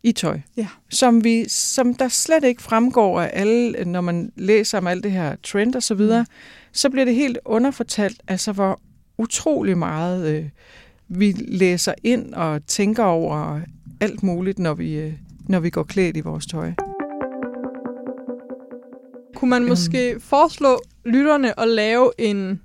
i 0.04 0.12
tøj, 0.12 0.40
ja. 0.58 0.68
som, 0.90 1.24
vi, 1.24 1.50
som 1.50 1.94
der 1.94 2.08
slet 2.08 2.44
ikke 2.44 2.62
fremgår 2.62 3.22
af 3.22 3.32
alle, 3.34 3.86
når 3.86 4.02
man 4.02 4.32
læser 4.36 4.78
om 4.78 4.88
alt 4.88 5.04
det 5.04 5.12
her 5.12 5.36
trend 5.44 5.76
og 5.76 5.84
så 5.84 5.96
videre, 5.96 6.22
mm. 6.22 6.74
så 6.74 6.90
bliver 6.90 7.06
det 7.06 7.16
helt 7.16 7.38
underfortalt, 7.46 8.22
altså 8.28 8.52
hvor 8.52 8.82
utrolig 9.18 9.78
meget... 9.78 10.30
Øh, 10.36 10.46
vi 11.10 11.32
læser 11.32 11.94
ind 12.04 12.34
og 12.34 12.66
tænker 12.68 13.04
over 13.04 13.62
alt 14.02 14.24
muligt, 14.24 14.60
når 14.60 14.74
vi, 14.74 14.94
øh, 14.96 15.14
når 15.48 15.60
vi 15.60 15.70
går 15.70 15.84
klædt 15.84 16.18
i 16.18 16.22
vores 16.22 16.46
tøj. 16.48 16.72
Kunne 19.36 19.50
man 19.50 19.62
øhm. 19.62 19.70
måske 19.70 20.12
øhm. 20.12 20.22
foreslå 20.22 20.82
lytterne 21.06 21.60
at 21.60 21.68
lave 21.68 22.12
en 22.18 22.62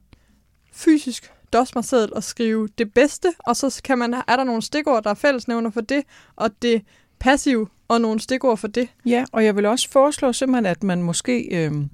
fysisk 0.72 1.30
dosmerseddel 1.52 2.12
og 2.14 2.22
skrive 2.22 2.68
det 2.78 2.94
bedste, 2.94 3.28
og 3.38 3.57
så 3.57 3.80
kan 3.85 3.98
man, 3.98 4.14
er 4.14 4.22
der 4.37 4.44
nogle 4.44 4.62
stikord, 4.62 5.04
der 5.04 5.11
er 5.11 5.14
fællesnævner 5.14 5.70
for 5.70 5.80
det, 5.80 6.02
og 6.37 6.50
det 6.62 6.83
passiv 7.18 7.68
og 7.88 8.00
nogle 8.00 8.20
stikord 8.20 8.59
for 8.59 8.68
det. 8.68 8.88
Ja, 9.07 9.24
og 9.33 9.44
jeg 9.44 9.57
vil 9.57 9.66
også 9.66 9.90
foreslå 9.90 10.33
simpelthen, 10.33 10.66
at 10.66 10.83
man 10.83 11.02
måske 11.02 11.48
øhm, 11.64 11.88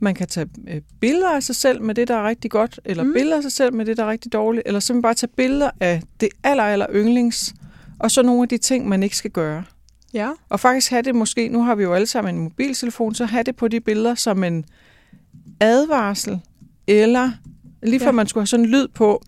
man 0.00 0.14
kan 0.14 0.28
tage 0.28 0.48
øh, 0.68 0.80
billeder 1.00 1.30
af 1.36 1.42
sig 1.42 1.56
selv 1.56 1.82
med 1.82 1.94
det, 1.94 2.08
der 2.08 2.14
er 2.16 2.28
rigtig 2.28 2.50
godt, 2.50 2.80
eller 2.84 3.02
mm. 3.04 3.12
billeder 3.12 3.36
af 3.36 3.42
sig 3.42 3.52
selv 3.52 3.74
med 3.74 3.84
det, 3.84 3.96
der 3.96 4.04
er 4.04 4.10
rigtig 4.10 4.32
dårligt, 4.32 4.62
eller 4.66 4.80
simpelthen 4.80 5.02
bare 5.02 5.14
tage 5.14 5.30
billeder 5.36 5.70
af 5.80 6.02
det 6.20 6.28
aller, 6.44 6.64
aller 6.64 6.86
yndlings, 6.94 7.54
og 7.98 8.10
så 8.10 8.22
nogle 8.22 8.42
af 8.42 8.48
de 8.48 8.58
ting, 8.58 8.88
man 8.88 9.02
ikke 9.02 9.16
skal 9.16 9.30
gøre. 9.30 9.64
Ja. 10.14 10.30
Og 10.48 10.60
faktisk 10.60 10.90
have 10.90 11.02
det 11.02 11.14
måske, 11.14 11.48
nu 11.48 11.62
har 11.62 11.74
vi 11.74 11.82
jo 11.82 11.94
alle 11.94 12.06
sammen 12.06 12.34
en 12.34 12.42
mobiltelefon, 12.42 13.14
så 13.14 13.24
have 13.24 13.42
det 13.42 13.56
på 13.56 13.68
de 13.68 13.80
billeder 13.80 14.14
som 14.14 14.44
en 14.44 14.64
advarsel, 15.60 16.40
eller 16.86 17.30
lige 17.82 18.00
før 18.00 18.06
ja. 18.06 18.12
man 18.12 18.26
skulle 18.26 18.40
have 18.42 18.46
sådan 18.46 18.66
en 18.66 18.70
lyd 18.72 18.88
på. 18.88 19.22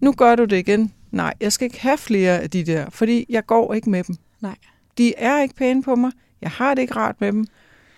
Nu 0.00 0.12
gør 0.12 0.36
du 0.36 0.44
det 0.44 0.56
igen. 0.58 0.92
Nej, 1.10 1.34
jeg 1.40 1.52
skal 1.52 1.64
ikke 1.64 1.80
have 1.80 1.98
flere 1.98 2.40
af 2.40 2.50
de 2.50 2.64
der, 2.64 2.86
fordi 2.90 3.26
jeg 3.28 3.46
går 3.46 3.74
ikke 3.74 3.90
med 3.90 4.04
dem. 4.04 4.16
Nej. 4.40 4.56
De 4.98 5.14
er 5.16 5.42
ikke 5.42 5.54
pæne 5.54 5.82
på 5.82 5.94
mig. 5.94 6.12
Jeg 6.42 6.50
har 6.50 6.74
det 6.74 6.82
ikke 6.82 6.94
rart 6.96 7.20
med 7.20 7.32
dem. 7.32 7.46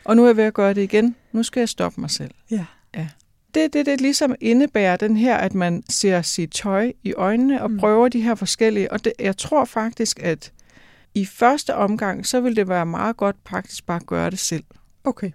Og 0.05 0.17
nu 0.17 0.23
er 0.23 0.27
jeg 0.27 0.37
ved 0.37 0.45
at 0.45 0.55
gøre 0.55 0.75
det 0.75 0.83
igen. 0.83 1.17
Nu 1.33 1.43
skal 1.43 1.61
jeg 1.61 1.69
stoppe 1.69 2.01
mig 2.01 2.11
selv. 2.11 2.31
Ja. 2.51 2.65
ja. 2.95 3.09
Det 3.55 3.65
er 3.65 3.69
det, 3.69 3.87
det 3.87 4.01
ligesom 4.01 4.35
indebærer, 4.41 4.97
den 4.97 5.17
her, 5.17 5.37
at 5.37 5.55
man 5.55 5.83
ser 5.88 6.23
sit 6.23 6.51
tøj 6.53 6.93
i 7.03 7.12
øjnene 7.15 7.62
og 7.62 7.71
mm. 7.71 7.79
prøver 7.79 8.09
de 8.09 8.21
her 8.21 8.35
forskellige. 8.35 8.93
Og 8.93 9.05
det, 9.05 9.12
jeg 9.19 9.37
tror 9.37 9.65
faktisk, 9.65 10.19
at 10.23 10.53
i 11.15 11.27
første 11.27 11.75
omgang, 11.75 12.27
så 12.27 12.41
vil 12.41 12.57
det 12.57 12.69
være 12.69 12.87
meget 12.87 13.17
godt 13.17 13.45
praktisk 13.45 13.87
bare 13.87 13.97
at 13.97 14.07
gøre 14.07 14.31
det 14.31 14.38
selv. 14.38 14.65
Okay. 15.05 15.31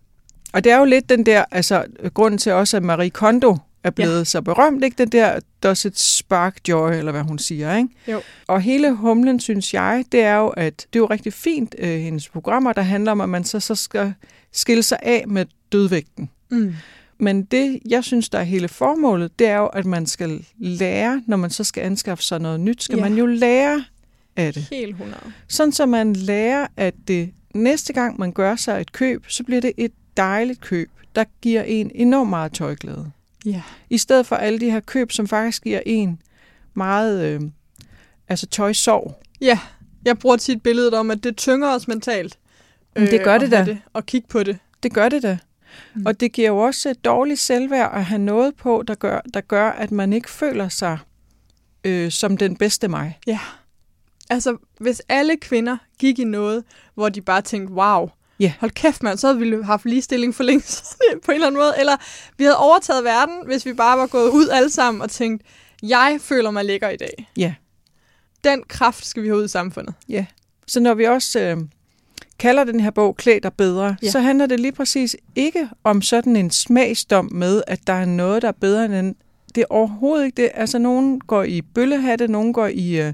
Og 0.54 0.64
det 0.64 0.72
er 0.72 0.78
jo 0.78 0.86
lidt 0.86 1.10
den 1.10 1.26
der, 1.26 1.46
altså 1.52 1.86
grunden 2.14 2.38
til 2.38 2.52
også, 2.52 2.78
at 2.78 2.84
Marie 2.84 3.10
Kondo 3.10 3.58
er 3.84 3.90
blevet 3.90 4.20
ja. 4.20 4.24
så 4.24 4.42
berømt, 4.42 4.84
ikke? 4.84 4.96
Den 4.98 5.08
der 5.08 5.40
does 5.64 5.86
it 5.86 6.00
spark 6.00 6.58
joy, 6.68 6.92
eller 6.92 7.12
hvad 7.12 7.22
hun 7.24 7.40
siger, 7.40 7.76
ikke? 7.78 7.90
Jo. 8.12 8.22
Og 8.48 8.62
hele 8.62 8.94
humlen, 8.96 9.40
synes 9.40 9.74
jeg, 9.74 10.04
det 10.12 10.22
er 10.22 10.36
jo, 10.36 10.48
at 10.48 10.80
det 10.82 10.86
er 11.00 11.02
jo 11.02 11.06
rigtig 11.06 11.34
fint, 11.34 11.76
øh, 11.80 11.90
hendes 12.00 12.30
programmer, 12.30 12.74
der 12.74 12.82
handler 12.82 13.12
om, 13.12 13.22
at 13.22 13.30
man 13.30 13.44
så, 13.44 13.60
så 13.60 13.76
skal 13.76 14.14
skille 14.52 14.84
sig 14.84 14.98
af 15.02 15.24
med 15.28 15.46
dødvægten. 15.72 16.30
Mm. 16.52 16.74
Men 17.20 17.44
det, 17.44 17.80
jeg 17.90 18.04
synes, 18.04 18.30
der 18.30 18.40
er 18.40 18.44
hele 18.44 18.68
formålet, 18.68 19.40
det 19.40 19.48
er 19.48 19.58
jo, 19.58 19.66
at 19.68 19.86
man 19.86 20.06
skal 20.06 20.46
lære, 20.60 21.22
når 21.28 21.38
man 21.38 21.50
så 21.50 21.64
skal 21.64 21.82
anskaffe 21.84 22.24
sig 22.24 22.42
noget 22.42 22.60
nyt, 22.60 22.84
skal 22.84 22.98
ja. 22.98 23.02
man 23.04 23.14
jo 23.18 23.26
lære 23.26 23.86
af 24.36 24.54
det. 24.54 24.68
Helt 24.72 24.90
100. 24.90 25.20
Sådan, 25.48 25.72
så 25.72 25.86
man 25.86 26.14
lærer, 26.14 26.68
at 26.78 26.94
det 27.08 27.32
næste 27.54 27.94
gang, 27.94 28.20
man 28.20 28.32
gør 28.32 28.56
sig 28.56 28.82
et 28.82 28.92
køb, 28.92 29.26
så 29.28 29.44
bliver 29.44 29.62
det 29.62 29.74
et 29.78 29.92
dejligt 30.18 30.62
køb, 30.62 30.90
der 31.16 31.24
giver 31.42 31.64
en 31.64 31.92
enormt 31.96 32.30
meget 32.30 32.52
tøjglæde. 32.54 33.12
Ja. 33.46 33.62
I 33.90 33.98
stedet 33.98 34.26
for 34.28 34.36
alle 34.36 34.60
de 34.60 34.72
her 34.72 34.80
køb, 34.80 35.12
som 35.12 35.28
faktisk 35.28 35.64
giver 35.64 35.82
en 35.86 36.22
meget 36.74 37.26
øh, 37.26 37.42
altså 38.28 38.46
tøjsorg. 38.48 39.20
Ja, 39.42 39.60
jeg 40.06 40.20
bruger 40.20 40.38
tit 40.38 40.64
billedet 40.64 40.94
om, 40.94 41.12
at 41.12 41.24
det 41.24 41.38
tynger 41.38 41.68
os 41.76 41.88
mentalt. 41.88 42.40
Men 42.96 43.08
det 43.08 43.14
øh, 43.20 43.24
gør 43.24 43.38
det 43.38 43.52
da. 43.52 43.78
og 43.94 44.06
kigge 44.06 44.28
på 44.28 44.44
det. 44.44 44.60
Det 44.84 44.94
gør 44.94 45.10
det 45.10 45.24
da. 45.24 45.38
Mm. 45.96 46.04
Og 46.06 46.20
det 46.20 46.32
giver 46.32 46.48
jo 46.48 46.58
også 46.58 46.90
et 46.90 47.06
dårligt 47.06 47.40
selvværd 47.40 47.92
at 47.94 48.06
have 48.06 48.20
noget 48.22 48.56
på, 48.56 48.84
der 48.88 48.96
gør, 48.96 49.22
der 49.34 49.42
gør 49.42 49.70
at 49.70 49.92
man 49.92 50.14
ikke 50.14 50.30
føler 50.30 50.70
sig 50.70 50.98
øh, 51.84 52.12
som 52.12 52.38
den 52.38 52.56
bedste 52.58 52.88
mig. 52.88 53.20
Ja. 53.28 53.40
Altså, 54.30 54.58
hvis 54.80 55.02
alle 55.10 55.38
kvinder 55.38 55.78
gik 56.00 56.20
i 56.20 56.24
noget, 56.24 56.64
hvor 56.96 57.10
de 57.10 57.22
bare 57.22 57.42
tænkte, 57.42 57.74
wow, 57.74 58.10
Yeah. 58.44 58.52
Hold 58.60 58.72
kæft, 58.72 59.04
mand, 59.04 59.18
så 59.18 59.28
havde 59.34 59.40
vi 59.40 59.64
haft 59.64 59.86
ligestilling 59.86 60.36
for 60.36 60.44
længe 60.44 60.62
siden 60.68 61.20
på 61.26 61.32
en 61.32 61.36
eller 61.36 61.48
anden 61.48 61.60
måde. 61.62 61.74
Eller 61.80 61.96
vi 62.38 62.44
havde 62.44 62.58
overtaget 62.58 63.04
verden, 63.04 63.36
hvis 63.46 63.66
vi 63.66 63.74
bare 63.74 63.98
var 64.00 64.08
gået 64.08 64.30
ud 64.30 64.48
alle 64.48 64.70
sammen 64.70 65.02
og 65.02 65.10
tænkt, 65.10 65.42
jeg 65.84 66.18
føler 66.22 66.52
mig 66.52 66.66
lækker 66.66 66.90
i 66.90 66.98
dag. 66.98 67.30
Ja. 67.38 67.42
Yeah. 67.42 67.54
Den 68.44 68.64
kraft 68.68 69.06
skal 69.06 69.24
vi 69.24 69.28
have 69.28 69.38
ud 69.38 69.46
i 69.46 69.48
samfundet. 69.48 69.94
Ja. 70.10 70.14
Yeah. 70.14 70.26
Så 70.68 70.80
når 70.80 70.94
vi 70.94 71.06
også 71.06 71.40
øh, 71.40 71.58
kalder 72.40 72.64
den 72.64 72.80
her 72.80 72.92
bog 72.92 73.16
Klæd 73.18 73.42
dig 73.44 73.54
bedre, 73.54 73.96
yeah. 74.04 74.12
så 74.12 74.20
handler 74.20 74.46
det 74.46 74.60
lige 74.60 74.72
præcis 74.72 75.16
ikke 75.36 75.70
om 75.84 76.02
sådan 76.02 76.36
en 76.36 76.52
smagsdom 76.52 77.30
med, 77.34 77.62
at 77.68 77.88
der 77.88 77.94
er 77.94 78.06
noget, 78.06 78.42
der 78.42 78.48
er 78.48 78.52
bedre 78.60 78.86
end 78.86 79.16
det 79.58 79.62
er 79.62 79.68
overhovedet 79.76 80.26
ikke 80.26 80.42
det. 80.42 80.52
Altså, 80.54 80.78
nogen 80.78 81.20
går 81.20 81.44
i 81.44 81.62
bøllehatte, 81.62 82.28
nogen 82.28 82.54
går 82.54 82.68
i 82.68 83.02
øh, 83.08 83.14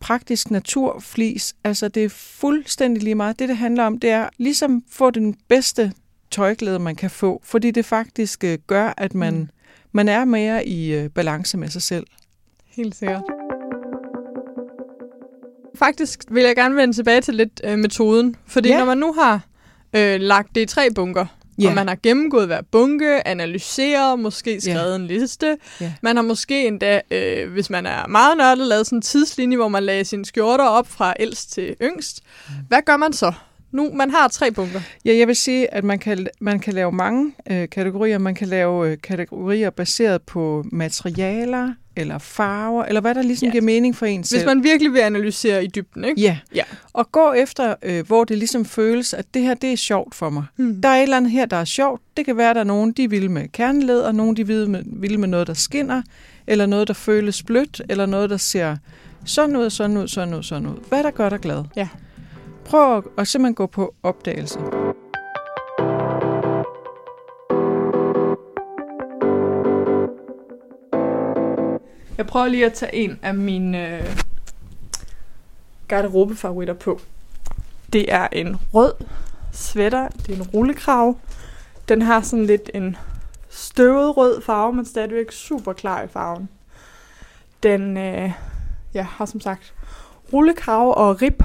praktisk 0.00 0.50
naturflis. 0.50 1.54
Altså, 1.64 1.88
det 1.88 2.04
er 2.04 2.08
fuldstændig 2.08 3.02
lige 3.02 3.14
meget. 3.14 3.38
Det, 3.38 3.48
det 3.48 3.56
handler 3.56 3.84
om, 3.84 3.98
det 3.98 4.10
er 4.10 4.28
ligesom 4.38 4.82
få 4.90 5.10
den 5.10 5.34
bedste 5.48 5.92
tøjglæde, 6.30 6.78
man 6.78 6.96
kan 6.96 7.10
få, 7.10 7.40
fordi 7.44 7.70
det 7.70 7.84
faktisk 7.84 8.44
øh, 8.44 8.58
gør, 8.66 8.94
at 8.96 9.14
man, 9.14 9.34
mm. 9.34 9.48
man 9.92 10.08
er 10.08 10.24
mere 10.24 10.66
i 10.66 10.94
øh, 10.94 11.10
balance 11.10 11.58
med 11.58 11.68
sig 11.68 11.82
selv. 11.82 12.06
Helt 12.76 12.94
sikkert. 12.96 13.22
Faktisk 15.74 16.24
vil 16.30 16.42
jeg 16.42 16.56
gerne 16.56 16.76
vende 16.76 16.94
tilbage 16.94 17.20
til 17.20 17.34
lidt 17.34 17.60
øh, 17.64 17.78
metoden, 17.78 18.36
fordi 18.46 18.68
ja. 18.68 18.78
når 18.78 18.84
man 18.84 18.98
nu 18.98 19.12
har 19.12 19.34
øh, 19.96 20.20
lagt 20.20 20.54
det 20.54 20.60
i 20.60 20.66
tre 20.66 20.88
bunker, 20.94 21.26
Yeah. 21.62 21.70
Og 21.72 21.74
man 21.74 21.88
har 21.88 21.96
gennemgået 22.02 22.46
hver 22.46 22.60
bunke, 22.72 23.28
analyseret, 23.28 24.18
måske 24.18 24.60
skrevet 24.60 24.82
yeah. 24.88 24.96
en 25.00 25.06
liste. 25.06 25.56
Yeah. 25.82 25.92
Man 26.02 26.16
har 26.16 26.22
måske 26.22 26.66
endda, 26.66 27.00
øh, 27.10 27.52
hvis 27.52 27.70
man 27.70 27.86
er 27.86 28.06
meget 28.06 28.36
nørdet, 28.38 28.66
lavet 28.68 28.86
sådan 28.86 28.98
en 28.98 29.02
tidslinje, 29.02 29.56
hvor 29.56 29.68
man 29.68 29.82
lagde 29.82 30.04
sine 30.04 30.24
skjorter 30.24 30.64
op 30.68 30.88
fra 30.90 31.14
ældst 31.20 31.52
til 31.52 31.76
yngst. 31.82 32.20
Mm. 32.48 32.54
Hvad 32.68 32.82
gør 32.86 32.96
man 32.96 33.12
så? 33.12 33.32
Nu, 33.72 33.92
man 33.94 34.10
har 34.10 34.28
tre 34.28 34.50
bunker. 34.50 34.80
Ja, 35.04 35.14
jeg 35.14 35.28
vil 35.28 35.36
sige, 35.36 35.74
at 35.74 35.84
man 35.84 35.98
kan, 35.98 36.26
man 36.40 36.60
kan 36.60 36.74
lave 36.74 36.92
mange 36.92 37.32
øh, 37.50 37.68
kategorier. 37.68 38.18
Man 38.18 38.34
kan 38.34 38.48
lave 38.48 38.90
øh, 38.92 38.98
kategorier 39.02 39.70
baseret 39.70 40.22
på 40.22 40.64
materialer, 40.72 41.72
eller 41.96 42.18
farver, 42.18 42.84
eller 42.84 43.00
hvad 43.00 43.14
der 43.14 43.22
ligesom 43.22 43.46
ja. 43.46 43.52
giver 43.52 43.64
mening 43.64 43.96
for 43.96 44.06
en 44.06 44.24
selv. 44.24 44.38
Hvis 44.38 44.46
man 44.46 44.64
virkelig 44.64 44.92
vil 44.92 45.00
analysere 45.00 45.64
i 45.64 45.66
dybden, 45.66 46.04
ikke? 46.04 46.20
Ja. 46.20 46.38
ja. 46.54 46.62
Og 46.92 47.12
gå 47.12 47.32
efter, 47.32 47.74
øh, 47.82 48.06
hvor 48.06 48.24
det 48.24 48.38
ligesom 48.38 48.64
føles, 48.64 49.14
at 49.14 49.26
det 49.34 49.42
her, 49.42 49.54
det 49.54 49.72
er 49.72 49.76
sjovt 49.76 50.14
for 50.14 50.30
mig. 50.30 50.44
Mm. 50.56 50.82
Der 50.82 50.88
er 50.88 50.96
et 50.96 51.02
eller 51.02 51.16
andet 51.16 51.30
her, 51.32 51.46
der 51.46 51.56
er 51.56 51.64
sjovt. 51.64 52.00
Det 52.16 52.24
kan 52.24 52.36
være, 52.36 52.50
at 52.50 52.56
der 52.56 52.60
er 52.60 52.64
nogen, 52.66 52.92
de 52.92 53.10
vil 53.10 53.30
med 53.30 53.48
kerneled, 53.48 53.98
og 53.98 54.14
nogen, 54.14 54.36
de 54.36 54.46
vil 54.46 54.70
med, 54.70 54.82
vil 54.86 55.20
med 55.20 55.28
noget, 55.28 55.46
der 55.46 55.54
skinner, 55.54 56.02
eller 56.46 56.66
noget, 56.66 56.88
der 56.88 56.94
føles 56.94 57.42
blødt, 57.42 57.82
eller 57.88 58.06
noget, 58.06 58.30
der 58.30 58.36
ser 58.36 58.76
sådan 59.24 59.56
ud, 59.56 59.70
sådan 59.70 59.96
ud, 59.96 60.08
sådan 60.08 60.34
ud, 60.34 60.42
sådan 60.42 60.66
ud. 60.68 60.74
Hvad 60.88 61.04
der 61.04 61.10
gør 61.10 61.28
dig 61.28 61.40
glad. 61.40 61.64
Ja. 61.76 61.88
Prøv 62.64 62.96
at, 62.96 63.04
at 63.18 63.28
simpelthen 63.28 63.54
gå 63.54 63.66
på 63.66 63.94
opdagelse. 64.02 64.58
Jeg 72.16 72.26
prøver 72.26 72.46
lige 72.48 72.66
at 72.66 72.72
tage 72.72 72.94
en 72.94 73.18
af 73.22 73.34
mine 73.34 73.96
øh, 73.98 74.16
garderobefavoritter 75.88 76.74
på. 76.74 77.00
Det 77.92 78.12
er 78.12 78.28
en 78.32 78.56
rød 78.74 78.92
sweater. 79.52 80.08
Det 80.08 80.30
er 80.32 80.36
en 80.44 80.48
rullekrav. 80.50 81.16
Den 81.88 82.02
har 82.02 82.20
sådan 82.20 82.46
lidt 82.46 82.70
en 82.74 82.96
støvet 83.48 84.16
rød 84.16 84.40
farve, 84.42 84.72
men 84.72 84.84
stadigvæk 84.84 85.30
super 85.32 85.72
klar 85.72 86.02
i 86.02 86.06
farven. 86.08 86.48
Den 87.62 87.96
øh, 87.96 88.32
ja, 88.94 89.02
har 89.02 89.26
som 89.26 89.40
sagt 89.40 89.74
rullekrav 90.32 90.98
og 91.08 91.22
rib 91.22 91.42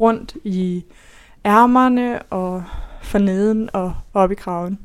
rundt 0.00 0.36
i 0.44 0.84
ærmerne 1.44 2.22
og 2.22 2.64
forneden 3.02 3.70
og 3.72 3.94
op 4.14 4.32
i 4.32 4.34
kraven. 4.34 4.78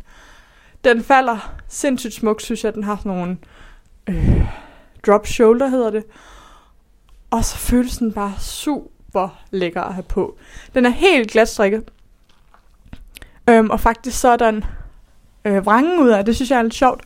Den 0.83 1.03
falder 1.03 1.53
sindssygt 1.67 2.13
smukt, 2.13 2.41
synes 2.43 2.63
jeg. 2.63 2.73
Den 2.73 2.83
har 2.83 2.95
sådan 2.97 3.11
nogle 3.11 3.37
øh, 4.07 4.41
drop 5.07 5.27
shoulder 5.27 5.67
hedder 5.67 5.89
det. 5.89 6.03
Og 7.31 7.45
så 7.45 7.57
føles 7.57 7.97
den 7.97 8.11
bare 8.13 8.33
super 8.39 9.41
lækker 9.51 9.81
at 9.81 9.93
have 9.93 10.03
på. 10.03 10.37
Den 10.73 10.85
er 10.85 10.89
helt 10.89 11.31
glat 11.31 11.49
strikket. 11.49 11.89
Øhm, 13.49 13.69
og 13.69 13.79
faktisk 13.79 14.19
så 14.19 14.27
er 14.27 14.35
der 14.37 14.49
en 14.49 14.65
øh, 15.45 15.65
vrangen 15.65 15.99
ud 15.99 16.09
af, 16.09 16.25
det 16.25 16.35
synes 16.35 16.51
jeg 16.51 16.57
er 16.57 16.61
lidt 16.63 16.73
sjovt. 16.73 17.03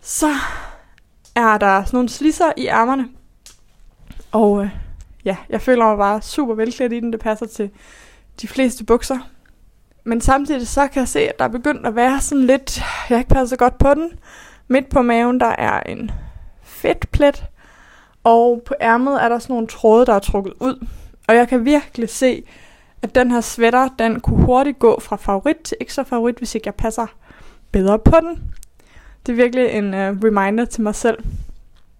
Så 0.00 0.34
er 1.34 1.58
der 1.58 1.84
sådan 1.84 1.96
nogle 1.96 2.08
slisser 2.08 2.52
i 2.56 2.66
ærmerne. 2.66 3.08
Og 4.32 4.62
øh, 4.64 4.70
ja, 5.24 5.36
jeg 5.48 5.60
føler 5.60 5.84
mig 5.88 5.96
bare 5.96 6.22
super 6.22 6.54
velklædt 6.54 6.92
i 6.92 7.00
den. 7.00 7.12
Det 7.12 7.20
passer 7.20 7.46
til 7.46 7.70
de 8.40 8.48
fleste 8.48 8.84
bukser. 8.84 9.18
Men 10.04 10.20
samtidig 10.20 10.68
så 10.68 10.88
kan 10.88 11.00
jeg 11.00 11.08
se, 11.08 11.20
at 11.20 11.38
der 11.38 11.44
er 11.44 11.48
begyndt 11.48 11.86
at 11.86 11.96
være 11.96 12.20
sådan 12.20 12.46
lidt, 12.46 12.78
jeg 12.78 12.84
har 12.84 13.18
ikke 13.18 13.28
passet 13.30 13.48
så 13.48 13.56
godt 13.56 13.78
på 13.78 13.94
den. 13.94 14.12
Midt 14.68 14.90
på 14.90 15.02
maven, 15.02 15.40
der 15.40 15.46
er 15.48 15.80
en 15.80 16.10
fedtplet, 16.76 17.44
og 18.24 18.62
på 18.66 18.74
ærmet 18.80 19.22
er 19.24 19.28
der 19.28 19.38
sådan 19.38 19.54
nogle 19.54 19.66
tråde, 19.68 20.06
der 20.06 20.14
er 20.14 20.18
trukket 20.18 20.52
ud. 20.60 20.86
Og 21.28 21.34
jeg 21.36 21.48
kan 21.48 21.64
virkelig 21.64 22.08
se, 22.08 22.42
at 23.02 23.14
den 23.14 23.30
her 23.30 23.40
sweater, 23.40 23.88
den 23.98 24.20
kunne 24.20 24.44
hurtigt 24.44 24.78
gå 24.78 25.00
fra 25.00 25.16
favorit 25.16 25.56
til 25.64 25.76
ekstra 25.80 26.02
favorit, 26.02 26.38
hvis 26.38 26.54
ikke 26.54 26.66
jeg 26.66 26.74
passer 26.74 27.06
bedre 27.72 27.98
på 27.98 28.16
den. 28.22 28.52
Det 29.26 29.32
er 29.32 29.36
virkelig 29.36 29.70
en 29.70 29.94
uh, 29.94 30.00
reminder 30.00 30.64
til 30.64 30.82
mig 30.82 30.94
selv. 30.94 31.18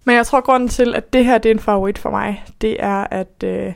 Men 0.03 0.15
jeg 0.15 0.25
tror, 0.25 0.41
grunden 0.41 0.69
til, 0.69 0.95
at 0.95 1.13
det 1.13 1.25
her 1.25 1.37
det 1.37 1.49
er 1.49 1.53
en 1.53 1.59
favorit 1.59 1.97
for 1.97 2.09
mig, 2.09 2.43
det 2.61 2.83
er, 2.83 3.03
at 3.11 3.43
øh, 3.43 3.73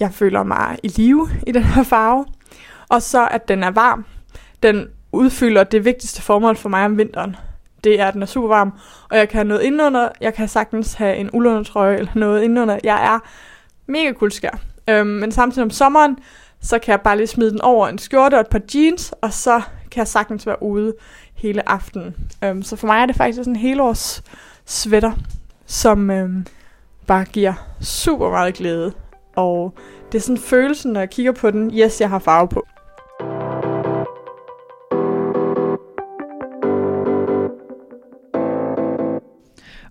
jeg 0.00 0.12
føler 0.14 0.42
mig 0.42 0.78
i 0.82 0.88
live 0.88 1.28
i 1.46 1.52
den 1.52 1.62
her 1.64 1.82
farve. 1.82 2.24
Og 2.88 3.02
så, 3.02 3.26
at 3.30 3.48
den 3.48 3.62
er 3.62 3.70
varm. 3.70 4.04
Den 4.62 4.86
udfylder 5.12 5.64
det 5.64 5.84
vigtigste 5.84 6.22
formål 6.22 6.56
for 6.56 6.68
mig 6.68 6.84
om 6.84 6.98
vinteren 6.98 7.36
det 7.84 8.00
er, 8.00 8.06
at 8.06 8.14
den 8.14 8.22
er 8.22 8.26
super 8.26 8.48
varm, 8.48 8.72
og 9.10 9.16
jeg 9.18 9.28
kan 9.28 9.36
have 9.36 9.48
noget 9.48 9.62
indenunder, 9.62 10.08
jeg 10.20 10.34
kan 10.34 10.48
sagtens 10.48 10.94
have 10.94 11.16
en 11.16 11.30
uldundertrøje 11.32 11.96
eller 11.96 12.12
noget 12.14 12.42
indenunder. 12.42 12.78
Jeg 12.84 13.14
er 13.14 13.18
mega 13.86 14.12
kuldskær. 14.12 14.50
Øhm, 14.88 15.06
men 15.06 15.32
samtidig 15.32 15.62
om 15.62 15.70
sommeren, 15.70 16.18
så 16.60 16.78
kan 16.78 16.92
jeg 16.92 17.00
bare 17.00 17.16
lige 17.16 17.26
smide 17.26 17.50
den 17.50 17.60
over 17.60 17.88
en 17.88 17.98
skjorte 17.98 18.34
og 18.34 18.40
et 18.40 18.46
par 18.48 18.60
jeans, 18.74 19.12
og 19.22 19.32
så 19.32 19.60
kan 19.90 19.98
jeg 20.00 20.08
sagtens 20.08 20.46
være 20.46 20.62
ude 20.62 20.94
hele 21.34 21.68
aftenen. 21.68 22.14
Øhm, 22.44 22.62
så 22.62 22.76
for 22.76 22.86
mig 22.86 23.02
er 23.02 23.06
det 23.06 23.16
faktisk 23.16 23.36
sådan 23.36 23.52
en 23.52 23.56
helårs 23.56 24.22
sweater, 24.66 25.12
som 25.66 26.10
øhm, 26.10 26.46
bare 27.06 27.24
giver 27.24 27.52
super 27.80 28.30
meget 28.30 28.54
glæde. 28.54 28.92
Og 29.36 29.74
det 30.12 30.18
er 30.18 30.22
sådan 30.22 30.38
følelsen, 30.42 30.92
når 30.92 31.00
jeg 31.00 31.10
kigger 31.10 31.32
på 31.32 31.50
den, 31.50 31.70
yes, 31.74 32.00
jeg 32.00 32.08
har 32.08 32.18
farve 32.18 32.48
på. 32.48 32.66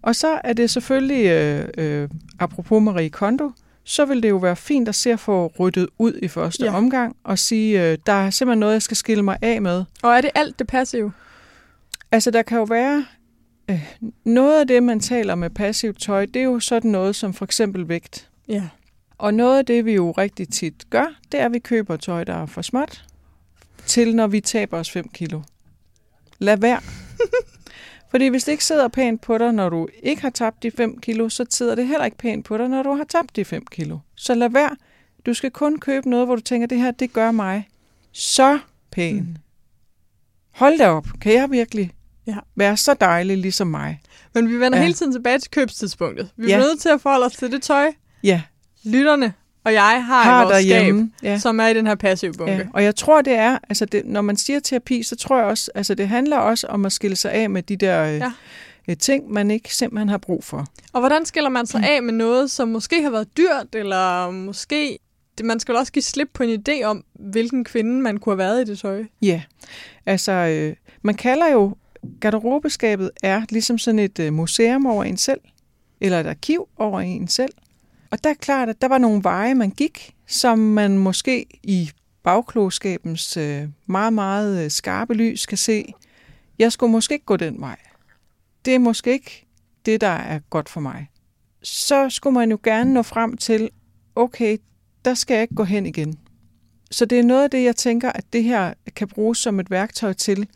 Og 0.08 0.16
så 0.16 0.40
er 0.44 0.54
det 0.54 0.70
selvfølgelig, 0.70 1.26
øh, 1.26 1.68
øh, 1.78 2.10
apropos 2.40 2.84
Marie 2.84 3.10
Kondo, 3.10 3.52
så 3.84 4.06
vil 4.06 4.24
det 4.24 4.30
jo 4.30 4.38
være 4.38 4.56
fint 4.56 4.90
at 4.90 4.96
se 4.96 5.12
at 5.12 5.20
få 5.20 5.52
ryddet 5.60 5.88
ud 5.98 6.14
i 6.22 6.28
første 6.28 6.66
ja. 6.66 6.74
omgang 6.76 7.16
og 7.24 7.40
sige, 7.40 7.92
øh, 7.92 7.98
der 8.06 8.14
er 8.14 8.30
simpelthen 8.30 8.60
noget, 8.60 8.74
jeg 8.74 8.82
skal 8.82 8.98
skille 8.98 9.24
mig 9.24 9.38
af 9.42 9.62
med. 9.62 9.84
Og 10.04 10.14
er 10.18 10.22
det 10.22 10.30
alt 10.36 10.60
det 10.60 10.68
passive? 10.68 11.12
Altså, 12.12 12.32
der 12.32 12.42
kan 12.42 12.58
jo 12.58 12.64
være 12.64 13.06
øh, 13.70 13.88
noget 14.26 14.60
af 14.60 14.68
det, 14.68 14.84
man 14.84 15.00
taler 15.00 15.36
med 15.36 15.50
passivt 15.50 16.02
tøj, 16.02 16.26
det 16.26 16.36
er 16.40 16.44
jo 16.44 16.60
sådan 16.60 16.92
noget 16.92 17.16
som 17.16 17.34
for 17.34 17.46
eksempel 17.46 17.88
vægt. 17.90 18.30
Ja. 18.48 18.64
Og 19.18 19.34
noget 19.34 19.58
af 19.58 19.66
det, 19.66 19.86
vi 19.86 19.92
jo 19.94 20.12
rigtig 20.12 20.50
tit 20.50 20.90
gør, 20.90 21.06
det 21.32 21.40
er, 21.42 21.46
at 21.46 21.54
vi 21.54 21.60
køber 21.60 21.98
tøj, 21.98 22.24
der 22.24 22.36
er 22.42 22.46
for 22.46 22.62
småt, 22.62 23.04
til 23.86 24.16
når 24.16 24.28
vi 24.28 24.40
taber 24.42 24.78
os 24.78 24.92
5 24.92 25.10
kilo. 25.10 25.42
Lad 26.40 26.58
være. 26.58 26.80
Fordi 28.12 28.28
hvis 28.28 28.44
det 28.44 28.52
ikke 28.52 28.66
sidder 28.66 28.88
pænt 28.88 29.22
på 29.22 29.38
dig, 29.38 29.54
når 29.54 29.70
du 29.70 29.88
ikke 30.04 30.22
har 30.22 30.30
tabt 30.30 30.64
de 30.64 30.72
5 30.72 31.02
kilo, 31.02 31.30
så 31.30 31.46
sidder 31.50 31.76
det 31.76 31.88
heller 31.88 32.06
ikke 32.06 32.18
pænt 32.18 32.46
på 32.46 32.58
dig, 32.58 32.68
når 32.70 32.84
du 32.84 32.96
har 32.96 33.04
tabt 33.04 33.36
de 33.36 33.46
5 33.46 33.66
kilo. 33.72 34.00
Så 34.16 34.34
lad 34.36 34.50
være. 34.50 34.76
Du 35.26 35.34
skal 35.34 35.52
kun 35.52 35.80
købe 35.80 36.10
noget, 36.10 36.26
hvor 36.28 36.36
du 36.36 36.42
tænker, 36.42 36.68
det 36.68 36.78
her, 36.78 36.92
det 36.92 37.14
gør 37.14 37.32
mig 37.32 37.68
så 38.12 38.60
pæn. 38.92 39.16
Mm. 39.16 39.36
Hold 40.54 40.78
da 40.78 40.90
op. 40.90 41.08
Kan 41.22 41.34
jeg 41.34 41.52
virkelig 41.52 41.92
ja. 42.28 42.38
være 42.56 42.78
så 42.78 42.94
dejlig 42.94 43.38
ligesom 43.38 43.68
mig? 43.68 44.00
Men 44.34 44.50
vi 44.50 44.60
vender 44.60 44.78
ja. 44.78 44.84
hele 44.84 44.94
tiden 44.94 45.12
tilbage 45.14 45.40
til 45.40 45.52
købstidspunktet. 45.52 46.30
Vi 46.38 46.52
er 46.52 46.56
ja. 46.58 46.62
nødt 46.64 46.80
til 46.80 46.90
at 46.90 47.02
forholde 47.02 47.26
os 47.26 47.34
til 47.34 47.52
det 47.52 47.62
tøj. 47.64 47.92
Ja. 48.24 48.42
Lytterne 48.86 49.34
og 49.68 49.74
jeg 49.74 50.06
har, 50.06 50.24
har 50.24 50.46
et 50.52 50.64
skab, 50.66 50.96
ja. 51.24 51.40
som 51.40 51.60
er 51.60 51.68
i 51.68 51.74
den 51.74 51.88
her 51.88 51.96
passive 51.96 52.34
bunke. 52.38 52.54
Ja. 52.54 52.64
Og 52.74 52.84
jeg 52.84 52.96
tror, 52.96 53.22
det 53.22 53.34
er, 53.34 53.58
altså 53.70 53.86
det, 53.86 54.02
når 54.06 54.22
man 54.22 54.38
siger 54.38 54.60
terapi, 54.60 55.04
så 55.04 55.16
tror 55.16 55.38
jeg 55.38 55.46
også, 55.46 55.72
altså 55.76 55.96
det 55.96 56.08
handler 56.08 56.38
også 56.38 56.68
om 56.68 56.86
at 56.86 56.92
skille 56.92 57.16
sig 57.16 57.32
af 57.32 57.50
med 57.50 57.64
de 57.64 57.76
der 57.76 58.04
øh, 58.04 58.14
ja. 58.16 58.32
øh, 58.90 58.98
ting, 58.98 59.32
man 59.32 59.52
ikke 59.52 59.76
simpelthen 59.76 60.10
har 60.10 60.18
brug 60.18 60.44
for. 60.44 60.66
Og 60.94 61.00
hvordan 61.00 61.26
skiller 61.26 61.50
man 61.50 61.66
sig 61.66 61.80
mm. 61.80 61.86
af 61.90 62.04
med 62.04 62.14
noget, 62.14 62.52
som 62.52 62.68
måske 62.68 63.04
har 63.04 63.10
været 63.10 63.38
dyrt, 63.38 63.76
eller 63.76 64.32
måske 64.32 65.00
man 65.44 65.60
skal 65.60 65.76
også 65.76 65.92
give 65.92 66.04
slip 66.04 66.30
på 66.34 66.44
en 66.44 66.64
idé 66.70 66.84
om, 66.84 67.04
hvilken 67.20 67.64
kvinde 67.64 68.02
man 68.02 68.18
kunne 68.18 68.34
have 68.34 68.38
været 68.52 68.68
i 68.68 68.72
det 68.72 68.80
tøj. 68.80 69.04
Ja, 69.22 69.28
yeah. 69.28 69.42
altså 70.06 70.32
øh, 70.32 70.76
man 71.02 71.16
kalder 71.16 71.52
jo, 71.52 71.76
garderobeskabet 72.22 73.12
er 73.24 73.42
ligesom 73.50 73.78
sådan 73.78 74.00
et 74.00 74.20
øh, 74.20 74.34
museum 74.34 74.86
over 74.86 75.04
en 75.04 75.18
selv, 75.18 75.40
eller 76.02 76.20
et 76.20 76.28
arkiv 76.28 76.68
over 76.78 77.00
en 77.02 77.28
selv. 77.28 77.54
Og 78.12 78.24
der 78.24 78.30
er 78.30 78.34
klart, 78.34 78.70
at 78.70 78.82
der 78.82 78.88
var 78.88 78.98
nogle 78.98 79.24
veje, 79.24 79.56
man 79.56 79.70
gik, 79.70 80.16
som 80.28 80.60
man 80.60 80.98
måske 80.98 81.46
i 81.64 81.92
bagklogskabens 82.24 83.38
øh, 83.38 83.64
meget, 83.86 84.14
meget 84.14 84.64
øh, 84.66 84.72
skarpe 84.72 85.14
lys 85.14 85.46
kan 85.46 85.58
se, 85.58 85.94
jeg 86.60 86.72
skulle 86.72 86.92
måske 86.92 87.14
ikke 87.14 87.26
gå 87.26 87.38
den 87.38 87.60
vej. 87.62 87.78
Det 88.66 88.76
er 88.76 88.80
måske 88.80 89.12
ikke 89.12 89.46
det, 89.86 90.02
der 90.02 90.08
er 90.08 90.40
godt 90.50 90.70
for 90.70 90.82
mig. 90.82 91.10
Så 91.64 92.10
skulle 92.10 92.34
man 92.34 92.52
jo 92.52 92.60
gerne 92.64 92.94
nå 92.94 93.02
frem 93.02 93.38
til, 93.38 93.70
okay, 94.16 94.58
der 95.06 95.14
skal 95.14 95.34
jeg 95.36 95.42
ikke 95.42 95.56
gå 95.56 95.64
hen 95.64 95.86
igen. 95.86 96.20
Så 96.92 97.06
det 97.06 97.20
er 97.20 97.24
noget 97.24 97.44
af 97.44 97.50
det, 97.52 97.64
jeg 97.64 97.76
tænker, 97.76 98.12
at 98.12 98.26
det 98.34 98.44
her 98.44 98.74
kan 98.96 99.08
bruges 99.08 99.38
som 99.38 99.60
et 99.60 99.72
værktøj 99.72 100.14
til, 100.14 100.48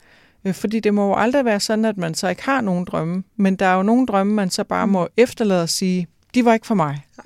øh, 0.46 0.54
fordi 0.54 0.80
det 0.80 0.94
må 0.94 1.08
jo 1.08 1.16
aldrig 1.16 1.46
være 1.46 1.60
sådan, 1.60 1.86
at 1.86 1.98
man 1.98 2.14
så 2.14 2.28
ikke 2.28 2.44
har 2.44 2.62
nogen 2.62 2.86
drømme, 2.86 3.24
men 3.36 3.56
der 3.56 3.66
er 3.66 3.76
jo 3.76 3.84
nogle 3.84 4.08
drømme, 4.08 4.34
man 4.34 4.50
så 4.50 4.64
bare 4.64 4.88
må 4.88 5.08
efterlade 5.18 5.64
og 5.64 5.70
sige, 5.70 6.08
de 6.36 6.46
var 6.46 6.54
ikke 6.54 6.68
for 6.68 6.76
mig. 6.76 7.02
Nej. 7.18 7.26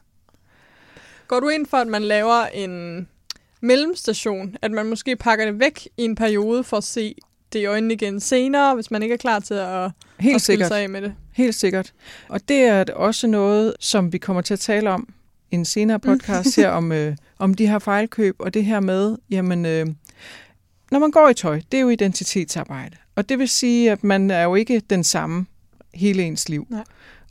Går 1.27 1.39
du 1.39 1.49
ind 1.49 1.65
for, 1.65 1.77
at 1.77 1.87
man 1.87 2.01
laver 2.03 2.45
en 2.45 3.07
mellemstation, 3.61 4.55
at 4.61 4.71
man 4.71 4.85
måske 4.85 5.15
pakker 5.15 5.45
det 5.45 5.59
væk 5.59 5.87
i 5.97 6.01
en 6.03 6.15
periode 6.15 6.63
for 6.63 6.77
at 6.77 6.83
se 6.83 7.15
det 7.53 7.59
i 7.59 7.65
øjnene 7.65 7.93
igen 7.93 8.19
senere, 8.19 8.75
hvis 8.75 8.91
man 8.91 9.03
ikke 9.03 9.13
er 9.13 9.17
klar 9.17 9.39
til 9.39 9.53
at, 9.53 9.91
Helt 10.19 10.35
at 10.35 10.41
sikkert. 10.41 10.67
sig 10.67 10.79
af 10.81 10.89
med 10.89 11.01
det? 11.01 11.13
Helt 11.33 11.55
sikkert. 11.55 11.93
Og 12.29 12.41
det 12.49 12.57
er 12.57 12.83
også 12.93 13.27
noget, 13.27 13.73
som 13.79 14.13
vi 14.13 14.17
kommer 14.17 14.41
til 14.41 14.53
at 14.53 14.59
tale 14.59 14.89
om 14.91 15.07
i 15.51 15.55
en 15.55 15.65
senere 15.65 15.97
mm. 15.97 16.01
podcast 16.01 16.55
her 16.55 16.69
om, 16.69 16.91
øh, 16.91 17.15
om 17.39 17.53
de 17.53 17.67
her 17.67 17.79
fejlkøb 17.79 18.35
og 18.39 18.53
det 18.53 18.65
her 18.65 18.79
med, 18.79 19.15
jamen, 19.29 19.65
øh, 19.65 19.85
når 20.91 20.99
man 20.99 21.11
går 21.11 21.29
i 21.29 21.33
tøj, 21.33 21.61
det 21.71 21.77
er 21.77 21.81
jo 21.81 21.89
identitetsarbejde. 21.89 22.97
Og 23.15 23.29
det 23.29 23.39
vil 23.39 23.49
sige, 23.49 23.91
at 23.91 24.03
man 24.03 24.31
er 24.31 24.43
jo 24.43 24.55
ikke 24.55 24.81
den 24.89 25.03
samme 25.03 25.45
hele 25.93 26.23
ens 26.23 26.49
liv. 26.49 26.67
Nej. 26.69 26.83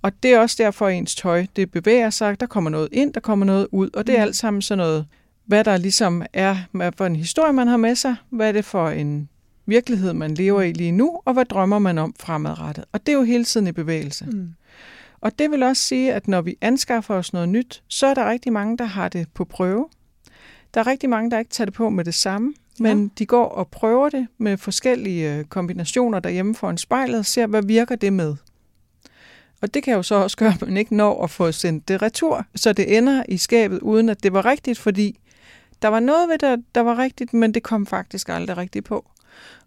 Og 0.04 0.12
det 0.22 0.32
er 0.32 0.38
også 0.38 0.56
derfor, 0.58 0.86
at 0.86 0.94
ens 0.94 1.14
tøj 1.14 1.46
det 1.56 1.70
bevæger 1.70 2.10
sig. 2.10 2.40
Der 2.40 2.46
kommer 2.46 2.70
noget 2.70 2.88
ind, 2.92 3.12
der 3.14 3.20
kommer 3.20 3.46
noget 3.46 3.68
ud, 3.72 3.90
og 3.94 4.06
det 4.06 4.14
er 4.14 4.18
mm. 4.18 4.22
alt 4.22 4.36
sammen 4.36 4.62
sådan 4.62 4.78
noget, 4.78 5.06
hvad 5.46 5.64
der 5.64 5.76
ligesom 5.76 6.22
er, 6.32 6.56
hvad 6.72 6.92
for 6.96 7.06
en 7.06 7.16
historie 7.16 7.52
man 7.52 7.68
har 7.68 7.76
med 7.76 7.94
sig, 7.94 8.16
hvad 8.30 8.48
er 8.48 8.52
det 8.52 8.64
for 8.64 8.88
en 8.88 9.28
virkelighed, 9.66 10.12
man 10.12 10.34
lever 10.34 10.62
i 10.62 10.72
lige 10.72 10.92
nu, 10.92 11.20
og 11.24 11.32
hvad 11.32 11.44
drømmer 11.44 11.78
man 11.78 11.98
om 11.98 12.14
fremadrettet. 12.20 12.84
Og 12.92 13.00
det 13.00 13.12
er 13.12 13.16
jo 13.16 13.22
hele 13.22 13.44
tiden 13.44 13.66
i 13.66 13.72
bevægelse. 13.72 14.24
Mm. 14.26 14.48
Og 15.20 15.38
det 15.38 15.50
vil 15.50 15.62
også 15.62 15.82
sige, 15.82 16.12
at 16.12 16.28
når 16.28 16.40
vi 16.42 16.56
anskaffer 16.60 17.14
os 17.14 17.32
noget 17.32 17.48
nyt, 17.48 17.82
så 17.88 18.06
er 18.06 18.14
der 18.14 18.30
rigtig 18.30 18.52
mange, 18.52 18.78
der 18.78 18.84
har 18.84 19.08
det 19.08 19.26
på 19.34 19.44
prøve. 19.44 19.88
Der 20.74 20.80
er 20.80 20.86
rigtig 20.86 21.10
mange, 21.10 21.30
der 21.30 21.38
ikke 21.38 21.50
tager 21.50 21.66
det 21.66 21.74
på 21.74 21.90
med 21.90 22.04
det 22.04 22.14
samme, 22.14 22.54
men 22.80 23.02
ja. 23.02 23.08
de 23.18 23.26
går 23.26 23.48
og 23.48 23.68
prøver 23.68 24.08
det 24.08 24.26
med 24.38 24.56
forskellige 24.56 25.34
øh, 25.38 25.44
kombinationer 25.44 26.20
derhjemme 26.20 26.54
foran 26.54 26.78
spejlet 26.78 27.18
og 27.18 27.26
ser, 27.26 27.46
hvad 27.46 27.62
virker 27.66 27.96
det 27.96 28.12
med. 28.12 28.36
Og 29.64 29.74
det 29.74 29.82
kan 29.82 29.94
jo 29.94 30.02
så 30.02 30.14
også 30.14 30.36
gøre, 30.36 30.52
at 30.52 30.60
man 30.68 30.76
ikke 30.76 30.94
når 30.96 31.22
at 31.24 31.30
få 31.30 31.52
sendt 31.52 31.88
det 31.88 32.02
retur, 32.02 32.44
så 32.56 32.72
det 32.72 32.96
ender 32.98 33.22
i 33.28 33.36
skabet, 33.36 33.78
uden 33.78 34.08
at 34.08 34.22
det 34.22 34.32
var 34.32 34.44
rigtigt, 34.44 34.78
fordi 34.78 35.18
der 35.82 35.88
var 35.88 36.00
noget 36.00 36.28
ved 36.28 36.38
det, 36.38 36.64
der 36.74 36.80
var 36.80 36.98
rigtigt, 36.98 37.34
men 37.34 37.54
det 37.54 37.62
kom 37.62 37.86
faktisk 37.86 38.28
aldrig 38.28 38.56
rigtigt 38.56 38.84
på. 38.84 39.10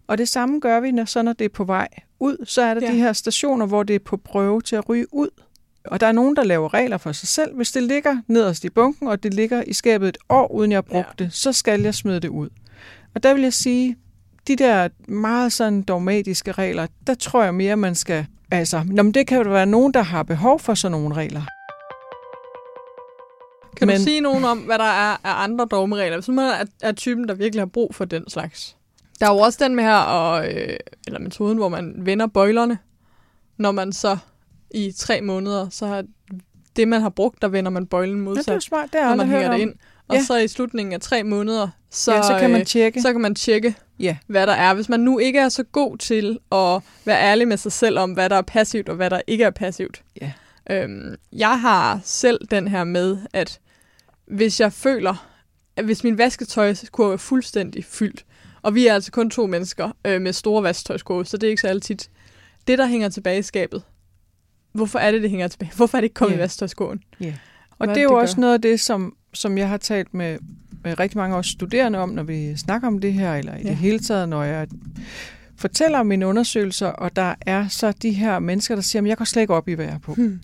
Og 0.06 0.18
det 0.18 0.28
samme 0.28 0.60
gør 0.60 0.80
vi, 0.80 0.90
når, 0.92 1.04
så 1.04 1.22
når 1.22 1.32
det 1.32 1.44
er 1.44 1.48
på 1.48 1.64
vej 1.64 1.88
ud, 2.20 2.36
så 2.46 2.62
er 2.62 2.74
der 2.74 2.86
ja. 2.86 2.92
de 2.92 2.96
her 2.98 3.12
stationer, 3.12 3.66
hvor 3.66 3.82
det 3.82 3.94
er 3.94 3.98
på 4.00 4.16
prøve 4.16 4.60
til 4.60 4.76
at 4.76 4.88
ryge 4.88 5.14
ud. 5.14 5.28
Og 5.84 6.00
der 6.00 6.06
er 6.06 6.12
nogen, 6.12 6.36
der 6.36 6.44
laver 6.44 6.74
regler 6.74 6.98
for 6.98 7.12
sig 7.12 7.28
selv. 7.28 7.54
Hvis 7.56 7.72
det 7.72 7.82
ligger 7.82 8.16
nederst 8.26 8.64
i 8.64 8.70
bunken, 8.70 9.08
og 9.08 9.22
det 9.22 9.34
ligger 9.34 9.62
i 9.66 9.72
skabet 9.72 10.08
et 10.08 10.18
år, 10.28 10.52
uden 10.52 10.70
jeg 10.72 10.76
har 10.76 10.82
brugt 10.82 11.20
ja. 11.20 11.24
det, 11.24 11.32
så 11.32 11.52
skal 11.52 11.80
jeg 11.82 11.94
smide 11.94 12.20
det 12.20 12.28
ud. 12.28 12.48
Og 13.14 13.22
der 13.22 13.34
vil 13.34 13.42
jeg 13.42 13.52
sige, 13.52 13.96
de 14.48 14.56
der 14.56 14.88
meget 15.08 15.52
sådan 15.52 15.82
dogmatiske 15.82 16.52
regler, 16.52 16.86
der 17.06 17.14
tror 17.14 17.44
jeg 17.44 17.54
mere, 17.54 17.76
man 17.76 17.94
skal 17.94 18.26
Altså, 18.50 18.82
nå, 18.86 19.02
men 19.02 19.14
det 19.14 19.26
kan 19.26 19.42
jo 19.42 19.50
være 19.50 19.66
nogen, 19.66 19.94
der 19.94 20.02
har 20.02 20.22
behov 20.22 20.60
for 20.60 20.74
sådan 20.74 20.92
nogle 20.92 21.14
regler. 21.14 21.42
Kan 23.76 23.86
men... 23.86 23.96
du 23.96 24.02
sige 24.02 24.20
nogen 24.20 24.44
om, 24.44 24.58
hvad 24.58 24.78
der 24.78 24.84
er 24.84 25.10
af 25.24 25.42
andre 25.44 25.64
dogmeregler, 25.70 26.16
hvis 26.16 26.28
man 26.28 26.66
er, 26.82 26.92
typen, 26.92 27.28
der 27.28 27.34
virkelig 27.34 27.60
har 27.60 27.66
brug 27.66 27.94
for 27.94 28.04
den 28.04 28.30
slags? 28.30 28.76
Der 29.20 29.26
er 29.26 29.30
jo 29.34 29.38
også 29.38 29.64
den 29.64 29.74
med 29.76 29.84
her, 29.84 29.96
og, 29.96 30.46
øh, 30.48 30.76
eller 31.06 31.20
metoden, 31.20 31.58
hvor 31.58 31.68
man 31.68 31.94
vender 31.98 32.26
bøjlerne, 32.26 32.78
når 33.56 33.72
man 33.72 33.92
så 33.92 34.16
i 34.70 34.92
tre 34.96 35.20
måneder, 35.20 35.68
så 35.68 35.86
har 35.86 36.04
det, 36.76 36.88
man 36.88 37.00
har 37.00 37.08
brugt, 37.08 37.42
der 37.42 37.48
vender 37.48 37.70
man 37.70 37.86
bøjlen 37.86 38.20
modsat, 38.20 38.46
ja, 38.48 38.52
det 38.52 38.56
er 38.56 38.60
smart. 38.60 38.92
Det 38.92 39.00
er 39.00 39.08
når 39.08 39.16
man 39.16 39.28
hænger 39.28 39.52
det 39.52 39.60
ind. 39.60 39.74
Og 40.08 40.16
ja. 40.16 40.22
så 40.24 40.36
i 40.38 40.48
slutningen 40.48 40.92
af 40.92 41.00
tre 41.00 41.22
måneder, 41.22 41.68
så, 41.90 42.14
ja, 42.14 42.22
så 42.22 42.38
kan 42.40 42.50
man 42.50 42.64
tjekke, 42.66 43.02
så 43.02 43.12
kan 43.12 43.20
man 43.20 43.34
tjekke 43.34 43.74
ja. 43.98 44.16
hvad 44.26 44.46
der 44.46 44.52
er. 44.52 44.74
Hvis 44.74 44.88
man 44.88 45.00
nu 45.00 45.18
ikke 45.18 45.38
er 45.38 45.48
så 45.48 45.62
god 45.62 45.98
til 45.98 46.38
at 46.52 46.80
være 47.04 47.22
ærlig 47.22 47.48
med 47.48 47.56
sig 47.56 47.72
selv 47.72 47.98
om, 47.98 48.12
hvad 48.12 48.30
der 48.30 48.36
er 48.36 48.42
passivt 48.42 48.88
og 48.88 48.96
hvad 48.96 49.10
der 49.10 49.20
ikke 49.26 49.44
er 49.44 49.50
passivt. 49.50 50.02
Ja. 50.20 50.32
Øhm, 50.70 51.16
jeg 51.32 51.60
har 51.60 52.00
selv 52.04 52.38
den 52.50 52.68
her 52.68 52.84
med, 52.84 53.18
at 53.32 53.60
hvis 54.26 54.60
jeg 54.60 54.72
føler, 54.72 55.28
at 55.76 55.84
hvis 55.84 56.04
min 56.04 56.18
vasketøjskurve 56.18 57.12
er 57.12 57.16
fuldstændig 57.16 57.84
fyldt, 57.84 58.24
og 58.62 58.74
vi 58.74 58.86
er 58.86 58.94
altså 58.94 59.12
kun 59.12 59.30
to 59.30 59.46
mennesker 59.46 59.90
øh, 60.04 60.20
med 60.20 60.32
store 60.32 60.62
vasketøjskurve, 60.62 61.24
så 61.26 61.36
det 61.36 61.46
er 61.46 61.50
ikke 61.50 61.60
så 61.62 61.68
altid. 61.68 61.96
Det, 62.66 62.78
der 62.78 62.86
hænger 62.86 63.08
tilbage 63.08 63.38
i 63.38 63.42
skabet, 63.42 63.82
hvorfor 64.72 64.98
er 64.98 65.10
det, 65.12 65.22
det 65.22 65.30
hænger 65.30 65.48
tilbage? 65.48 65.72
Hvorfor 65.76 65.98
er 65.98 66.00
det 66.00 66.04
ikke 66.04 66.14
kommet 66.14 66.34
yeah. 66.34 66.40
i 66.40 66.42
vasketøjskurven? 66.42 67.00
Yeah. 67.22 67.32
Og 67.70 67.76
Hvad 67.86 67.94
det 67.94 68.00
er 68.00 68.04
jo 68.04 68.08
det 68.08 68.16
også 68.18 68.40
noget 68.40 68.54
af 68.54 68.62
det, 68.62 68.80
som, 68.80 69.16
som 69.34 69.58
jeg 69.58 69.68
har 69.68 69.76
talt 69.76 70.14
med 70.14 70.38
med 70.82 70.90
øh, 70.92 70.96
rigtig 70.98 71.18
mange 71.18 71.36
os 71.36 71.46
studerende 71.46 71.98
om, 71.98 72.08
når 72.08 72.22
vi 72.22 72.56
snakker 72.56 72.88
om 72.88 72.98
det 72.98 73.12
her, 73.12 73.34
eller 73.34 73.56
i 73.56 73.62
ja. 73.62 73.68
det 73.68 73.76
hele 73.76 73.98
taget, 73.98 74.28
når 74.28 74.42
jeg 74.42 74.68
fortæller 75.56 75.98
om 75.98 76.06
mine 76.06 76.26
undersøgelser, 76.26 76.86
og 76.86 77.16
der 77.16 77.34
er 77.40 77.68
så 77.68 77.92
de 77.92 78.10
her 78.10 78.38
mennesker, 78.38 78.74
der 78.74 78.82
siger, 78.82 79.02
at 79.02 79.08
jeg 79.08 79.16
går 79.16 79.24
slet 79.24 79.42
ikke 79.42 79.54
op 79.54 79.68
i, 79.68 79.72
hvad 79.72 79.84
jeg 79.84 79.94
er 79.94 79.98
på. 79.98 80.14
Hmm. 80.14 80.40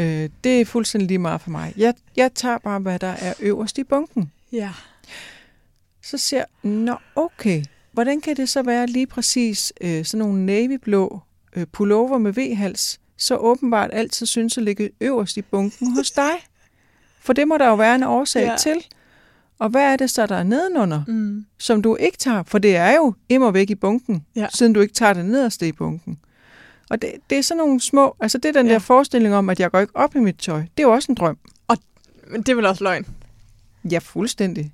Øh, 0.00 0.28
det 0.44 0.60
er 0.60 0.64
fuldstændig 0.64 1.08
lige 1.08 1.18
meget 1.18 1.40
for 1.40 1.50
mig. 1.50 1.72
Jeg, 1.76 1.94
jeg 2.16 2.30
tager 2.34 2.58
bare, 2.58 2.80
hvad 2.80 2.98
der 2.98 3.14
er 3.20 3.34
øverst 3.40 3.78
i 3.78 3.84
bunken. 3.84 4.30
Ja. 4.52 4.70
Så 6.02 6.18
siger 6.18 6.40
jeg, 6.62 6.70
nå 6.70 6.96
okay, 7.16 7.64
hvordan 7.92 8.20
kan 8.20 8.36
det 8.36 8.48
så 8.48 8.62
være 8.62 8.86
lige 8.86 9.06
præcis 9.06 9.72
øh, 9.80 10.04
sådan 10.04 10.26
nogle 10.26 10.46
navyblå 10.46 11.20
øh, 11.56 11.66
pullover 11.66 12.18
med 12.18 12.32
V-hals, 12.38 12.98
så 13.18 13.36
åbenbart 13.36 13.90
altid 13.92 14.26
synes 14.26 14.58
at 14.58 14.64
ligge 14.64 14.90
øverst 15.00 15.36
i 15.36 15.42
bunken 15.42 15.94
hos 15.96 16.10
dig? 16.10 16.30
For 17.20 17.32
det 17.32 17.48
må 17.48 17.58
der 17.58 17.68
jo 17.68 17.74
være 17.74 17.94
en 17.94 18.02
årsag 18.02 18.44
ja. 18.50 18.56
til. 18.56 18.84
Og 19.58 19.68
hvad 19.68 19.82
er 19.82 19.96
det 19.96 20.10
så, 20.10 20.26
der 20.26 20.34
er 20.36 20.42
nedenunder, 20.42 21.02
mm. 21.08 21.44
som 21.58 21.82
du 21.82 21.96
ikke 22.00 22.18
tager? 22.18 22.42
For 22.46 22.58
det 22.58 22.76
er 22.76 22.94
jo 22.96 23.14
immer 23.28 23.50
væk 23.50 23.70
i 23.70 23.74
bunken, 23.74 24.24
ja. 24.36 24.46
siden 24.54 24.72
du 24.72 24.80
ikke 24.80 24.94
tager 24.94 25.12
det 25.12 25.24
nederste 25.24 25.68
i 25.68 25.72
bunken. 25.72 26.18
Og 26.90 27.02
det, 27.02 27.10
det 27.30 27.38
er 27.38 27.42
sådan 27.42 27.56
nogle 27.58 27.80
små... 27.80 28.16
Altså 28.20 28.38
det 28.38 28.48
er 28.48 28.52
den 28.52 28.66
ja. 28.66 28.72
der 28.72 28.78
forestilling 28.78 29.34
om, 29.34 29.48
at 29.50 29.60
jeg 29.60 29.70
går 29.70 29.78
ikke 29.80 29.96
op 29.96 30.14
i 30.14 30.18
mit 30.18 30.36
tøj. 30.38 30.58
Det 30.58 30.70
er 30.78 30.82
jo 30.82 30.92
også 30.92 31.12
en 31.12 31.16
drøm. 31.16 31.38
Og 31.68 31.78
men 32.30 32.42
det 32.42 32.48
er 32.48 32.56
vel 32.56 32.66
også 32.66 32.84
løgn? 32.84 33.06
Ja, 33.90 33.98
fuldstændig. 33.98 34.72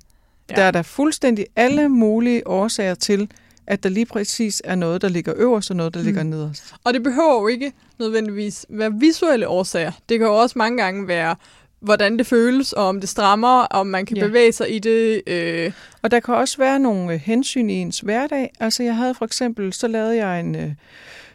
Ja. 0.49 0.55
Der 0.55 0.63
er 0.63 0.71
der 0.71 0.81
fuldstændig 0.81 1.45
alle 1.55 1.89
mulige 1.89 2.47
årsager 2.47 2.95
til, 2.95 3.29
at 3.67 3.83
der 3.83 3.89
lige 3.89 4.05
præcis 4.05 4.61
er 4.65 4.75
noget, 4.75 5.01
der 5.01 5.09
ligger 5.09 5.33
øverst 5.37 5.69
og 5.71 5.75
noget, 5.75 5.93
der 5.93 5.99
mm. 5.99 6.05
ligger 6.05 6.23
nederst. 6.23 6.73
Og 6.83 6.93
det 6.93 7.03
behøver 7.03 7.41
jo 7.41 7.47
ikke 7.47 7.73
nødvendigvis 7.99 8.65
være 8.69 8.93
visuelle 8.93 9.47
årsager. 9.47 9.91
Det 10.09 10.19
kan 10.19 10.27
jo 10.27 10.35
også 10.35 10.57
mange 10.57 10.83
gange 10.83 11.07
være 11.07 11.35
hvordan 11.83 12.17
det 12.17 12.25
føles, 12.27 12.73
og 12.73 12.83
om 12.87 12.99
det 12.99 13.09
strammer, 13.09 13.61
og 13.61 13.79
om 13.79 13.87
man 13.87 14.05
kan 14.05 14.17
ja. 14.17 14.27
bevæge 14.27 14.51
sig 14.51 14.75
i 14.75 14.79
det. 14.79 15.21
Øh. 15.27 15.71
Og 16.01 16.11
der 16.11 16.19
kan 16.19 16.33
også 16.33 16.57
være 16.57 16.79
nogle 16.79 17.13
øh, 17.13 17.19
hensyn 17.19 17.69
i 17.69 17.73
ens 17.73 17.99
hverdag. 17.99 18.49
Altså 18.59 18.83
jeg 18.83 18.95
havde 18.95 19.13
for 19.13 19.25
eksempel, 19.25 19.73
så 19.73 19.87
lavede 19.87 20.15
jeg 20.25 20.39
en... 20.39 20.55
Øh, 20.55 20.71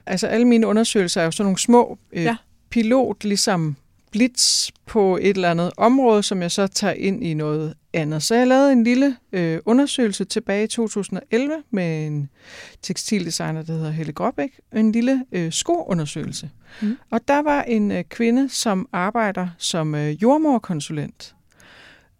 altså 0.06 0.26
alle 0.26 0.44
mine 0.46 0.66
undersøgelser 0.66 1.20
er 1.20 1.24
jo 1.24 1.30
sådan 1.30 1.44
nogle 1.46 1.58
små 1.58 1.98
øh, 2.12 2.24
ja. 2.24 2.36
pilot, 2.70 3.24
ligesom 3.24 3.76
blitz 4.10 4.70
på 4.86 5.16
et 5.16 5.28
eller 5.28 5.50
andet 5.50 5.70
område, 5.76 6.22
som 6.22 6.42
jeg 6.42 6.50
så 6.50 6.66
tager 6.66 6.92
ind 6.92 7.24
i 7.24 7.34
noget 7.34 7.74
andet. 7.92 8.22
Så 8.22 8.34
jeg 8.34 8.46
lavede 8.46 8.72
en 8.72 8.84
lille 8.84 9.16
øh, 9.32 9.60
undersøgelse 9.64 10.24
tilbage 10.24 10.64
i 10.64 10.66
2011 10.66 11.62
med 11.70 12.06
en 12.06 12.28
tekstildesigner, 12.82 13.62
der 13.62 13.72
hedder 13.72 13.90
Helle 13.90 14.12
Gråbæk, 14.12 14.60
en 14.74 14.92
lille 14.92 15.24
øh, 15.32 15.52
skoundersøgelse. 15.52 16.50
Mm. 16.82 16.96
Og 17.10 17.20
der 17.28 17.42
var 17.42 17.62
en 17.62 17.90
øh, 17.92 18.04
kvinde, 18.04 18.48
som 18.48 18.88
arbejder 18.92 19.48
som 19.58 19.94
øh, 19.94 20.22
jordmorkonsulent. 20.22 21.34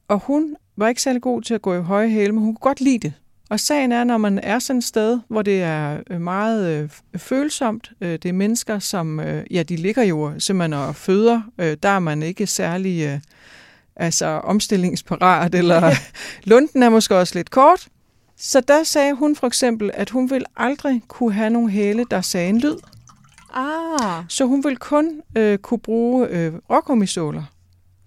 Og 0.09 0.19
hun 0.19 0.57
var 0.77 0.89
ikke 0.89 1.03
særlig 1.03 1.23
god 1.23 1.43
til 1.43 1.55
at 1.55 1.63
gå 1.63 1.75
i 1.75 1.81
høje 1.83 2.09
hæle, 2.09 2.33
men 2.33 2.41
hun 2.45 2.55
kunne 2.55 2.69
godt 2.71 2.81
lide 2.81 2.99
det. 2.99 3.13
Og 3.49 3.61
sagen 3.61 3.93
er, 3.93 4.05
når 4.05 4.17
man 4.19 4.39
er 4.39 4.59
sådan 4.59 4.79
et 4.79 4.85
sted, 4.85 5.21
hvor 5.29 5.43
det 5.43 5.63
er 5.63 6.01
øh, 6.11 6.21
meget 6.21 6.83
øh, 7.15 7.21
følsomt, 7.21 7.91
øh, 8.01 8.13
det 8.13 8.27
er 8.27 8.33
mennesker, 8.33 8.79
som, 8.79 9.21
øh, 9.21 9.45
ja, 9.51 9.63
de 9.63 9.77
ligger 9.77 10.03
jo 10.03 10.33
simpelthen 10.39 10.73
og 10.73 10.95
føder, 10.97 11.43
øh, 11.59 11.77
der 11.83 11.89
er 11.89 11.99
man 11.99 12.23
ikke 12.23 12.47
særlig 12.47 13.07
øh, 13.07 13.21
altså, 13.97 14.27
omstillingsparat, 14.27 15.55
eller 15.55 15.91
lunden 16.45 16.83
er 16.83 16.89
måske 16.89 17.17
også 17.19 17.35
lidt 17.35 17.51
kort. 17.51 17.89
Så 18.37 18.61
der 18.61 18.83
sagde 18.83 19.15
hun 19.15 19.37
for 19.37 19.47
eksempel, 19.47 19.91
at 19.95 20.11
hun 20.11 20.31
ville 20.31 20.47
aldrig 20.57 21.03
kunne 21.09 21.33
have 21.33 21.51
nogle 21.51 21.71
hæle, 21.71 22.05
der 22.11 22.21
sagde 22.21 22.49
en 22.49 22.61
lyd. 22.61 22.77
Ah. 23.55 24.25
Så 24.29 24.45
hun 24.45 24.65
ville 24.65 24.77
kun 24.77 25.21
øh, 25.37 25.59
kunne 25.59 25.81
bruge 25.81 26.29
øh, 26.29 26.53
rokomisåler 26.71 27.43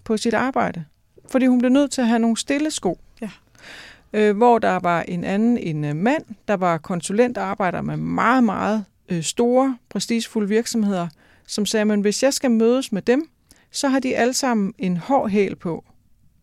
på 0.03 0.17
sit 0.17 0.33
arbejde, 0.33 0.85
fordi 1.31 1.45
hun 1.45 1.59
blev 1.59 1.71
nødt 1.71 1.91
til 1.91 2.01
at 2.01 2.07
have 2.07 2.19
nogle 2.19 2.37
stille 2.37 2.71
sko 2.71 2.97
øh, 4.13 4.37
hvor 4.37 4.59
der 4.59 4.79
var 4.79 5.01
en 5.01 5.23
anden, 5.23 5.57
en 5.57 5.83
øh, 5.85 5.95
mand, 5.95 6.25
der 6.47 6.53
var 6.57 6.77
konsulent 6.77 7.37
og 7.37 7.43
arbejder 7.43 7.81
med 7.81 7.97
meget, 7.97 8.43
meget 8.43 8.85
øh, 9.09 9.23
store, 9.23 9.77
prestigefulde 9.89 10.49
virksomheder, 10.49 11.07
som 11.47 11.65
sagde, 11.65 11.93
at 11.93 11.99
hvis 12.01 12.23
jeg 12.23 12.33
skal 12.33 12.51
mødes 12.51 12.91
med 12.91 13.01
dem, 13.01 13.29
så 13.71 13.87
har 13.87 13.99
de 13.99 14.15
alle 14.15 14.33
sammen 14.33 14.73
en 14.77 14.97
hård 14.97 15.29
hæl 15.29 15.55
på. 15.55 15.85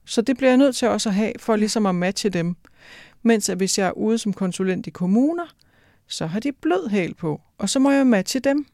Så 0.04 0.20
det 0.22 0.36
bliver 0.36 0.50
jeg 0.50 0.56
nødt 0.56 0.76
til 0.76 0.88
også 0.88 1.08
at 1.08 1.14
have, 1.14 1.32
for 1.38 1.56
ligesom 1.56 1.86
at 1.86 1.94
matche 1.94 2.30
dem. 2.30 2.56
Mens 3.22 3.48
at 3.48 3.56
hvis 3.56 3.78
jeg 3.78 3.86
er 3.86 3.98
ude 3.98 4.18
som 4.18 4.32
konsulent 4.32 4.86
i 4.86 4.90
kommuner, 4.90 5.44
så 6.06 6.26
har 6.26 6.40
de 6.40 6.52
blød 6.52 6.88
hæl 6.88 7.14
på, 7.14 7.40
og 7.58 7.68
så 7.68 7.78
må 7.78 7.90
jeg 7.90 8.06
matche 8.06 8.40
dem. 8.40 8.66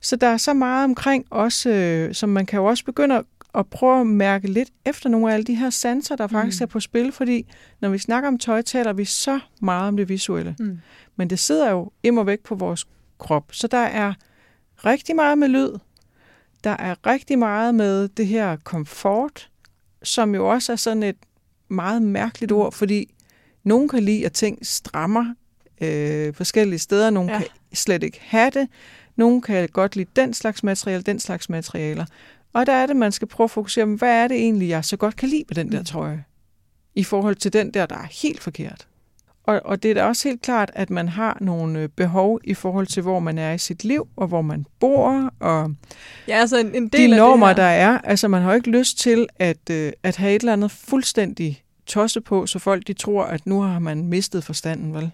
Så 0.00 0.16
der 0.16 0.26
er 0.26 0.36
så 0.36 0.54
meget 0.54 0.84
omkring 0.84 1.26
også, 1.30 1.70
øh, 1.70 2.14
som 2.14 2.28
man 2.28 2.46
kan 2.46 2.56
jo 2.56 2.64
også 2.66 2.84
begynde 2.84 3.14
at 3.16 3.24
og 3.52 3.66
prøve 3.66 4.00
at 4.00 4.06
mærke 4.06 4.48
lidt 4.48 4.70
efter 4.86 5.08
nogle 5.08 5.30
af 5.30 5.34
alle 5.34 5.44
de 5.44 5.54
her 5.54 5.70
sanser, 5.70 6.16
der 6.16 6.26
faktisk 6.26 6.60
mm. 6.60 6.62
er 6.62 6.66
på 6.66 6.80
spil, 6.80 7.12
fordi 7.12 7.46
når 7.80 7.88
vi 7.88 7.98
snakker 7.98 8.28
om 8.28 8.38
tøj, 8.38 8.62
taler 8.62 8.92
vi 8.92 9.04
så 9.04 9.40
meget 9.62 9.88
om 9.88 9.96
det 9.96 10.08
visuelle. 10.08 10.56
Mm. 10.58 10.78
Men 11.16 11.30
det 11.30 11.38
sidder 11.38 11.70
jo 11.70 11.90
im 12.02 12.18
og 12.18 12.26
væk 12.26 12.40
på 12.40 12.54
vores 12.54 12.86
krop. 13.18 13.44
Så 13.52 13.66
der 13.66 13.76
er 13.76 14.14
rigtig 14.76 15.16
meget 15.16 15.38
med 15.38 15.48
lyd, 15.48 15.72
der 16.64 16.70
er 16.78 17.06
rigtig 17.06 17.38
meget 17.38 17.74
med 17.74 18.08
det 18.08 18.26
her 18.26 18.56
komfort, 18.64 19.48
som 20.02 20.34
jo 20.34 20.48
også 20.50 20.72
er 20.72 20.76
sådan 20.76 21.02
et 21.02 21.16
meget 21.68 22.02
mærkeligt 22.02 22.50
mm. 22.52 22.56
ord, 22.56 22.72
fordi 22.72 23.14
nogen 23.64 23.88
kan 23.88 24.02
lide, 24.02 24.26
at 24.26 24.32
ting 24.32 24.66
strammer 24.66 25.34
øh, 25.80 26.34
forskellige 26.34 26.78
steder, 26.78 27.10
nogen 27.10 27.30
ja. 27.30 27.38
kan 27.38 27.46
slet 27.74 28.02
ikke 28.02 28.18
have 28.22 28.50
det, 28.50 28.68
nogen 29.16 29.40
kan 29.40 29.68
godt 29.68 29.96
lide 29.96 30.08
den 30.16 30.34
slags 30.34 30.62
materiale, 30.64 31.02
den 31.02 31.20
slags 31.20 31.48
materialer. 31.48 32.04
Og 32.52 32.66
der 32.66 32.72
er 32.72 32.86
det, 32.86 32.96
man 32.96 33.12
skal 33.12 33.28
prøve 33.28 33.44
at 33.44 33.50
fokusere 33.50 33.86
på, 33.86 33.94
hvad 33.96 34.22
er 34.24 34.28
det 34.28 34.36
egentlig, 34.36 34.68
jeg 34.68 34.84
så 34.84 34.96
godt 34.96 35.16
kan 35.16 35.28
lide 35.28 35.44
ved 35.48 35.54
den 35.54 35.72
der 35.72 35.78
mm. 35.78 35.84
trøje, 35.84 36.24
i 36.94 37.04
forhold 37.04 37.34
til 37.36 37.52
den 37.52 37.70
der, 37.74 37.86
der 37.86 37.96
er 37.96 38.08
helt 38.22 38.40
forkert. 38.40 38.86
Og, 39.46 39.60
og 39.64 39.82
det 39.82 39.90
er 39.90 39.94
da 39.94 40.04
også 40.04 40.28
helt 40.28 40.42
klart, 40.42 40.70
at 40.74 40.90
man 40.90 41.08
har 41.08 41.38
nogle 41.40 41.80
øh, 41.80 41.88
behov 41.88 42.40
i 42.44 42.54
forhold 42.54 42.86
til, 42.86 43.02
hvor 43.02 43.18
man 43.18 43.38
er 43.38 43.52
i 43.52 43.58
sit 43.58 43.84
liv, 43.84 44.08
og 44.16 44.26
hvor 44.26 44.42
man 44.42 44.66
bor, 44.80 45.30
og 45.40 45.74
ja, 46.28 46.34
altså 46.34 46.58
en, 46.58 46.74
en 46.74 46.88
del 46.88 47.10
de 47.10 47.16
normer, 47.16 47.48
af 47.48 47.54
det 47.54 47.64
her. 47.64 47.70
der 47.70 47.76
er. 47.76 47.98
Altså, 47.98 48.28
man 48.28 48.42
har 48.42 48.48
jo 48.50 48.54
ikke 48.56 48.70
lyst 48.70 48.98
til 48.98 49.26
at, 49.36 49.70
øh, 49.70 49.92
at 50.02 50.16
have 50.16 50.34
et 50.34 50.40
eller 50.42 50.52
andet 50.52 50.70
fuldstændig 50.70 51.62
tosse 51.86 52.20
på, 52.20 52.46
så 52.46 52.58
folk 52.58 52.86
de 52.86 52.92
tror, 52.92 53.22
at 53.24 53.46
nu 53.46 53.60
har 53.60 53.78
man 53.78 54.06
mistet 54.08 54.44
forstanden, 54.44 54.94
vel? 54.94 55.10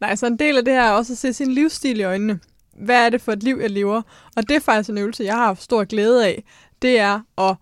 Nej, 0.00 0.16
så 0.16 0.26
en 0.26 0.38
del 0.38 0.56
af 0.58 0.64
det 0.64 0.74
her 0.74 0.82
er 0.82 0.90
også 0.90 1.12
at 1.12 1.18
se 1.18 1.32
sin 1.32 1.52
livsstil 1.52 2.00
i 2.00 2.02
øjnene. 2.02 2.40
Hvad 2.82 3.06
er 3.06 3.10
det 3.10 3.20
for 3.20 3.32
et 3.32 3.42
liv, 3.42 3.58
jeg 3.62 3.70
lever? 3.70 4.02
Og 4.36 4.48
det 4.48 4.56
er 4.56 4.60
faktisk 4.60 4.90
en 4.90 4.98
øvelse, 4.98 5.24
jeg 5.24 5.34
har 5.34 5.44
haft 5.46 5.62
stor 5.62 5.84
glæde 5.84 6.26
af 6.26 6.42
det 6.82 6.98
er 6.98 7.20
at 7.38 7.54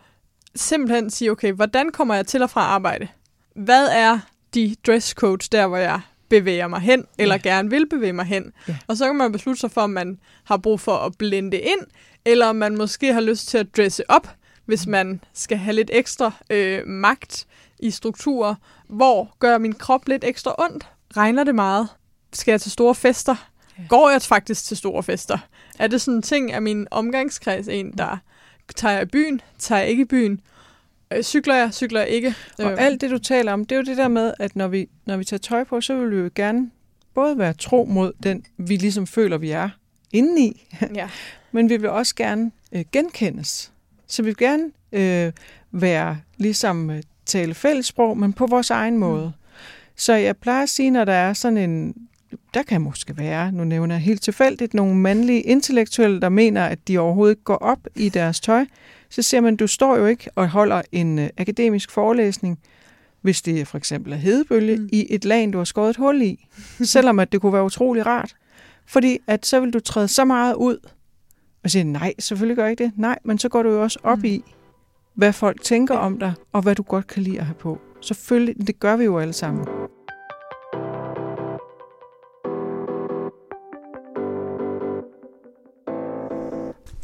simpelthen 0.54 1.10
sige, 1.10 1.30
okay, 1.30 1.52
hvordan 1.52 1.92
kommer 1.92 2.14
jeg 2.14 2.26
til 2.26 2.42
og 2.42 2.50
fra 2.50 2.60
arbejde? 2.60 3.08
Hvad 3.54 3.86
er 3.88 4.18
de 4.54 4.76
dresscodes 4.86 5.48
der, 5.48 5.66
hvor 5.66 5.76
jeg 5.76 6.00
bevæger 6.28 6.66
mig 6.68 6.80
hen, 6.80 7.04
eller 7.18 7.34
ja. 7.44 7.50
gerne 7.50 7.70
vil 7.70 7.88
bevæge 7.88 8.12
mig 8.12 8.24
hen. 8.24 8.52
Ja. 8.68 8.76
Og 8.86 8.96
så 8.96 9.06
kan 9.06 9.16
man 9.16 9.32
beslutte 9.32 9.60
sig 9.60 9.70
for, 9.70 9.80
om 9.80 9.90
man 9.90 10.18
har 10.44 10.56
brug 10.56 10.80
for 10.80 10.96
at 10.96 11.12
blende 11.18 11.58
ind, 11.58 11.80
eller 12.24 12.46
om 12.46 12.56
man 12.56 12.76
måske 12.78 13.12
har 13.12 13.20
lyst 13.20 13.48
til 13.48 13.58
at 13.58 13.76
dresse 13.76 14.10
op, 14.10 14.28
hvis 14.64 14.86
mm. 14.86 14.90
man 14.90 15.20
skal 15.32 15.58
have 15.58 15.74
lidt 15.76 15.90
ekstra 15.94 16.32
øh, 16.50 16.82
magt 16.86 17.46
i 17.78 17.90
strukturer. 17.90 18.54
Hvor 18.88 19.36
gør 19.38 19.58
min 19.58 19.72
krop 19.72 20.08
lidt 20.08 20.24
ekstra 20.24 20.54
ondt? 20.58 20.86
Regner 21.16 21.44
det 21.44 21.54
meget? 21.54 21.88
Skal 22.32 22.52
jeg 22.52 22.60
til 22.60 22.70
store 22.70 22.94
fester? 22.94 23.50
Ja. 23.78 23.82
Går 23.88 24.10
jeg 24.10 24.22
faktisk 24.22 24.64
til 24.64 24.76
store 24.76 25.02
fester? 25.02 25.38
Er 25.78 25.86
det 25.86 26.00
sådan 26.00 26.16
en 26.16 26.22
ting, 26.22 26.52
at 26.52 26.62
min 26.62 26.86
omgangskreds 26.90 27.68
en, 27.68 27.86
mm. 27.86 27.92
der 27.96 28.16
Tager 28.74 28.94
jeg 28.94 29.02
i 29.02 29.06
byen? 29.06 29.40
Tager 29.58 29.78
jeg 29.80 29.88
ikke 29.88 30.00
i 30.00 30.04
byen? 30.04 30.40
Øh, 31.12 31.22
cykler 31.22 31.54
jeg? 31.56 31.74
Cykler 31.74 32.00
jeg 32.00 32.08
ikke? 32.08 32.34
Og 32.58 32.70
øh. 32.72 32.76
alt 32.80 33.00
det, 33.00 33.10
du 33.10 33.18
taler 33.18 33.52
om, 33.52 33.64
det 33.64 33.74
er 33.74 33.76
jo 33.78 33.82
det 33.84 33.96
der 33.96 34.08
med, 34.08 34.34
at 34.38 34.56
når 34.56 34.68
vi, 34.68 34.88
når 35.06 35.16
vi 35.16 35.24
tager 35.24 35.38
tøj 35.38 35.64
på, 35.64 35.80
så 35.80 35.96
vil 35.96 36.10
vi 36.10 36.16
jo 36.16 36.30
gerne 36.34 36.70
både 37.14 37.38
være 37.38 37.52
tro 37.52 37.84
mod 37.84 38.12
den, 38.22 38.44
vi 38.56 38.76
ligesom 38.76 39.06
føler, 39.06 39.38
vi 39.38 39.50
er 39.50 39.68
indeni, 40.12 40.66
ja. 40.94 41.08
men 41.52 41.68
vi 41.68 41.76
vil 41.76 41.90
også 41.90 42.14
gerne 42.14 42.50
øh, 42.72 42.84
genkendes. 42.92 43.72
Så 44.06 44.22
vi 44.22 44.26
vil 44.28 44.36
gerne 44.36 44.70
øh, 44.92 45.32
være 45.72 46.18
ligesom 46.36 46.90
øh, 46.90 47.02
tale 47.26 47.54
fællessprog, 47.54 48.18
men 48.18 48.32
på 48.32 48.46
vores 48.46 48.70
egen 48.70 48.94
mm. 48.94 49.00
måde. 49.00 49.24
Mm. 49.26 49.42
Så 49.96 50.12
jeg 50.12 50.36
plejer 50.36 50.62
at 50.62 50.68
sige, 50.68 50.90
når 50.90 51.04
der 51.04 51.12
er 51.12 51.32
sådan 51.32 51.58
en 51.58 51.94
der 52.55 52.62
kan 52.62 52.80
måske 52.80 53.18
være, 53.18 53.53
nu 53.53 53.64
nævner 53.64 53.95
jeg 53.95 54.03
helt 54.03 54.22
tilfældigt, 54.22 54.74
nogle 54.74 54.95
mandlige 54.95 55.41
intellektuelle, 55.41 56.20
der 56.20 56.28
mener, 56.28 56.64
at 56.64 56.89
de 56.89 56.99
overhovedet 56.99 57.45
går 57.45 57.57
op 57.57 57.87
i 57.97 58.09
deres 58.09 58.41
tøj, 58.41 58.64
så 59.11 59.22
siger 59.22 59.41
man, 59.41 59.57
du 59.57 59.66
står 59.66 59.97
jo 59.97 60.07
ikke 60.07 60.30
og 60.34 60.49
holder 60.49 60.82
en 60.93 61.18
øh, 61.18 61.28
akademisk 61.39 61.91
forelæsning, 61.91 62.59
hvis 63.20 63.43
det 63.43 63.68
for 63.68 63.78
eksempel 63.78 64.12
er 64.12 64.16
hedebølge, 64.16 64.76
mm. 64.76 64.89
i 64.93 65.07
et 65.11 65.24
lag, 65.24 65.53
du 65.53 65.59
har 65.59 65.64
skåret 65.64 65.91
et 65.91 65.97
hul 65.97 66.22
i, 66.22 66.47
selvom 66.84 67.18
at 67.18 67.32
det 67.32 67.41
kunne 67.41 67.53
være 67.53 67.64
utrolig 67.64 68.07
rart. 68.07 68.34
Fordi 68.87 69.18
at 69.26 69.47
så 69.47 69.61
vil 69.61 69.72
du 69.72 69.80
træde 69.80 70.09
så 70.09 70.24
meget 70.24 70.55
ud, 70.55 70.78
og 71.64 71.70
sige, 71.70 71.84
nej, 71.84 72.14
selvfølgelig 72.18 72.57
gør 72.57 72.64
jeg 72.64 72.70
ikke 72.70 72.84
det. 72.84 72.93
Nej, 72.97 73.18
men 73.24 73.39
så 73.39 73.49
går 73.49 73.62
du 73.62 73.72
jo 73.72 73.82
også 73.82 73.99
op 74.03 74.18
mm. 74.18 74.24
i, 74.24 74.43
hvad 75.14 75.32
folk 75.32 75.62
tænker 75.62 75.95
om 75.97 76.18
dig, 76.18 76.32
og 76.53 76.62
hvad 76.62 76.74
du 76.74 76.82
godt 76.82 77.07
kan 77.07 77.22
lide 77.22 77.39
at 77.39 77.45
have 77.47 77.55
på. 77.55 77.78
Selvfølgelig, 78.01 78.66
det 78.66 78.80
gør 78.80 78.97
vi 78.97 79.05
jo 79.05 79.18
alle 79.18 79.32
sammen. 79.32 79.64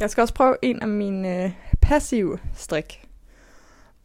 Jeg 0.02 0.10
skal 0.10 0.22
også 0.22 0.34
prøve 0.34 0.56
en 0.62 0.82
af 0.82 0.88
mine 0.88 1.44
øh, 1.44 1.50
passive 1.80 2.38
strik. 2.56 3.08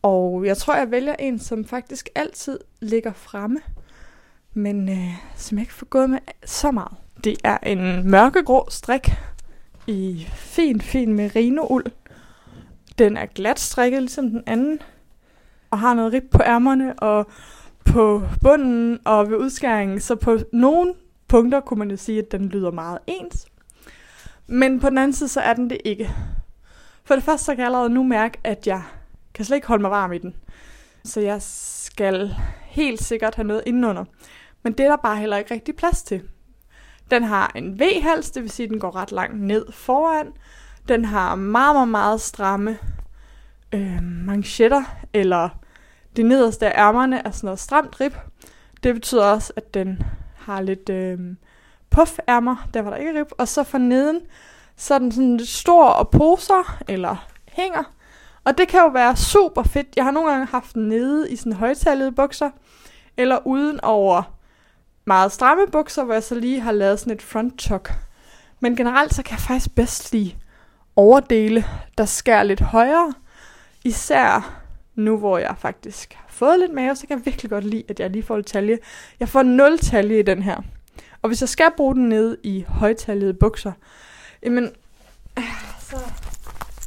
Og 0.01 0.45
jeg 0.45 0.57
tror, 0.57 0.75
jeg 0.75 0.91
vælger 0.91 1.15
en, 1.19 1.39
som 1.39 1.65
faktisk 1.65 2.09
altid 2.15 2.59
ligger 2.79 3.13
fremme, 3.13 3.59
men 4.53 4.89
øh, 4.89 5.07
som 5.35 5.57
jeg 5.57 5.61
ikke 5.63 5.73
får 5.73 5.85
gået 5.85 6.09
med 6.09 6.19
så 6.45 6.71
meget. 6.71 6.91
Det 7.23 7.37
er 7.43 7.57
en 7.63 8.11
mørkegrå 8.11 8.65
strik 8.69 9.09
i 9.87 10.27
fin, 10.31 10.81
fin 10.81 11.13
merino-uld. 11.13 11.85
Den 12.99 13.17
er 13.17 13.25
glat 13.25 13.59
strikket, 13.59 14.01
ligesom 14.01 14.29
den 14.29 14.43
anden, 14.45 14.79
og 15.71 15.79
har 15.79 15.93
noget 15.93 16.13
rib 16.13 16.29
på 16.31 16.41
ærmerne 16.45 16.93
og 16.99 17.27
på 17.85 18.23
bunden 18.41 18.99
og 19.05 19.29
ved 19.29 19.37
udskæringen. 19.37 19.99
Så 19.99 20.15
på 20.15 20.37
nogle 20.53 20.93
punkter 21.27 21.59
kunne 21.59 21.79
man 21.79 21.91
jo 21.91 21.97
sige, 21.97 22.19
at 22.19 22.31
den 22.31 22.49
lyder 22.49 22.71
meget 22.71 22.99
ens, 23.07 23.45
men 24.49 24.79
på 24.79 24.89
den 24.89 24.97
anden 24.97 25.13
side, 25.13 25.29
så 25.29 25.41
er 25.41 25.53
den 25.53 25.69
det 25.69 25.77
ikke. 25.85 26.15
For 27.03 27.15
det 27.15 27.23
første, 27.23 27.45
så 27.45 27.51
kan 27.55 27.59
jeg 27.59 27.65
allerede 27.65 27.89
nu 27.89 28.03
mærke, 28.03 28.37
at 28.43 28.67
jeg 28.67 28.81
kan 29.33 29.45
slet 29.45 29.57
ikke 29.57 29.67
holde 29.67 29.81
mig 29.81 29.91
varm 29.91 30.13
i 30.13 30.17
den. 30.17 30.35
Så 31.03 31.19
jeg 31.21 31.41
skal 31.41 32.35
helt 32.63 33.03
sikkert 33.03 33.35
have 33.35 33.47
noget 33.47 33.63
indenunder. 33.65 34.05
Men 34.63 34.73
det 34.73 34.85
er 34.85 34.89
der 34.89 34.95
bare 34.95 35.17
heller 35.17 35.37
ikke 35.37 35.53
rigtig 35.53 35.75
plads 35.75 36.03
til. 36.03 36.21
Den 37.11 37.23
har 37.23 37.51
en 37.55 37.79
V-hals, 37.81 38.31
det 38.33 38.41
vil 38.43 38.51
sige, 38.51 38.63
at 38.65 38.69
den 38.69 38.79
går 38.79 38.95
ret 38.95 39.11
langt 39.11 39.41
ned 39.41 39.71
foran. 39.71 40.27
Den 40.87 41.05
har 41.05 41.35
meget, 41.35 41.75
meget, 41.75 41.87
meget 41.89 42.21
stramme 42.21 42.77
øh, 43.73 44.03
manchetter, 44.03 44.83
eller 45.13 45.49
det 46.15 46.25
nederste 46.25 46.71
af 46.73 46.87
ærmerne 46.87 47.27
er 47.27 47.31
sådan 47.31 47.47
noget 47.47 47.59
stramt 47.59 48.01
rib. 48.01 48.13
Det 48.83 48.93
betyder 48.93 49.23
også, 49.25 49.53
at 49.55 49.73
den 49.73 50.01
har 50.35 50.61
lidt 50.61 50.89
øh, 50.89 51.19
puffærmer, 51.89 52.67
der 52.73 52.81
var 52.81 52.89
der 52.89 52.97
ikke 52.97 53.19
rib, 53.19 53.31
og 53.37 53.47
så 53.47 53.77
neden, 53.77 54.19
så 54.75 54.93
er 54.93 54.99
den 54.99 55.11
sådan 55.11 55.37
lidt 55.37 55.49
stor 55.49 55.85
og 55.85 56.09
poser, 56.09 56.83
eller 56.87 57.25
hænger. 57.51 57.83
Og 58.45 58.57
det 58.57 58.67
kan 58.67 58.79
jo 58.79 58.87
være 58.87 59.15
super 59.15 59.63
fedt. 59.63 59.87
Jeg 59.95 60.03
har 60.03 60.11
nogle 60.11 60.29
gange 60.31 60.45
haft 60.47 60.73
den 60.73 60.87
nede 60.89 61.31
i 61.31 61.35
sådan 61.35 61.53
højtallede 61.53 62.11
bukser, 62.11 62.49
eller 63.17 63.47
uden 63.47 63.79
over 63.83 64.33
meget 65.05 65.31
stramme 65.31 65.67
bukser, 65.71 66.03
hvor 66.03 66.13
jeg 66.13 66.23
så 66.23 66.35
lige 66.35 66.59
har 66.59 66.71
lavet 66.71 66.99
sådan 66.99 67.13
et 67.13 67.21
front 67.21 67.57
tuck. 67.59 67.93
Men 68.59 68.75
generelt 68.75 69.13
så 69.13 69.23
kan 69.23 69.33
jeg 69.33 69.39
faktisk 69.41 69.75
bedst 69.75 70.11
lide 70.13 70.35
overdele, 70.95 71.65
der 71.97 72.05
skærer 72.05 72.43
lidt 72.43 72.61
højere. 72.61 73.13
Især 73.83 74.53
nu, 74.95 75.17
hvor 75.17 75.37
jeg 75.37 75.55
faktisk 75.59 76.13
har 76.13 76.25
fået 76.29 76.59
lidt 76.59 76.73
mave, 76.73 76.95
så 76.95 77.07
kan 77.07 77.17
jeg 77.17 77.25
virkelig 77.25 77.51
godt 77.51 77.63
lide, 77.65 77.83
at 77.89 77.99
jeg 77.99 78.09
lige 78.09 78.23
får 78.23 78.37
et 78.37 78.45
talje. 78.45 78.77
Jeg 79.19 79.29
får 79.29 79.43
0 79.43 79.77
talje 79.79 80.19
i 80.19 80.23
den 80.23 80.41
her. 80.43 80.61
Og 81.27 81.29
hvis 81.29 81.41
jeg 81.41 81.49
skal 81.49 81.71
bruge 81.77 81.95
den 81.95 82.09
nede 82.09 82.37
i 82.43 82.65
højtallede 82.67 83.33
bukser, 83.33 83.71
jamen, 84.43 84.71
så, 85.79 85.97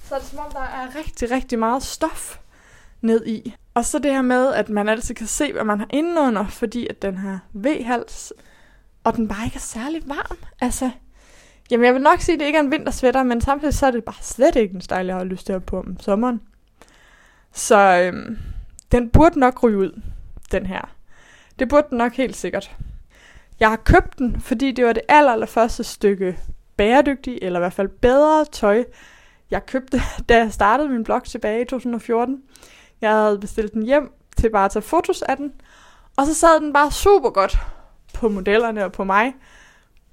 så 0.05 0.15
er 0.15 0.19
det 0.19 0.29
som 0.29 0.39
om, 0.39 0.51
der 0.53 0.61
er 0.61 0.97
rigtig, 0.99 1.31
rigtig 1.31 1.59
meget 1.59 1.83
stof 1.83 2.39
ned 3.01 3.27
i. 3.27 3.55
Og 3.75 3.85
så 3.85 3.99
det 3.99 4.11
her 4.13 4.23
med, 4.23 4.53
at 4.55 4.69
man 4.69 4.89
altid 4.89 5.15
kan 5.15 5.27
se, 5.27 5.53
hvad 5.53 5.65
man 5.65 5.79
har 5.79 5.87
indenunder, 5.91 6.47
fordi 6.47 6.87
at 6.87 7.03
den 7.03 7.17
har 7.17 7.41
V-hals, 7.55 8.31
og 9.05 9.17
den 9.17 9.29
bare 9.29 9.45
ikke 9.45 9.57
er 9.57 9.61
særlig 9.61 10.03
varm. 10.07 10.37
Altså, 10.61 10.91
jamen 11.71 11.85
jeg 11.85 11.95
vil 11.95 12.03
nok 12.03 12.21
sige, 12.21 12.35
at 12.35 12.41
det 12.41 12.47
ikke 12.47 12.57
er 12.59 12.63
en 12.63 12.71
vintersvætter, 12.71 13.23
men 13.23 13.41
samtidig 13.41 13.75
så 13.75 13.87
er 13.87 13.91
det 13.91 14.05
bare 14.05 14.23
slet 14.23 14.57
ikke 14.57 14.73
den 14.73 14.81
stejl, 14.81 15.07
jeg 15.07 15.17
har 15.17 15.25
lyst 15.25 15.47
til 15.47 15.53
at 15.53 15.65
på 15.65 15.79
om 15.79 16.01
sommeren. 16.01 16.41
Så 17.53 17.79
øhm, 17.79 18.39
den 18.93 19.11
burde 19.11 19.39
nok 19.39 19.63
ryge 19.63 19.79
ud, 19.79 20.03
den 20.53 20.67
her. 20.67 20.91
Det 21.59 21.69
burde 21.69 21.87
den 21.91 21.99
nok 21.99 22.13
helt 22.15 22.37
sikkert. 22.37 22.77
Jeg 23.61 23.69
har 23.69 23.77
købt 23.77 24.19
den, 24.19 24.41
fordi 24.41 24.73
det 24.73 24.85
var 24.85 24.93
det 24.93 25.03
aller, 25.09 25.33
aller 25.33 25.47
første 25.47 25.85
stykke 25.85 26.39
bæredygtig, 26.77 27.39
eller 27.43 27.59
i 27.59 27.61
hvert 27.61 27.73
fald 27.73 27.89
bedre 27.89 28.45
tøj, 28.45 28.85
jeg 29.51 29.67
købte, 29.67 30.01
da 30.29 30.37
jeg 30.37 30.53
startede 30.53 30.89
min 30.89 31.05
blog 31.05 31.25
tilbage 31.25 31.61
i 31.61 31.65
2014. 31.65 32.43
Jeg 33.01 33.13
havde 33.13 33.39
bestilt 33.39 33.73
den 33.73 33.83
hjem 33.83 34.11
til 34.39 34.51
bare 34.51 34.65
at 34.65 34.71
tage 34.71 34.83
fotos 34.83 35.23
af 35.23 35.37
den, 35.37 35.53
og 36.17 36.27
så 36.27 36.35
sad 36.35 36.61
den 36.61 36.73
bare 36.73 36.93
super 36.93 37.31
godt 37.31 37.57
på 38.15 38.29
modellerne 38.29 38.85
og 38.85 38.93
på 38.93 39.05
mig. 39.05 39.35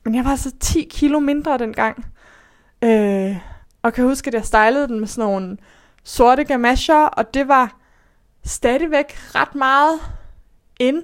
Men 0.03 0.15
jeg 0.15 0.25
var 0.25 0.35
så 0.35 0.49
altså 0.49 0.73
10 0.73 0.87
kilo 0.89 1.19
mindre 1.19 1.57
dengang. 1.57 2.05
Øh, 2.83 3.35
og 3.83 3.93
kan 3.93 4.03
huske, 4.05 4.27
at 4.27 4.33
jeg 4.33 4.45
stylede 4.45 4.87
den 4.87 4.99
med 4.99 5.07
sådan 5.07 5.29
nogle 5.31 5.57
sorte 6.03 6.43
gamasher, 6.43 7.05
og 7.05 7.33
det 7.33 7.47
var 7.47 7.77
stadigvæk 8.43 9.13
ret 9.35 9.55
meget 9.55 9.99
ind 10.79 11.03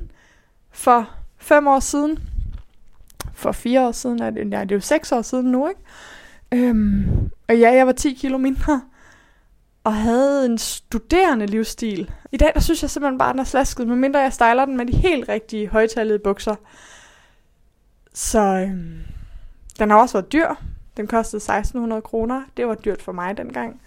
for 0.72 1.10
fem 1.40 1.68
år 1.68 1.80
siden 1.80 2.30
for 3.44 3.52
fire 3.52 3.88
år 3.88 3.92
siden, 3.92 4.22
er 4.22 4.30
det, 4.30 4.48
nej, 4.48 4.64
det 4.64 4.72
er 4.72 4.76
jo 4.76 4.82
seks 4.82 5.12
år 5.12 5.22
siden 5.22 5.52
nu, 5.52 5.68
ikke? 5.68 5.80
Øhm, 6.54 7.06
og 7.48 7.60
ja, 7.60 7.70
jeg 7.74 7.86
var 7.86 7.92
10 7.92 8.14
kilo 8.14 8.38
mindre, 8.38 8.82
og 9.84 9.94
havde 9.94 10.46
en 10.46 10.58
studerende 10.58 11.46
livsstil. 11.46 12.12
I 12.32 12.38
dag, 12.38 12.52
der 12.54 12.60
synes 12.60 12.82
jeg 12.82 12.90
simpelthen 12.90 13.18
bare, 13.18 13.30
at 13.30 13.34
den 13.34 13.40
er 13.40 13.44
slasket, 13.44 13.88
medmindre 13.88 14.20
jeg 14.20 14.34
styler 14.34 14.66
den 14.66 14.78
med 14.78 14.86
de 14.86 14.96
helt 14.96 15.30
rigtige 15.30 15.68
højtallede 15.68 16.20
bukser. 16.20 16.56
Så 18.14 18.40
øhm, 18.42 19.00
den 19.80 19.90
har 19.90 19.98
også 20.02 20.18
været 20.18 20.32
dyr. 20.32 20.48
Den 20.98 21.08
kostede 21.08 21.40
1600 21.40 22.02
kroner. 22.02 22.44
Det 22.58 22.68
var 22.68 22.76
dyrt 22.76 23.02
for 23.02 23.12
mig 23.12 23.38
dengang. 23.38 23.82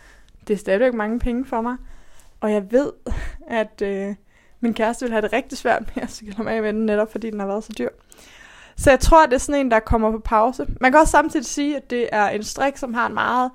Det 0.48 0.54
er 0.54 0.58
stadigvæk 0.58 0.94
mange 0.94 1.18
penge 1.18 1.44
for 1.44 1.60
mig. 1.60 1.76
Og 2.40 2.52
jeg 2.52 2.72
ved, 2.72 2.92
at 3.48 3.82
øh, 3.82 4.14
min 4.60 4.74
kæreste 4.74 5.04
ville 5.04 5.12
have 5.14 5.22
det 5.22 5.32
rigtig 5.32 5.58
svært 5.58 5.82
med 5.96 6.02
at 6.02 6.10
skille 6.10 6.44
mig 6.44 6.52
af 6.52 6.62
med 6.62 6.72
den, 6.72 6.86
netop 6.86 7.12
fordi 7.12 7.30
den 7.30 7.40
har 7.40 7.46
været 7.46 7.64
så 7.64 7.70
dyr. 7.78 7.88
Så 8.76 8.90
jeg 8.90 9.00
tror, 9.00 9.26
det 9.26 9.32
er 9.32 9.38
sådan 9.38 9.60
en, 9.60 9.70
der 9.70 9.80
kommer 9.80 10.10
på 10.10 10.18
pause. 10.18 10.66
Man 10.80 10.92
kan 10.92 11.00
også 11.00 11.10
samtidig 11.10 11.46
sige, 11.46 11.76
at 11.76 11.90
det 11.90 12.08
er 12.12 12.28
en 12.28 12.42
strik, 12.42 12.76
som 12.76 12.94
har 12.94 13.06
en 13.06 13.14
meget 13.14 13.50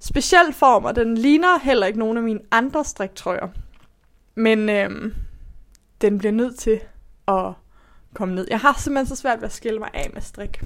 speciel 0.00 0.52
form, 0.52 0.84
og 0.84 0.96
den 0.96 1.18
ligner 1.18 1.58
heller 1.62 1.86
ikke 1.86 1.98
nogen 1.98 2.16
af 2.16 2.22
mine 2.22 2.40
andre 2.50 2.84
striktrøjer. 2.84 3.48
Men 4.34 4.68
øhm, 4.68 5.14
den 6.00 6.18
bliver 6.18 6.32
nødt 6.32 6.56
til 6.58 6.80
at 7.28 7.44
komme 8.14 8.34
ned. 8.34 8.46
Jeg 8.50 8.60
har 8.60 8.76
simpelthen 8.78 9.16
så 9.16 9.16
svært 9.20 9.40
ved 9.40 9.46
at 9.46 9.52
skille 9.52 9.78
mig 9.78 9.88
af 9.94 10.10
med 10.14 10.22
strik. 10.22 10.62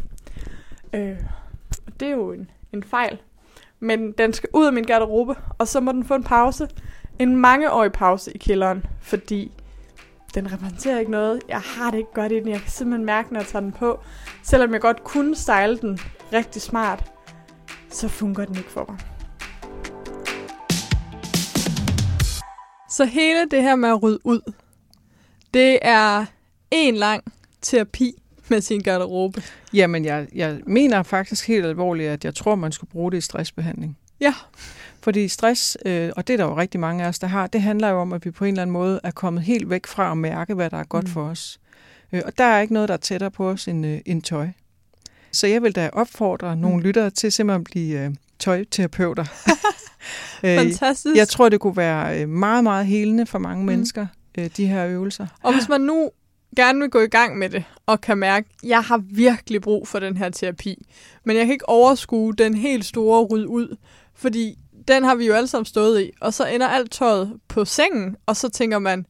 Øh, 0.93 1.17
det 2.01 2.09
er 2.09 2.13
jo 2.13 2.33
en, 2.33 2.51
en 2.73 2.83
fejl. 2.83 3.21
Men 3.81 4.13
den 4.13 4.33
skal 4.33 4.49
ud 4.55 4.67
af 4.67 4.73
min 4.73 4.85
garderobe, 4.85 5.35
og 5.59 5.69
så 5.69 5.81
må 5.81 5.93
den 5.93 6.05
få 6.05 6.15
en 6.15 6.25
pause. 6.25 6.69
En 7.19 7.37
mangeårig 7.37 7.93
pause 7.93 8.33
i 8.33 8.39
kælderen, 8.39 8.83
fordi 9.01 9.53
den 10.35 10.53
repræsenterer 10.53 10.99
ikke 10.99 11.11
noget. 11.11 11.43
Jeg 11.49 11.61
har 11.61 11.91
det 11.91 11.99
ikke 11.99 12.13
godt 12.15 12.33
i 12.33 12.41
den. 12.41 12.49
Jeg 12.49 12.61
kan 12.61 12.71
simpelthen 12.71 13.05
mærke, 13.07 13.33
når 13.33 13.41
jeg 13.41 13.47
tager 13.47 13.61
den 13.61 13.73
på. 13.73 14.01
Selvom 14.43 14.73
jeg 14.73 14.81
godt 14.81 15.05
kunne 15.05 15.35
style 15.37 15.79
den 15.79 15.99
rigtig 16.33 16.63
smart, 16.63 17.05
så 17.91 18.09
fungerer 18.09 18.47
den 18.47 18.57
ikke 18.57 18.71
for 18.71 18.85
mig. 18.89 18.99
Så 22.91 23.05
hele 23.05 23.47
det 23.51 23.63
her 23.63 23.75
med 23.77 23.89
at 23.89 24.03
rydde 24.03 24.19
ud, 24.27 24.53
det 25.55 25.79
er 25.83 26.25
en 26.71 26.95
lang 26.95 27.25
terapi 27.63 28.13
med 28.49 28.61
sin 28.61 28.81
garderobe. 28.81 29.43
Jamen, 29.73 30.05
jeg, 30.05 30.27
jeg 30.35 30.61
mener 30.67 31.03
faktisk 31.03 31.49
helt 31.49 31.67
alvorligt, 31.67 32.09
at 32.11 32.25
jeg 32.25 32.35
tror, 32.35 32.55
man 32.55 32.73
skulle 32.73 32.91
bruge 32.91 33.13
det 33.13 33.19
i 33.19 33.21
stressbehandling. 33.21 33.99
Ja, 34.21 34.35
fordi 35.07 35.29
stress, 35.29 35.79
øh, 35.85 36.11
og 36.17 36.27
det 36.27 36.33
er 36.33 36.37
der 36.37 36.45
jo 36.45 36.57
rigtig 36.57 36.81
mange 36.81 37.05
af 37.05 37.09
os, 37.09 37.19
der 37.19 37.27
har, 37.27 37.47
det 37.47 37.63
handler 37.63 37.89
jo 37.89 37.97
om, 38.01 38.13
at 38.13 38.25
vi 38.25 38.31
på 38.31 38.45
en 38.45 38.55
eller 38.55 38.63
anden 38.63 38.73
måde 38.73 39.01
er 39.05 39.11
kommet 39.11 39.43
helt 39.43 39.71
væk 39.71 39.87
fra 39.87 40.11
at 40.11 40.19
mærke, 40.19 40.55
hvad 40.55 40.71
der 40.71 40.77
er 40.77 40.85
godt 40.85 41.05
mm. 41.05 41.11
for 41.11 41.23
os. 41.23 41.59
Øh, 42.13 42.23
og 42.25 42.39
der 42.39 42.45
er 42.45 42.61
ikke 42.61 42.75
noget, 42.75 42.89
der 42.89 42.93
er 42.93 42.99
tættere 42.99 43.31
på 43.31 43.51
os 43.51 43.69
end, 43.69 43.87
øh, 43.87 44.01
end 44.07 44.23
tøj. 44.23 44.49
Så 45.33 45.47
jeg 45.47 45.63
vil 45.63 45.75
da 45.75 45.91
opfordre 45.93 46.55
mm. 46.55 46.61
nogle 46.61 46.83
lyttere 46.83 47.11
til 47.11 47.33
simpelthen 47.33 47.61
at 47.61 47.65
blive 47.65 48.05
øh, 48.05 48.11
tøjterapeuter. 48.39 49.25
Øh, 50.45 50.57
Fantastisk. 50.59 51.17
Jeg 51.17 51.29
tror, 51.29 51.49
det 51.49 51.61
kunne 51.61 51.77
være 51.77 52.21
øh, 52.23 52.29
meget, 52.29 52.65
meget 52.65 52.87
helende 52.87 53.27
for 53.27 53.39
mange 53.39 53.63
mm. 53.63 53.67
mennesker, 53.67 54.07
øh, 54.39 54.51
de 54.57 54.67
her 54.67 54.87
øvelser. 54.87 55.27
Og 55.43 55.53
hvis 55.53 55.69
man 55.69 55.81
nu 55.81 56.11
gerne 56.57 56.81
vil 56.81 56.91
gå 56.91 57.01
i 57.01 57.07
gang 57.09 57.39
med 57.39 57.51
det, 57.51 57.65
og 57.87 58.01
kan 58.01 58.19
mærke, 58.19 58.49
at 58.63 58.69
jeg 58.69 58.81
har 58.83 58.99
virkelig 59.11 59.63
brug 59.63 59.89
for 59.89 59.99
den 59.99 60.17
her 60.17 60.29
terapi, 60.29 60.87
men 61.25 61.37
jeg 61.37 61.47
kan 61.47 61.53
ikke 61.53 61.69
overskue 61.69 62.35
den 62.35 62.55
helt 62.55 62.85
store 62.85 63.25
ryd 63.25 63.45
ud, 63.47 63.77
fordi 64.15 64.59
den 64.89 65.05
har 65.05 65.15
vi 65.15 65.27
jo 65.27 65.35
alle 65.35 65.47
sammen 65.47 65.67
stået 65.67 66.03
i. 66.03 66.11
Og 66.21 66.35
så 66.35 66.47
ender 66.47 66.67
alt 66.69 66.91
tøjet 66.93 67.37
på 67.49 67.65
sengen, 67.65 68.17
og 68.27 68.37
så 68.37 68.49
tænker 68.49 68.79
man, 68.79 69.07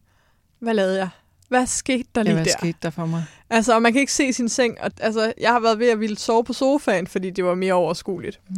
hvad 0.60 0.74
lavede 0.74 0.98
jeg? 0.98 1.08
Hvad 1.48 1.66
skete 1.66 2.04
der 2.14 2.22
lige 2.22 2.32
ja, 2.32 2.36
hvad 2.36 2.44
der? 2.44 2.58
skete 2.58 2.78
der 2.82 2.90
for 2.90 3.06
mig? 3.06 3.24
Altså, 3.50 3.74
og 3.74 3.82
man 3.82 3.92
kan 3.92 4.00
ikke 4.00 4.12
se 4.12 4.32
sin 4.32 4.48
seng. 4.48 4.80
Og, 4.80 4.90
altså, 5.00 5.32
jeg 5.40 5.50
har 5.50 5.60
været 5.60 5.78
ved 5.78 5.88
at 5.90 6.00
ville 6.00 6.18
sove 6.18 6.44
på 6.44 6.52
sofaen, 6.52 7.06
fordi 7.06 7.30
det 7.30 7.44
var 7.44 7.54
mere 7.54 7.74
overskueligt. 7.74 8.40
Mm. 8.50 8.56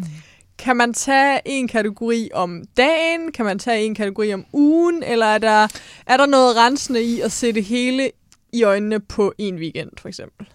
Kan 0.58 0.76
man 0.76 0.94
tage 0.94 1.40
en 1.46 1.68
kategori 1.68 2.30
om 2.34 2.62
dagen? 2.76 3.32
Kan 3.32 3.44
man 3.44 3.58
tage 3.58 3.82
en 3.84 3.94
kategori 3.94 4.34
om 4.34 4.44
ugen? 4.52 5.02
Eller 5.02 5.26
er 5.26 5.38
der, 5.38 5.66
er 6.06 6.16
der 6.16 6.26
noget 6.26 6.56
rensende 6.56 7.02
i 7.02 7.20
at 7.20 7.32
sætte 7.32 7.60
hele 7.60 8.10
i 8.52 8.62
øjnene 8.62 9.00
på 9.00 9.32
en 9.38 9.54
weekend, 9.58 9.90
for 10.00 10.08
eksempel? 10.08 10.48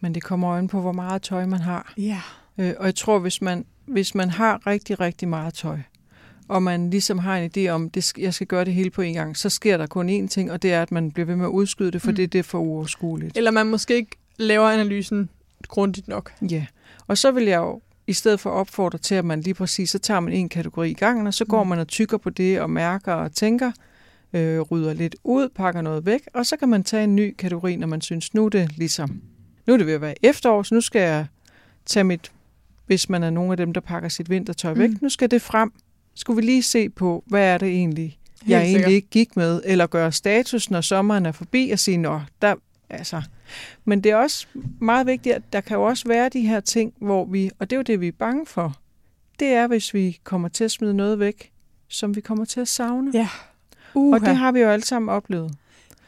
Men 0.00 0.14
det 0.14 0.22
kommer 0.22 0.50
øjen 0.50 0.68
på, 0.68 0.80
hvor 0.80 0.92
meget 0.92 1.22
tøj 1.22 1.46
man 1.46 1.60
har. 1.60 1.92
Ja. 1.98 2.20
Yeah. 2.60 2.68
Øh, 2.70 2.74
og 2.78 2.86
jeg 2.86 2.94
tror, 2.94 3.18
hvis 3.18 3.42
man 3.42 3.64
hvis 3.90 4.14
man 4.14 4.30
har 4.30 4.66
rigtig, 4.66 5.00
rigtig 5.00 5.28
meget 5.28 5.54
tøj, 5.54 5.78
og 6.48 6.62
man 6.62 6.90
ligesom 6.90 7.18
har 7.18 7.38
en 7.38 7.50
idé 7.56 7.68
om, 7.70 7.90
at 7.96 8.18
jeg 8.18 8.34
skal 8.34 8.46
gøre 8.46 8.64
det 8.64 8.74
hele 8.74 8.90
på 8.90 9.02
en 9.02 9.14
gang, 9.14 9.36
så 9.36 9.48
sker 9.48 9.76
der 9.76 9.86
kun 9.86 10.08
én 10.24 10.28
ting, 10.28 10.52
og 10.52 10.62
det 10.62 10.72
er, 10.72 10.82
at 10.82 10.92
man 10.92 11.10
bliver 11.10 11.26
ved 11.26 11.36
med 11.36 11.44
at 11.44 11.48
udskyde 11.50 11.90
det, 11.90 12.02
for 12.02 12.10
mm. 12.10 12.16
det, 12.16 12.32
det 12.32 12.38
er 12.38 12.42
for 12.42 12.58
uoverskueligt. 12.58 13.36
Eller 13.36 13.50
man 13.50 13.66
måske 13.66 13.94
ikke 13.96 14.16
laver 14.38 14.68
analysen 14.68 15.30
grundigt 15.68 16.08
nok. 16.08 16.32
Ja, 16.50 16.66
og 17.06 17.18
så 17.18 17.30
vil 17.30 17.44
jeg 17.44 17.56
jo 17.58 17.80
i 18.06 18.12
stedet 18.12 18.40
for 18.40 18.50
opfordre 18.50 18.98
til, 18.98 19.14
at 19.14 19.24
man 19.24 19.40
lige 19.40 19.54
præcis, 19.54 19.90
så 19.90 19.98
tager 19.98 20.20
man 20.20 20.32
en 20.32 20.48
kategori 20.48 20.90
i 20.90 20.94
gangen, 20.94 21.26
og 21.26 21.34
så 21.34 21.44
går 21.44 21.62
mm. 21.62 21.68
man 21.68 21.78
og 21.78 21.88
tykker 21.88 22.18
på 22.18 22.30
det, 22.30 22.60
og 22.60 22.70
mærker 22.70 23.12
og 23.12 23.32
tænker, 23.32 23.72
øh, 24.32 24.60
rydder 24.60 24.92
lidt 24.92 25.16
ud, 25.24 25.48
pakker 25.48 25.80
noget 25.80 26.06
væk, 26.06 26.20
og 26.34 26.46
så 26.46 26.56
kan 26.56 26.68
man 26.68 26.84
tage 26.84 27.04
en 27.04 27.16
ny 27.16 27.34
kategori, 27.38 27.76
når 27.76 27.86
man 27.86 28.00
synes, 28.00 28.34
nu 28.34 28.44
er 28.44 28.48
det 28.48 28.76
ligesom, 28.76 29.22
nu 29.66 29.72
er 29.72 29.76
det 29.76 29.86
ved 29.86 29.94
at 29.94 30.00
være 30.00 30.24
efterår, 30.24 30.62
så 30.62 30.74
nu 30.74 30.80
skal 30.80 31.00
jeg 31.02 31.26
tage 31.86 32.04
mit 32.04 32.32
hvis 32.90 33.08
man 33.08 33.22
er 33.22 33.30
nogle 33.30 33.50
af 33.52 33.56
dem, 33.56 33.72
der 33.72 33.80
pakker 33.80 34.08
sit 34.08 34.30
vintertøj 34.30 34.72
væk. 34.74 34.90
Mm. 34.90 34.98
Nu 35.02 35.08
skal 35.08 35.30
det 35.30 35.42
frem. 35.42 35.72
Skulle 36.14 36.36
vi 36.36 36.42
lige 36.42 36.62
se 36.62 36.88
på, 36.88 37.24
hvad 37.26 37.42
er 37.46 37.58
det 37.58 37.68
egentlig, 37.68 38.04
Helt 38.42 38.50
jeg 38.50 38.64
sikkert. 38.66 38.80
egentlig 38.80 38.96
ikke 38.96 39.08
gik 39.08 39.36
med, 39.36 39.62
eller 39.64 39.86
gøre 39.86 40.12
status, 40.12 40.70
når 40.70 40.80
sommeren 40.80 41.26
er 41.26 41.32
forbi, 41.32 41.70
og 41.70 41.78
sige, 41.78 41.96
nå, 41.96 42.20
der, 42.42 42.54
altså. 42.90 43.22
Men 43.84 44.00
det 44.00 44.12
er 44.12 44.16
også 44.16 44.46
meget 44.80 45.06
vigtigt, 45.06 45.34
at 45.34 45.42
der 45.52 45.60
kan 45.60 45.76
jo 45.76 45.82
også 45.82 46.08
være 46.08 46.28
de 46.28 46.40
her 46.40 46.60
ting, 46.60 46.92
hvor 47.00 47.24
vi, 47.24 47.50
og 47.58 47.70
det 47.70 47.76
er 47.76 47.78
jo 47.78 47.82
det, 47.82 48.00
vi 48.00 48.08
er 48.08 48.12
bange 48.12 48.46
for, 48.46 48.76
det 49.40 49.48
er, 49.48 49.66
hvis 49.66 49.94
vi 49.94 50.18
kommer 50.24 50.48
til 50.48 50.64
at 50.64 50.70
smide 50.70 50.94
noget 50.94 51.18
væk, 51.18 51.50
som 51.88 52.16
vi 52.16 52.20
kommer 52.20 52.44
til 52.44 52.60
at 52.60 52.68
savne. 52.68 53.10
Ja. 53.14 53.28
Uha. 53.94 54.14
Og 54.16 54.20
det 54.26 54.36
har 54.36 54.52
vi 54.52 54.60
jo 54.60 54.68
alle 54.68 54.84
sammen 54.84 55.08
oplevet. 55.08 55.52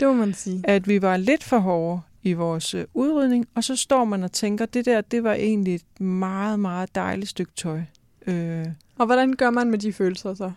Det 0.00 0.08
må 0.08 0.14
man 0.14 0.34
sige. 0.34 0.60
At 0.64 0.88
vi 0.88 1.02
var 1.02 1.16
lidt 1.16 1.44
for 1.44 1.58
hårde, 1.58 2.00
i 2.22 2.32
vores 2.32 2.74
øh, 2.74 2.84
udrydning, 2.94 3.46
og 3.54 3.64
så 3.64 3.76
står 3.76 4.04
man 4.04 4.22
og 4.24 4.32
tænker, 4.32 4.66
det 4.66 4.84
der, 4.84 5.00
det 5.00 5.24
var 5.24 5.32
egentlig 5.34 5.74
et 5.74 6.00
meget, 6.00 6.60
meget 6.60 6.94
dejligt 6.94 7.28
stykke 7.28 7.52
tøj. 7.56 7.80
Øh. 8.26 8.66
Og 8.98 9.06
hvordan 9.06 9.32
gør 9.32 9.50
man 9.50 9.70
med 9.70 9.78
de 9.78 9.92
følelser 9.92 10.34
så? 10.34 10.52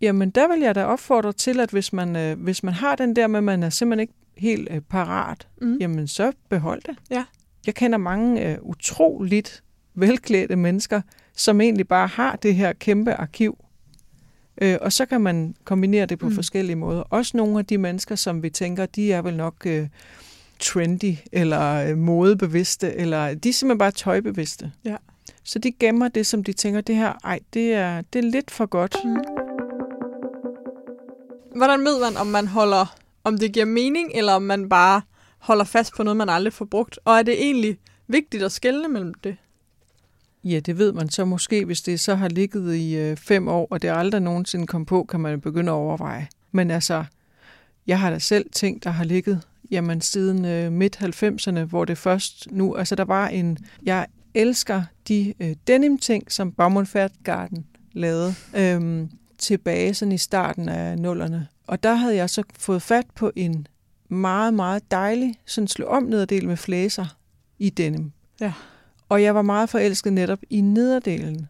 Jamen, 0.00 0.30
der 0.30 0.48
vil 0.48 0.60
jeg 0.60 0.74
da 0.74 0.84
opfordre 0.84 1.32
til, 1.32 1.60
at 1.60 1.70
hvis 1.70 1.92
man, 1.92 2.16
øh, 2.16 2.42
hvis 2.42 2.62
man 2.62 2.74
har 2.74 2.96
den 2.96 3.16
der 3.16 3.26
med, 3.26 3.38
at 3.38 3.44
man 3.44 3.62
er 3.62 3.70
simpelthen 3.70 4.00
ikke 4.00 4.12
helt 4.36 4.68
øh, 4.70 4.80
parat, 4.80 5.48
mm. 5.62 5.76
jamen 5.80 6.08
så 6.08 6.32
behold 6.48 6.80
det. 6.86 6.96
Ja. 7.10 7.24
Jeg 7.66 7.74
kender 7.74 7.98
mange 7.98 8.50
øh, 8.52 8.58
utroligt 8.62 9.62
velklædte 9.94 10.56
mennesker, 10.56 11.00
som 11.36 11.60
egentlig 11.60 11.88
bare 11.88 12.06
har 12.08 12.36
det 12.36 12.54
her 12.54 12.72
kæmpe 12.72 13.12
arkiv. 13.14 13.64
Øh, 14.62 14.76
og 14.80 14.92
så 14.92 15.06
kan 15.06 15.20
man 15.20 15.54
kombinere 15.64 16.06
det 16.06 16.18
på 16.18 16.28
mm. 16.28 16.34
forskellige 16.34 16.76
måder. 16.76 17.00
Også 17.00 17.36
nogle 17.36 17.58
af 17.58 17.66
de 17.66 17.78
mennesker, 17.78 18.14
som 18.14 18.42
vi 18.42 18.50
tænker, 18.50 18.86
de 18.86 19.12
er 19.12 19.22
vel 19.22 19.36
nok... 19.36 19.66
Øh, 19.66 19.88
trendy, 20.60 21.14
eller 21.32 21.72
øh, 21.90 21.98
modebevidste, 21.98 22.92
eller 22.94 23.34
de 23.34 23.48
er 23.48 23.52
simpelthen 23.52 23.78
bare 23.78 23.90
tøjbevidste. 23.90 24.72
Ja. 24.84 24.96
Så 25.44 25.58
de 25.58 25.72
gemmer 25.80 26.08
det, 26.08 26.26
som 26.26 26.44
de 26.44 26.52
tænker, 26.52 26.80
det 26.80 26.96
her, 26.96 27.12
ej, 27.24 27.40
det 27.54 27.72
er, 27.74 28.02
det 28.12 28.24
er 28.24 28.30
lidt 28.30 28.50
for 28.50 28.66
godt. 28.66 28.96
Mm. 29.04 29.16
Hvordan 31.58 31.80
ved 31.84 32.00
man, 32.00 32.16
om 32.20 32.26
man 32.26 32.46
holder, 32.46 32.94
om 33.24 33.38
det 33.38 33.52
giver 33.52 33.66
mening, 33.66 34.10
eller 34.14 34.32
om 34.32 34.42
man 34.42 34.68
bare 34.68 35.02
holder 35.38 35.64
fast 35.64 35.92
på 35.96 36.02
noget, 36.02 36.16
man 36.16 36.28
aldrig 36.28 36.52
får 36.52 36.64
brugt? 36.64 36.98
Og 37.04 37.18
er 37.18 37.22
det 37.22 37.42
egentlig 37.44 37.78
vigtigt 38.08 38.42
at 38.42 38.52
skelne 38.52 38.88
mellem 38.88 39.14
det? 39.14 39.36
Ja, 40.44 40.60
det 40.60 40.78
ved 40.78 40.92
man 40.92 41.10
så 41.10 41.24
måske, 41.24 41.64
hvis 41.64 41.82
det 41.82 42.00
så 42.00 42.14
har 42.14 42.28
ligget 42.28 42.74
i 42.76 42.96
øh, 42.96 43.16
fem 43.16 43.48
år, 43.48 43.66
og 43.70 43.82
det 43.82 43.88
aldrig 43.88 44.22
nogensinde 44.22 44.66
kom 44.66 44.86
på, 44.86 45.04
kan 45.04 45.20
man 45.20 45.40
begynde 45.40 45.72
at 45.72 45.76
overveje. 45.76 46.28
Men 46.52 46.70
altså, 46.70 47.04
jeg 47.86 48.00
har 48.00 48.10
da 48.10 48.18
selv 48.18 48.50
ting, 48.52 48.84
der 48.84 48.90
har 48.90 49.04
ligget 49.04 49.42
jamen 49.70 50.00
siden 50.00 50.44
øh, 50.44 50.72
midt-90'erne, 50.72 51.60
hvor 51.64 51.84
det 51.84 51.98
først 51.98 52.46
nu, 52.50 52.74
altså 52.76 52.94
der 52.94 53.04
var 53.04 53.28
en, 53.28 53.58
jeg 53.82 54.06
elsker 54.34 54.82
de 55.08 55.34
øh, 55.40 55.52
denim-ting, 55.66 56.32
som 56.32 56.52
Baumund 56.52 56.86
Færdgarden 56.86 57.66
lavede 57.92 58.34
øh, 58.56 59.06
tilbage 59.38 59.94
sådan 59.94 60.12
i 60.12 60.18
starten 60.18 60.68
af 60.68 60.98
nullerne. 60.98 61.46
Og 61.66 61.82
der 61.82 61.94
havde 61.94 62.16
jeg 62.16 62.30
så 62.30 62.42
fået 62.58 62.82
fat 62.82 63.06
på 63.14 63.30
en 63.36 63.66
meget, 64.08 64.54
meget 64.54 64.90
dejlig 64.90 65.34
sådan 65.46 65.68
slå 65.68 65.86
om 65.86 66.02
nederdel 66.02 66.46
med 66.48 66.56
flæser 66.56 67.16
i 67.58 67.70
denim. 67.70 68.12
Ja. 68.40 68.52
Og 69.08 69.22
jeg 69.22 69.34
var 69.34 69.42
meget 69.42 69.68
forelsket 69.70 70.12
netop 70.12 70.38
i 70.50 70.60
nederdelen. 70.60 71.48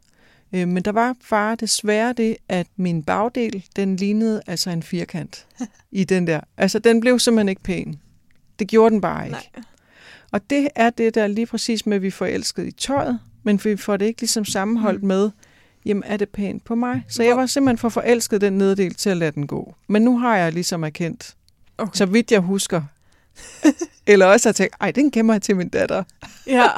Øh, 0.52 0.68
men 0.68 0.82
der 0.82 0.92
var 0.92 1.16
bare 1.30 1.56
desværre 1.60 2.12
det, 2.12 2.36
at 2.48 2.66
min 2.76 3.02
bagdel, 3.02 3.64
den 3.76 3.96
lignede 3.96 4.42
altså 4.46 4.70
en 4.70 4.82
firkant 4.82 5.46
i 5.90 6.04
den 6.04 6.26
der. 6.26 6.40
Altså, 6.56 6.78
den 6.78 7.00
blev 7.00 7.18
simpelthen 7.18 7.48
ikke 7.48 7.62
pæn. 7.62 7.94
Det 8.58 8.66
gjorde 8.68 8.90
den 8.92 9.00
bare 9.00 9.24
ikke. 9.26 9.48
Nej. 9.54 9.64
Og 10.32 10.50
det 10.50 10.68
er 10.74 10.90
det 10.90 11.14
der 11.14 11.26
lige 11.26 11.46
præcis 11.46 11.86
med, 11.86 11.96
at 11.96 12.02
vi 12.02 12.10
får 12.10 12.26
elsket 12.26 12.66
i 12.66 12.70
tøjet, 12.72 13.18
men 13.42 13.60
vi 13.64 13.76
får 13.76 13.96
det 13.96 14.06
ikke 14.06 14.20
ligesom 14.20 14.44
sammenholdt 14.44 15.02
mm. 15.02 15.08
med, 15.08 15.30
jamen 15.84 16.02
er 16.06 16.16
det 16.16 16.28
pænt 16.28 16.64
på 16.64 16.74
mig? 16.74 17.04
Så 17.08 17.18
Hvor? 17.18 17.24
jeg 17.30 17.36
var 17.36 17.46
simpelthen 17.46 17.78
for 17.78 17.88
forelsket 17.88 18.40
den 18.40 18.52
neddel 18.58 18.94
til 18.94 19.10
at 19.10 19.16
lade 19.16 19.30
den 19.32 19.46
gå. 19.46 19.74
Men 19.88 20.02
nu 20.02 20.18
har 20.18 20.36
jeg 20.36 20.52
ligesom 20.52 20.84
erkendt, 20.84 21.34
okay. 21.78 21.90
så 21.96 22.06
vidt 22.06 22.32
jeg 22.32 22.40
husker. 22.40 22.82
Eller 24.06 24.26
også 24.26 24.48
har 24.48 24.52
tænkt, 24.52 24.74
ej, 24.80 24.90
den 24.90 25.10
gemmer 25.10 25.34
jeg 25.34 25.42
til 25.42 25.56
min 25.56 25.68
datter. 25.68 26.02
ja, 26.46 26.68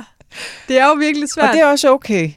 det 0.69 0.79
er 0.79 0.87
jo 0.87 0.93
virkelig 0.95 1.29
svært. 1.29 1.49
Og 1.49 1.53
det 1.55 1.61
er 1.61 1.67
også 1.67 1.91
okay. 1.93 2.31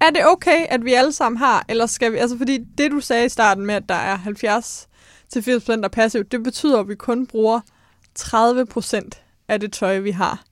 Er 0.00 0.10
det 0.10 0.26
okay, 0.26 0.66
at 0.70 0.84
vi 0.84 0.92
alle 0.94 1.12
sammen 1.12 1.36
har, 1.38 1.64
eller 1.68 1.86
skal 1.86 2.12
vi, 2.12 2.16
altså 2.16 2.38
fordi 2.38 2.64
det 2.78 2.90
du 2.90 3.00
sagde 3.00 3.26
i 3.26 3.28
starten 3.28 3.66
med, 3.66 3.74
at 3.74 3.84
der 3.88 3.94
er 3.94 4.16
70 4.16 4.88
til 5.28 5.42
80 5.42 5.62
procent, 5.64 5.82
der 5.82 5.88
er 5.88 5.92
passivt, 5.92 6.32
det 6.32 6.42
betyder, 6.42 6.80
at 6.80 6.88
vi 6.88 6.94
kun 6.94 7.26
bruger 7.26 7.60
30 8.14 8.66
procent 8.66 9.22
af 9.48 9.60
det 9.60 9.72
tøj, 9.72 9.98
vi 9.98 10.10
har. 10.10 10.44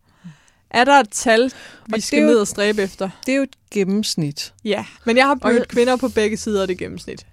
Er 0.71 0.85
der 0.85 0.95
et 1.01 1.11
tal, 1.11 1.45
vi 1.87 1.93
og 1.93 2.03
skal 2.03 2.21
jo, 2.21 2.27
ned 2.27 2.37
og 2.39 2.47
stræbe 2.47 2.83
efter? 2.83 3.09
Det 3.27 3.33
er 3.33 3.37
jo 3.37 3.43
et 3.43 3.57
gennemsnit. 3.71 4.55
Ja, 4.65 4.85
men 5.07 5.17
jeg 5.17 5.25
har 5.27 5.53
mødt 5.53 5.69
kvinder 5.69 5.97
på 5.97 6.09
begge 6.09 6.37
sider 6.37 6.63
af 6.63 6.69
det 6.69 6.79
gennemsnit. 6.79 7.27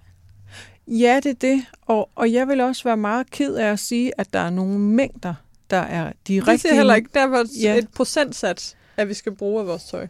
Ja, 0.86 1.16
det 1.22 1.26
er 1.30 1.32
det. 1.34 1.64
Og, 1.86 2.10
og 2.14 2.32
jeg 2.32 2.48
vil 2.48 2.60
også 2.60 2.84
være 2.84 2.96
meget 2.96 3.30
ked 3.30 3.54
af 3.54 3.66
at 3.70 3.78
sige, 3.78 4.12
at 4.18 4.32
der 4.32 4.38
er 4.40 4.50
nogle 4.50 4.78
mængder, 4.78 5.34
der 5.70 5.76
er 5.76 6.12
de 6.28 6.34
det 6.34 6.48
rigtige... 6.48 6.68
Det 6.68 6.74
er 6.74 6.76
heller 6.78 6.94
ikke. 6.94 7.10
Der 7.14 7.20
er 7.26 7.44
ja. 7.62 7.76
et 7.78 7.88
procentsats, 7.94 8.76
at 8.96 9.08
vi 9.08 9.14
skal 9.14 9.32
bruge 9.34 9.60
af 9.60 9.66
vores 9.66 9.84
tøj. 9.84 10.06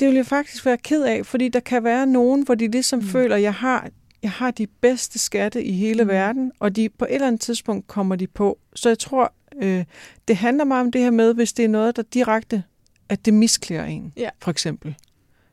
Det 0.00 0.08
vil 0.08 0.16
jeg 0.16 0.26
faktisk 0.26 0.66
være 0.66 0.78
ked 0.78 1.02
af, 1.02 1.26
fordi 1.26 1.48
der 1.48 1.60
kan 1.60 1.84
være 1.84 2.06
nogen, 2.06 2.42
hvor 2.42 2.54
de 2.54 2.68
ligesom 2.70 2.98
mm. 2.98 3.06
føler, 3.08 3.36
at 3.36 3.42
jeg 3.42 3.54
har 3.54 3.88
jeg 4.22 4.30
har 4.30 4.50
de 4.50 4.66
bedste 4.66 5.18
skatte 5.18 5.64
i 5.64 5.72
hele 5.72 6.04
mm. 6.04 6.10
verden, 6.10 6.52
og 6.60 6.76
de, 6.76 6.88
på 6.88 7.04
et 7.04 7.14
eller 7.14 7.26
andet 7.26 7.40
tidspunkt 7.40 7.86
kommer 7.86 8.16
de 8.16 8.26
på. 8.26 8.58
Så 8.74 8.88
jeg 8.88 8.98
tror, 8.98 9.32
øh, 9.56 9.84
det 10.28 10.36
handler 10.36 10.64
meget 10.64 10.80
om 10.84 10.92
det 10.92 11.00
her 11.00 11.10
med, 11.10 11.34
hvis 11.34 11.52
det 11.52 11.64
er 11.64 11.68
noget, 11.68 11.96
der 11.96 12.02
direkte, 12.02 12.62
at 13.08 13.24
det 13.26 13.34
misklæder 13.34 13.84
en, 13.84 14.12
ja. 14.16 14.28
for 14.42 14.50
eksempel. 14.50 14.94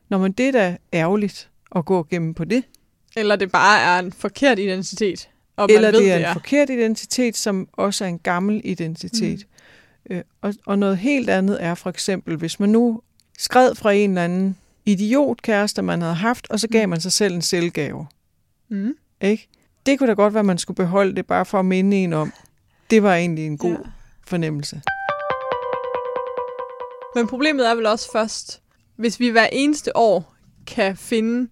Når 0.08 0.18
man 0.18 0.32
det 0.32 0.48
er 0.48 0.52
da 0.52 0.76
ærgerligt 0.92 1.50
at 1.76 1.84
gå 1.84 2.06
igennem 2.10 2.34
på 2.34 2.44
det. 2.44 2.64
Eller 3.16 3.36
det 3.36 3.52
bare 3.52 3.80
er 3.80 3.98
en 4.02 4.12
forkert 4.12 4.58
identitet. 4.58 5.28
Og 5.56 5.68
Eller 5.70 5.88
man 5.92 5.92
ved, 5.94 6.00
det 6.00 6.10
er 6.10 6.14
en 6.16 6.20
det 6.20 6.28
er. 6.28 6.32
forkert 6.32 6.70
identitet, 6.70 7.36
som 7.36 7.68
også 7.72 8.04
er 8.04 8.08
en 8.08 8.18
gammel 8.18 8.60
identitet. 8.64 9.46
Mm. 10.10 10.16
Øh, 10.16 10.22
og, 10.40 10.54
og 10.66 10.78
noget 10.78 10.98
helt 10.98 11.30
andet 11.30 11.62
er 11.64 11.74
for 11.74 11.90
eksempel, 11.90 12.36
hvis 12.36 12.60
man 12.60 12.68
nu 12.68 13.00
skred 13.38 13.74
fra 13.74 13.92
en 13.92 14.10
eller 14.10 14.24
anden 14.24 14.56
idiotkæreste, 14.84 15.82
man 15.82 16.02
havde 16.02 16.14
haft, 16.14 16.46
og 16.50 16.60
så 16.60 16.68
gav 16.68 16.86
mm. 16.86 16.90
man 16.90 17.00
sig 17.00 17.12
selv 17.12 17.34
en 17.34 17.42
selvgave. 17.42 18.06
Mm. 18.68 18.94
Ikke? 19.20 19.48
Det 19.86 19.98
kunne 19.98 20.08
da 20.08 20.14
godt 20.14 20.34
være, 20.34 20.40
at 20.40 20.46
man 20.46 20.58
skulle 20.58 20.76
beholde 20.76 21.16
det, 21.16 21.26
bare 21.26 21.44
for 21.44 21.58
at 21.58 21.64
minde 21.64 21.96
en 21.96 22.12
om, 22.12 22.32
det 22.90 23.02
var 23.02 23.14
egentlig 23.14 23.46
en 23.46 23.58
god 23.58 23.70
ja. 23.70 23.76
fornemmelse. 24.26 24.82
Men 27.16 27.26
problemet 27.26 27.70
er 27.70 27.74
vel 27.74 27.86
også 27.86 28.12
først, 28.12 28.62
hvis 28.96 29.20
vi 29.20 29.28
hver 29.28 29.46
eneste 29.52 29.96
år 29.96 30.34
kan 30.66 30.96
finde 30.96 31.48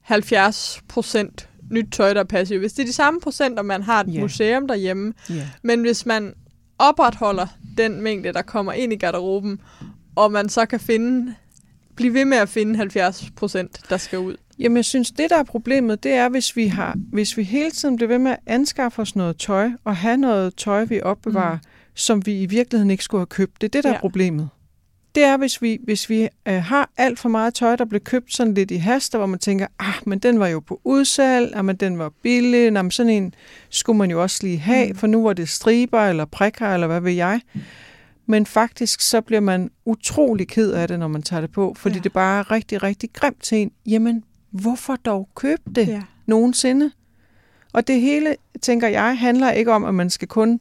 70 0.00 0.80
procent 0.88 1.48
nyt 1.70 1.92
tøj, 1.92 2.12
der 2.14 2.24
passer. 2.24 2.58
Hvis 2.58 2.72
det 2.72 2.82
er 2.82 2.86
de 2.86 2.92
samme 2.92 3.20
procenter, 3.20 3.62
man 3.62 3.82
har 3.82 4.00
et 4.00 4.06
yeah. 4.12 4.20
museum 4.22 4.68
derhjemme. 4.68 5.12
Yeah. 5.30 5.42
Men 5.62 5.80
hvis 5.80 6.06
man 6.06 6.34
opretholder 6.78 7.46
den 7.78 8.00
mængde, 8.02 8.32
der 8.32 8.42
kommer 8.42 8.72
ind 8.72 8.92
i 8.92 8.96
garderoben, 8.96 9.60
og 10.16 10.32
man 10.32 10.48
så 10.48 10.66
kan 10.66 10.80
finde, 10.80 11.34
blive 11.96 12.14
ved 12.14 12.24
med 12.24 12.36
at 12.38 12.48
finde 12.48 12.76
70 12.76 13.26
procent, 13.36 13.80
der 13.90 13.96
skal 13.96 14.18
ud. 14.18 14.36
Jamen, 14.58 14.76
jeg 14.76 14.84
synes, 14.84 15.10
det 15.10 15.30
der 15.30 15.36
er 15.38 15.42
problemet, 15.42 16.02
det 16.02 16.12
er, 16.12 16.28
hvis 16.28 16.56
vi, 16.56 16.66
har, 16.66 16.94
hvis 17.12 17.36
vi 17.36 17.42
hele 17.42 17.70
tiden 17.70 17.96
bliver 17.96 18.08
ved 18.08 18.18
med 18.18 18.30
at 18.30 18.38
anskaffe 18.46 19.02
os 19.02 19.16
noget 19.16 19.38
tøj, 19.38 19.70
og 19.84 19.96
have 19.96 20.16
noget 20.16 20.56
tøj, 20.56 20.84
vi 20.84 21.00
opbevarer, 21.00 21.54
mm. 21.56 21.62
som 21.94 22.26
vi 22.26 22.40
i 22.42 22.46
virkeligheden 22.46 22.90
ikke 22.90 23.04
skulle 23.04 23.20
have 23.20 23.26
købt. 23.26 23.60
Det 23.60 23.66
er 23.66 23.70
det, 23.70 23.84
der 23.84 23.90
ja. 23.90 23.96
er 23.96 24.00
problemet. 24.00 24.48
Det 25.14 25.24
er, 25.24 25.36
hvis 25.36 25.62
vi, 25.62 25.80
hvis 25.84 26.10
vi 26.10 26.22
øh, 26.48 26.54
har 26.62 26.90
alt 26.96 27.18
for 27.18 27.28
meget 27.28 27.54
tøj, 27.54 27.76
der 27.76 27.84
blev 27.84 28.00
købt 28.00 28.34
sådan 28.34 28.54
lidt 28.54 28.70
i 28.70 28.76
haster, 28.76 29.18
hvor 29.18 29.26
man 29.26 29.38
tænker, 29.38 29.66
ah, 29.78 29.94
men 30.06 30.18
den 30.18 30.38
var 30.38 30.48
jo 30.48 30.60
på 30.60 30.80
udsalg, 30.84 31.52
ah, 31.56 31.64
men 31.64 31.76
den 31.76 31.98
var 31.98 32.12
billig, 32.22 32.70
nah, 32.70 32.84
men 32.84 32.90
sådan 32.90 33.12
en 33.12 33.34
skulle 33.70 33.96
man 33.96 34.10
jo 34.10 34.22
også 34.22 34.38
lige 34.42 34.58
have, 34.58 34.92
mm. 34.92 34.96
for 34.98 35.06
nu 35.06 35.22
var 35.22 35.32
det 35.32 35.48
striber 35.48 36.00
eller 36.00 36.24
prikker, 36.24 36.68
eller 36.74 36.86
hvad 36.86 37.00
ved 37.00 37.12
jeg. 37.12 37.40
Mm. 37.54 37.60
Men 38.26 38.46
faktisk 38.46 39.00
så 39.00 39.20
bliver 39.20 39.40
man 39.40 39.70
utrolig 39.84 40.48
ked 40.48 40.72
af 40.72 40.88
det, 40.88 40.98
når 40.98 41.08
man 41.08 41.22
tager 41.22 41.40
det 41.40 41.52
på, 41.52 41.74
fordi 41.78 41.94
ja. 41.94 42.00
det 42.00 42.12
bare 42.12 42.38
er 42.38 42.50
rigtig, 42.50 42.82
rigtig 42.82 43.10
grimt 43.12 43.42
til 43.42 43.58
en. 43.58 43.70
Jamen, 43.86 44.24
hvorfor 44.62 44.96
dog 44.96 45.28
købe 45.36 45.62
det 45.74 45.88
ja. 45.88 46.02
nogensinde? 46.26 46.90
Og 47.72 47.86
det 47.86 48.00
hele, 48.00 48.36
tænker 48.62 48.88
jeg, 48.88 49.18
handler 49.18 49.50
ikke 49.50 49.72
om, 49.72 49.84
at 49.84 49.94
man 49.94 50.10
skal 50.10 50.28
kun 50.28 50.60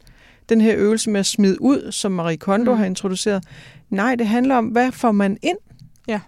den 0.49 0.61
her 0.61 0.73
øvelse 0.77 1.09
med 1.09 1.19
at 1.19 1.25
smide 1.25 1.61
ud, 1.61 1.91
som 1.91 2.11
Marie 2.11 2.37
Kondo 2.37 2.71
mm. 2.71 2.77
har 2.77 2.85
introduceret. 2.85 3.43
Nej, 3.89 4.15
det 4.15 4.27
handler 4.27 4.55
om, 4.55 4.65
hvad 4.67 4.91
får 4.91 5.11
man 5.11 5.37
ind? 5.41 5.57
Ja. 6.07 6.19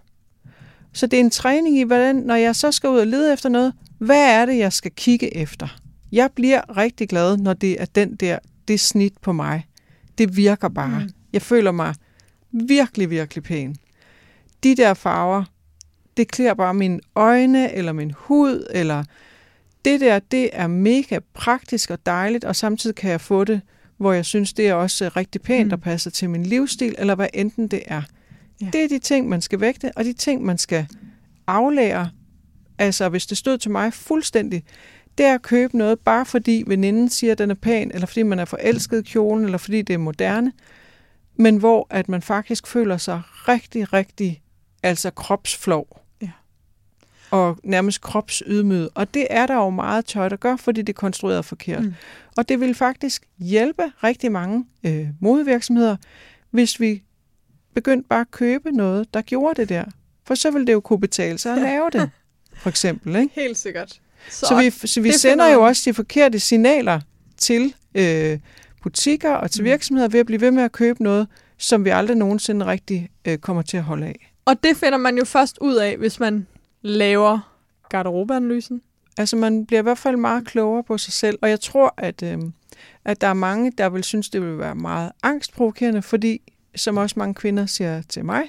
Så 0.93 1.07
det 1.07 1.17
er 1.17 1.21
en 1.23 1.29
træning 1.29 1.77
i, 1.79 1.83
hvordan, 1.83 2.15
når 2.15 2.35
jeg 2.35 2.55
så 2.55 2.71
skal 2.71 2.89
ud 2.89 2.97
og 2.99 3.07
lede 3.07 3.33
efter 3.33 3.49
noget, 3.49 3.73
hvad 3.99 4.41
er 4.41 4.45
det, 4.45 4.57
jeg 4.57 4.73
skal 4.73 4.91
kigge 4.91 5.37
efter? 5.37 5.67
Jeg 6.11 6.29
bliver 6.35 6.77
rigtig 6.77 7.09
glad, 7.09 7.37
når 7.37 7.53
det 7.53 7.81
er 7.81 7.85
den 7.85 8.15
der, 8.15 8.39
det 8.67 8.79
snit 8.79 9.13
på 9.21 9.31
mig. 9.33 9.67
Det 10.17 10.37
virker 10.37 10.67
bare. 10.69 10.99
Mm. 10.99 11.09
Jeg 11.33 11.41
føler 11.41 11.71
mig 11.71 11.95
virkelig, 12.67 13.09
virkelig 13.09 13.43
pæn. 13.43 13.75
De 14.63 14.75
der 14.75 14.93
farver, 14.93 15.43
det 16.17 16.27
klæder 16.31 16.53
bare 16.53 16.73
mine 16.73 16.99
øjne, 17.15 17.73
eller 17.73 17.91
min 17.93 18.13
hud, 18.17 18.67
eller 18.73 19.03
det 19.85 20.01
der, 20.01 20.19
det 20.19 20.49
er 20.53 20.67
mega 20.67 21.19
praktisk 21.33 21.91
og 21.91 22.05
dejligt, 22.05 22.45
og 22.45 22.55
samtidig 22.55 22.95
kan 22.95 23.11
jeg 23.11 23.21
få 23.21 23.43
det, 23.43 23.61
hvor 23.97 24.13
jeg 24.13 24.25
synes, 24.25 24.53
det 24.53 24.67
er 24.67 24.73
også 24.73 25.05
øh, 25.05 25.11
rigtig 25.15 25.41
pænt 25.41 25.67
mm. 25.67 25.73
og 25.73 25.81
passer 25.81 26.11
til 26.11 26.29
min 26.29 26.43
livsstil, 26.45 26.95
eller 26.97 27.15
hvad 27.15 27.27
enten 27.33 27.67
det 27.67 27.81
er. 27.85 28.01
Ja. 28.61 28.65
Det 28.73 28.83
er 28.83 28.87
de 28.87 28.99
ting, 28.99 29.29
man 29.29 29.41
skal 29.41 29.59
vægte, 29.59 29.91
og 29.95 30.03
de 30.05 30.13
ting, 30.13 30.45
man 30.45 30.57
skal 30.57 30.87
aflære. 31.47 32.09
Altså, 32.77 33.09
hvis 33.09 33.27
det 33.27 33.37
stod 33.37 33.57
til 33.57 33.71
mig 33.71 33.93
fuldstændig, 33.93 34.63
det 35.17 35.25
er 35.25 35.33
at 35.35 35.41
købe 35.41 35.77
noget, 35.77 35.99
bare 35.99 36.25
fordi 36.25 36.63
veninden 36.67 37.09
siger, 37.09 37.31
at 37.31 37.37
den 37.37 37.51
er 37.51 37.55
pæn, 37.55 37.91
eller 37.93 38.07
fordi 38.07 38.23
man 38.23 38.39
er 38.39 38.45
forelsket 38.45 38.99
i 38.99 39.11
kjolen, 39.11 39.45
eller 39.45 39.57
fordi 39.57 39.81
det 39.81 39.93
er 39.93 39.97
moderne, 39.97 40.51
men 41.37 41.57
hvor 41.57 41.87
at 41.89 42.09
man 42.09 42.21
faktisk 42.21 42.67
føler 42.67 42.97
sig 42.97 43.21
rigtig, 43.25 43.93
rigtig 43.93 44.41
altså 44.83 45.11
kropsflov 45.11 46.04
og 47.31 47.57
nærmest 47.63 48.01
kropsydmyget. 48.01 48.89
Og 48.95 49.13
det 49.13 49.27
er 49.29 49.45
der 49.47 49.53
jo 49.55 49.69
meget 49.69 50.05
tøj, 50.05 50.29
der 50.29 50.35
gør, 50.35 50.55
fordi 50.55 50.81
det 50.81 50.89
er 50.93 50.97
konstrueret 50.97 51.45
forkert. 51.45 51.83
Mm. 51.83 51.93
Og 52.37 52.49
det 52.49 52.59
vil 52.59 52.75
faktisk 52.75 53.23
hjælpe 53.39 53.83
rigtig 54.03 54.31
mange 54.31 54.65
øh, 54.83 55.07
modevirksomheder, 55.21 55.95
hvis 56.51 56.79
vi 56.79 57.03
begyndte 57.75 58.07
bare 58.09 58.21
at 58.21 58.31
købe 58.31 58.71
noget, 58.71 59.13
der 59.13 59.21
gjorde 59.21 59.61
det 59.61 59.69
der. 59.69 59.83
For 60.27 60.35
så 60.35 60.51
ville 60.51 60.67
det 60.67 60.73
jo 60.73 60.79
kunne 60.79 60.99
betale 61.01 61.37
sig 61.37 61.55
at 61.55 61.61
lave 61.61 61.89
det, 61.93 62.09
for 62.57 62.69
eksempel. 62.69 63.15
Ikke? 63.15 63.29
Helt 63.41 63.57
sikkert. 63.57 63.99
Så, 64.29 64.45
så 64.45 64.55
vi, 64.61 64.87
så 64.87 65.01
vi 65.01 65.11
sender 65.11 65.47
jo 65.53 65.61
også 65.61 65.89
de 65.89 65.93
forkerte 65.93 66.39
signaler 66.39 66.99
til 67.37 67.73
øh, 67.95 68.39
butikker 68.83 69.33
og 69.33 69.51
til 69.51 69.61
mm. 69.61 69.65
virksomheder 69.65 70.09
ved 70.09 70.19
at 70.19 70.25
blive 70.25 70.41
ved 70.41 70.51
med 70.51 70.63
at 70.63 70.71
købe 70.71 71.03
noget, 71.03 71.27
som 71.57 71.85
vi 71.85 71.89
aldrig 71.89 72.17
nogensinde 72.17 72.65
rigtig 72.65 73.09
øh, 73.27 73.37
kommer 73.37 73.61
til 73.61 73.77
at 73.77 73.83
holde 73.83 74.05
af. 74.05 74.31
Og 74.45 74.63
det 74.63 74.77
finder 74.77 74.97
man 74.97 75.17
jo 75.17 75.25
først 75.25 75.57
ud 75.61 75.75
af, 75.75 75.97
hvis 75.97 76.19
man 76.19 76.45
laver 76.87 77.39
garderobeanalysen. 77.89 78.81
Altså 79.17 79.35
man 79.35 79.65
bliver 79.65 79.79
i 79.79 79.83
hvert 79.83 79.97
fald 79.97 80.17
meget 80.17 80.47
klogere 80.47 80.83
på 80.83 80.97
sig 80.97 81.13
selv, 81.13 81.39
og 81.41 81.49
jeg 81.49 81.59
tror, 81.59 81.93
at, 81.97 82.23
øh, 82.23 82.37
at 83.05 83.21
der 83.21 83.27
er 83.27 83.33
mange, 83.33 83.71
der 83.77 83.89
vil 83.89 84.03
synes, 84.03 84.29
det 84.29 84.41
vil 84.41 84.57
være 84.57 84.75
meget 84.75 85.11
angstprovokerende, 85.23 86.01
fordi, 86.01 86.41
som 86.75 86.97
også 86.97 87.13
mange 87.17 87.33
kvinder 87.33 87.65
siger 87.65 88.01
til 88.09 88.25
mig, 88.25 88.43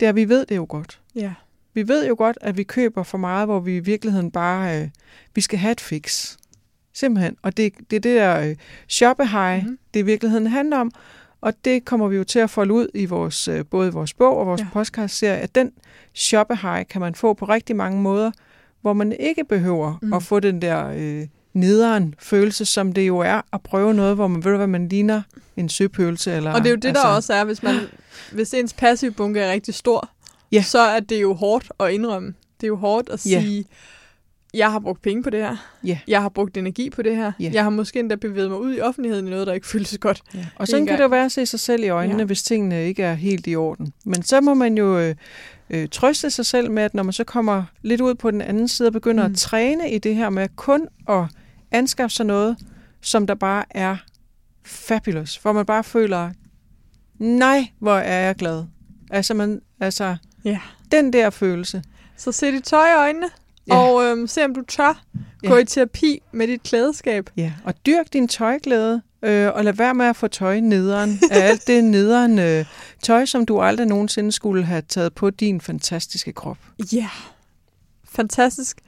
det 0.00 0.06
er, 0.06 0.10
at 0.10 0.16
vi 0.16 0.28
ved 0.28 0.46
det 0.46 0.56
jo 0.56 0.66
godt. 0.68 1.00
Ja. 1.14 1.32
Vi 1.74 1.88
ved 1.88 2.06
jo 2.06 2.14
godt, 2.18 2.38
at 2.40 2.56
vi 2.56 2.62
køber 2.62 3.02
for 3.02 3.18
meget, 3.18 3.46
hvor 3.46 3.60
vi 3.60 3.76
i 3.76 3.80
virkeligheden 3.80 4.30
bare, 4.30 4.82
øh, 4.82 4.88
vi 5.34 5.40
skal 5.40 5.58
have 5.58 5.72
et 5.72 5.80
fix. 5.80 6.36
Simpelthen. 6.94 7.36
Og 7.42 7.56
det, 7.56 7.74
det 7.90 7.96
er 7.96 8.00
det 8.00 8.16
der 8.20 8.40
øh, 8.40 8.56
shoppehej, 8.88 9.60
mm-hmm. 9.60 9.78
det 9.94 10.00
i 10.00 10.04
virkeligheden 10.04 10.46
handler 10.46 10.78
om. 10.78 10.90
Og 11.40 11.52
det 11.64 11.84
kommer 11.84 12.08
vi 12.08 12.16
jo 12.16 12.24
til 12.24 12.38
at 12.38 12.50
folde 12.50 12.74
ud 12.74 12.88
i 12.94 13.04
vores, 13.06 13.48
øh, 13.48 13.64
både 13.70 13.92
vores 13.92 14.14
bog 14.14 14.36
og 14.36 14.46
vores 14.46 14.60
ja. 14.60 14.66
podcast-serie, 14.72 15.38
at 15.38 15.54
den 15.54 15.72
shoppehaj 16.14 16.84
kan 16.84 17.00
man 17.00 17.14
få 17.14 17.32
på 17.34 17.44
rigtig 17.44 17.76
mange 17.76 18.02
måder, 18.02 18.30
hvor 18.80 18.92
man 18.92 19.12
ikke 19.12 19.44
behøver 19.44 19.98
mm. 20.02 20.12
at 20.12 20.22
få 20.22 20.40
den 20.40 20.62
der 20.62 20.86
øh, 20.96 21.26
nederen 21.54 22.14
følelse, 22.18 22.64
som 22.64 22.92
det 22.92 23.06
jo 23.06 23.18
er 23.18 23.40
at 23.52 23.60
prøve 23.62 23.94
noget, 23.94 24.14
hvor 24.14 24.26
man 24.26 24.44
ved, 24.44 24.56
hvad 24.56 24.66
man 24.66 24.88
ligner 24.88 25.22
en 25.56 25.68
søpølse. 25.68 26.32
Eller, 26.32 26.52
og 26.52 26.60
det 26.60 26.66
er 26.66 26.70
jo 26.70 26.76
det, 26.76 26.88
altså, 26.88 27.02
der 27.08 27.08
også 27.08 27.32
er, 27.34 27.44
hvis, 27.44 27.62
man, 27.62 27.74
hvis 28.32 28.54
ens 28.54 28.72
passive 28.72 29.10
bunke 29.10 29.40
er 29.40 29.52
rigtig 29.52 29.74
stor, 29.74 30.10
yeah. 30.54 30.64
så 30.64 30.78
er 30.80 31.00
det 31.00 31.22
jo 31.22 31.34
hårdt 31.34 31.70
at 31.80 31.90
indrømme. 31.90 32.34
Det 32.60 32.66
er 32.66 32.68
jo 32.68 32.76
hårdt 32.76 33.08
at 33.10 33.20
sige, 33.20 33.64
jeg 34.56 34.72
har 34.72 34.78
brugt 34.78 35.02
penge 35.02 35.22
på 35.22 35.30
det 35.30 35.40
her. 35.42 35.56
Yeah. 35.88 35.98
Jeg 36.08 36.22
har 36.22 36.28
brugt 36.28 36.56
energi 36.56 36.90
på 36.90 37.02
det 37.02 37.16
her. 37.16 37.32
Yeah. 37.42 37.54
Jeg 37.54 37.62
har 37.62 37.70
måske 37.70 37.98
endda 38.00 38.14
bevæget 38.14 38.50
mig 38.50 38.58
ud 38.58 38.74
i 38.76 38.80
offentligheden 38.80 39.26
i 39.26 39.30
noget, 39.30 39.46
der 39.46 39.52
ikke 39.52 39.66
føles 39.66 39.98
godt. 40.00 40.20
Yeah. 40.36 40.46
Og 40.56 40.66
sådan 40.68 40.86
kan 40.86 40.96
det 40.98 41.02
jo 41.04 41.08
være 41.08 41.24
at 41.24 41.32
se 41.32 41.46
sig 41.46 41.60
selv 41.60 41.84
i 41.84 41.88
øjnene, 41.88 42.18
ja. 42.18 42.24
hvis 42.24 42.42
tingene 42.42 42.84
ikke 42.86 43.02
er 43.02 43.14
helt 43.14 43.46
i 43.46 43.56
orden. 43.56 43.92
Men 44.04 44.22
så 44.22 44.40
må 44.40 44.54
man 44.54 44.78
jo 44.78 44.98
øh, 44.98 45.14
øh, 45.70 45.88
trøste 45.92 46.30
sig 46.30 46.46
selv 46.46 46.70
med, 46.70 46.82
at 46.82 46.94
når 46.94 47.02
man 47.02 47.12
så 47.12 47.24
kommer 47.24 47.64
lidt 47.82 48.00
ud 48.00 48.14
på 48.14 48.30
den 48.30 48.40
anden 48.40 48.68
side 48.68 48.86
og 48.88 48.92
begynder 48.92 49.28
mm. 49.28 49.32
at 49.32 49.38
træne 49.38 49.90
i 49.90 49.98
det 49.98 50.14
her 50.14 50.30
med 50.30 50.46
kun 50.56 50.88
at 51.08 51.24
anskaffe 51.70 52.16
sig 52.16 52.26
noget, 52.26 52.56
som 53.00 53.26
der 53.26 53.34
bare 53.34 53.64
er 53.70 53.96
fabulous. 54.64 55.36
Hvor 55.36 55.52
man 55.52 55.66
bare 55.66 55.84
føler, 55.84 56.30
nej, 57.18 57.66
hvor 57.78 57.96
er 57.96 58.26
jeg 58.26 58.34
glad. 58.34 58.64
Altså, 59.10 59.34
man, 59.34 59.60
altså 59.80 60.16
yeah. 60.46 60.56
den 60.92 61.12
der 61.12 61.30
følelse. 61.30 61.82
Så 62.16 62.32
se 62.32 62.52
dit 62.52 62.64
tøj 62.64 62.84
i 62.86 62.96
øjnene. 62.98 63.26
Og 63.70 64.04
øhm, 64.04 64.26
se 64.26 64.44
om 64.44 64.54
du 64.54 64.62
tør 64.68 65.04
ja. 65.42 65.48
gå 65.48 65.56
i 65.56 65.64
terapi 65.64 66.20
med 66.32 66.46
dit 66.48 66.62
klædeskab. 66.62 67.30
Ja, 67.36 67.52
og 67.64 67.74
dyrk 67.86 68.12
din 68.12 68.28
tøjglæde. 68.28 69.02
Øh, 69.22 69.48
og 69.54 69.64
lad 69.64 69.72
være 69.72 69.94
med 69.94 70.06
at 70.06 70.16
få 70.16 70.28
tøj 70.28 70.60
nederen. 70.60 71.18
af 71.30 71.46
alt 71.48 71.66
det 71.66 71.84
nederen 71.84 72.38
øh, 72.38 72.64
tøj, 73.02 73.24
som 73.26 73.46
du 73.46 73.60
aldrig 73.60 73.86
nogensinde 73.86 74.32
skulle 74.32 74.64
have 74.64 74.82
taget 74.88 75.14
på 75.14 75.30
din 75.30 75.60
fantastiske 75.60 76.32
krop. 76.32 76.58
Ja, 76.92 76.98
yeah. 76.98 77.08
fantastisk. 78.08 78.78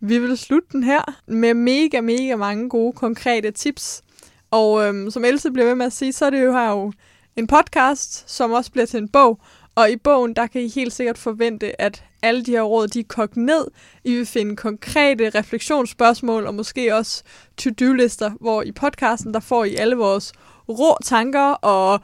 Vi 0.00 0.18
vil 0.18 0.38
slutte 0.38 0.68
den 0.72 0.84
her 0.84 1.20
med 1.28 1.54
mega, 1.54 2.00
mega 2.00 2.36
mange 2.36 2.68
gode, 2.68 2.92
konkrete 2.92 3.50
tips. 3.50 4.02
Og 4.50 4.86
øhm, 4.86 5.10
som 5.10 5.24
Else 5.24 5.50
bliver 5.50 5.66
ved 5.66 5.74
med 5.74 5.86
at 5.86 5.92
sige, 5.92 6.12
så 6.12 6.24
er 6.26 6.30
det 6.30 6.44
jo 6.44 6.52
her 6.52 6.70
jo 6.70 6.92
en 7.36 7.46
podcast, 7.46 8.30
som 8.30 8.50
også 8.52 8.70
bliver 8.72 8.86
til 8.86 8.98
en 8.98 9.08
bog, 9.08 9.40
og 9.74 9.90
i 9.90 9.96
bogen, 9.96 10.34
der 10.36 10.46
kan 10.46 10.62
I 10.62 10.68
helt 10.74 10.92
sikkert 10.92 11.18
forvente, 11.18 11.80
at 11.82 12.04
alle 12.22 12.44
de 12.44 12.50
her 12.50 12.62
råd, 12.62 12.88
de 12.88 13.00
er 13.00 13.04
kogt 13.08 13.36
ned. 13.36 13.66
I 14.04 14.14
vil 14.14 14.26
finde 14.26 14.56
konkrete 14.56 15.30
refleksionsspørgsmål 15.30 16.46
og 16.46 16.54
måske 16.54 16.96
også 16.96 17.22
to-do-lister, 17.56 18.30
hvor 18.40 18.62
i 18.62 18.72
podcasten, 18.72 19.34
der 19.34 19.40
får 19.40 19.64
I 19.64 19.76
alle 19.76 19.96
vores 19.96 20.32
rå 20.68 20.96
tanker 21.04 21.50
og 21.50 22.00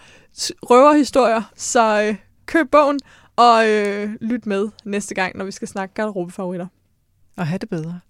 røverhistorier. 0.62 1.42
Så 1.56 2.02
øh, 2.02 2.16
køb 2.46 2.70
bogen 2.72 3.00
og 3.36 3.68
øh, 3.68 4.10
lyt 4.20 4.46
med 4.46 4.68
næste 4.84 5.14
gang, 5.14 5.36
når 5.36 5.44
vi 5.44 5.50
skal 5.52 5.68
snakke 5.68 5.94
garderobefavoritter. 5.94 6.66
Og 7.36 7.46
have 7.46 7.58
det 7.58 7.68
bedre. 7.68 8.00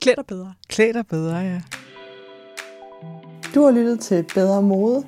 Klæd 0.00 0.14
dig 0.16 0.26
bedre. 0.26 0.54
Klæd 0.68 0.92
dig 0.94 1.06
bedre, 1.06 1.36
ja. 1.36 1.60
Du 3.54 3.64
har 3.64 3.70
lyttet 3.70 4.00
til 4.00 4.24
Bedre 4.34 4.62
Mode, 4.62 5.06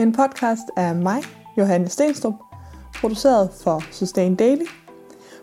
en 0.00 0.12
podcast 0.12 0.62
af 0.76 0.94
mig, 0.94 1.22
Johanne 1.58 1.88
Stenstrup, 1.88 2.34
produceret 3.04 3.48
for 3.64 3.82
Sustain 3.90 4.34
Daily. 4.34 4.62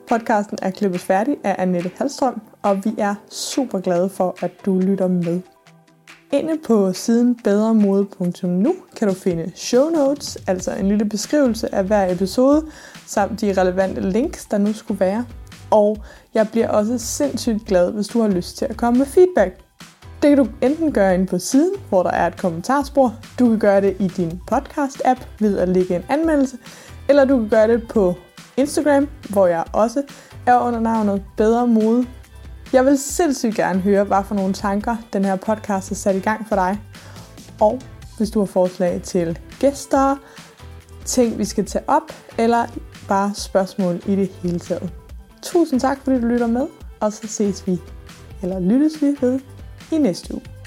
Podcasten 0.09 0.57
er 0.61 0.69
klippet 0.71 1.01
færdig 1.01 1.37
af 1.43 1.55
Annette 1.59 1.91
Halstrøm, 1.97 2.41
og 2.61 2.85
vi 2.85 2.89
er 2.97 3.15
super 3.29 3.79
glade 3.79 4.09
for, 4.09 4.35
at 4.41 4.51
du 4.65 4.79
lytter 4.79 5.07
med. 5.07 5.41
Inde 6.31 6.53
på 6.67 6.93
siden 6.93 7.37
bedremode.nu 7.43 8.73
kan 8.95 9.07
du 9.07 9.13
finde 9.13 9.51
show 9.55 9.89
notes, 9.89 10.37
altså 10.47 10.71
en 10.71 10.87
lille 10.87 11.05
beskrivelse 11.05 11.75
af 11.75 11.83
hver 11.83 12.11
episode, 12.13 12.65
samt 13.07 13.41
de 13.41 13.61
relevante 13.61 14.09
links, 14.09 14.45
der 14.45 14.57
nu 14.57 14.73
skulle 14.73 14.99
være. 14.99 15.25
Og 15.71 15.97
jeg 16.33 16.47
bliver 16.51 16.69
også 16.69 16.97
sindssygt 16.97 17.65
glad, 17.65 17.91
hvis 17.91 18.07
du 18.07 18.21
har 18.21 18.29
lyst 18.29 18.57
til 18.57 18.65
at 18.65 18.77
komme 18.77 18.97
med 18.97 19.05
feedback. 19.07 19.57
Det 20.21 20.29
kan 20.29 20.37
du 20.37 20.47
enten 20.61 20.91
gøre 20.91 21.13
inde 21.13 21.25
på 21.25 21.39
siden, 21.39 21.75
hvor 21.89 22.03
der 22.03 22.11
er 22.11 22.27
et 22.27 22.37
kommentarspor. 22.37 23.15
Du 23.39 23.49
kan 23.49 23.59
gøre 23.59 23.81
det 23.81 23.95
i 23.99 24.07
din 24.07 24.41
podcast-app 24.51 25.23
ved 25.39 25.57
at 25.57 25.69
lægge 25.69 25.95
en 25.95 26.03
anmeldelse. 26.09 26.57
Eller 27.09 27.25
du 27.25 27.37
kan 27.39 27.49
gøre 27.49 27.67
det 27.67 27.87
på 27.87 28.15
Instagram, 28.57 29.07
hvor 29.29 29.47
jeg 29.47 29.63
også 29.73 30.03
er 30.45 30.59
under 30.59 30.79
navnet 30.79 31.23
Bedre 31.37 31.67
Mode. 31.67 32.07
Jeg 32.73 32.85
vil 32.85 32.97
sindssygt 32.97 33.55
gerne 33.55 33.79
høre, 33.79 34.03
hvad 34.03 34.23
for 34.23 34.35
nogle 34.35 34.53
tanker 34.53 34.95
den 35.13 35.25
her 35.25 35.35
podcast 35.35 35.91
er 35.91 35.95
sat 35.95 36.15
i 36.15 36.19
gang 36.19 36.47
for 36.47 36.55
dig. 36.55 36.79
Og 37.61 37.81
hvis 38.17 38.29
du 38.29 38.39
har 38.39 38.45
forslag 38.45 39.01
til 39.03 39.39
gæster, 39.59 40.15
ting 41.05 41.37
vi 41.37 41.45
skal 41.45 41.65
tage 41.65 41.83
op, 41.87 42.01
eller 42.37 42.65
bare 43.07 43.31
spørgsmål 43.35 44.01
i 44.07 44.15
det 44.15 44.27
hele 44.27 44.59
taget. 44.59 44.91
Tusind 45.41 45.79
tak, 45.79 45.97
fordi 46.03 46.21
du 46.21 46.27
lytter 46.27 46.47
med, 46.47 46.67
og 46.99 47.13
så 47.13 47.27
ses 47.27 47.67
vi, 47.67 47.79
eller 48.41 48.59
lyttes 48.59 49.01
vi 49.01 49.13
ved, 49.21 49.39
i 49.91 49.97
næste 49.97 50.33
uge. 50.33 50.60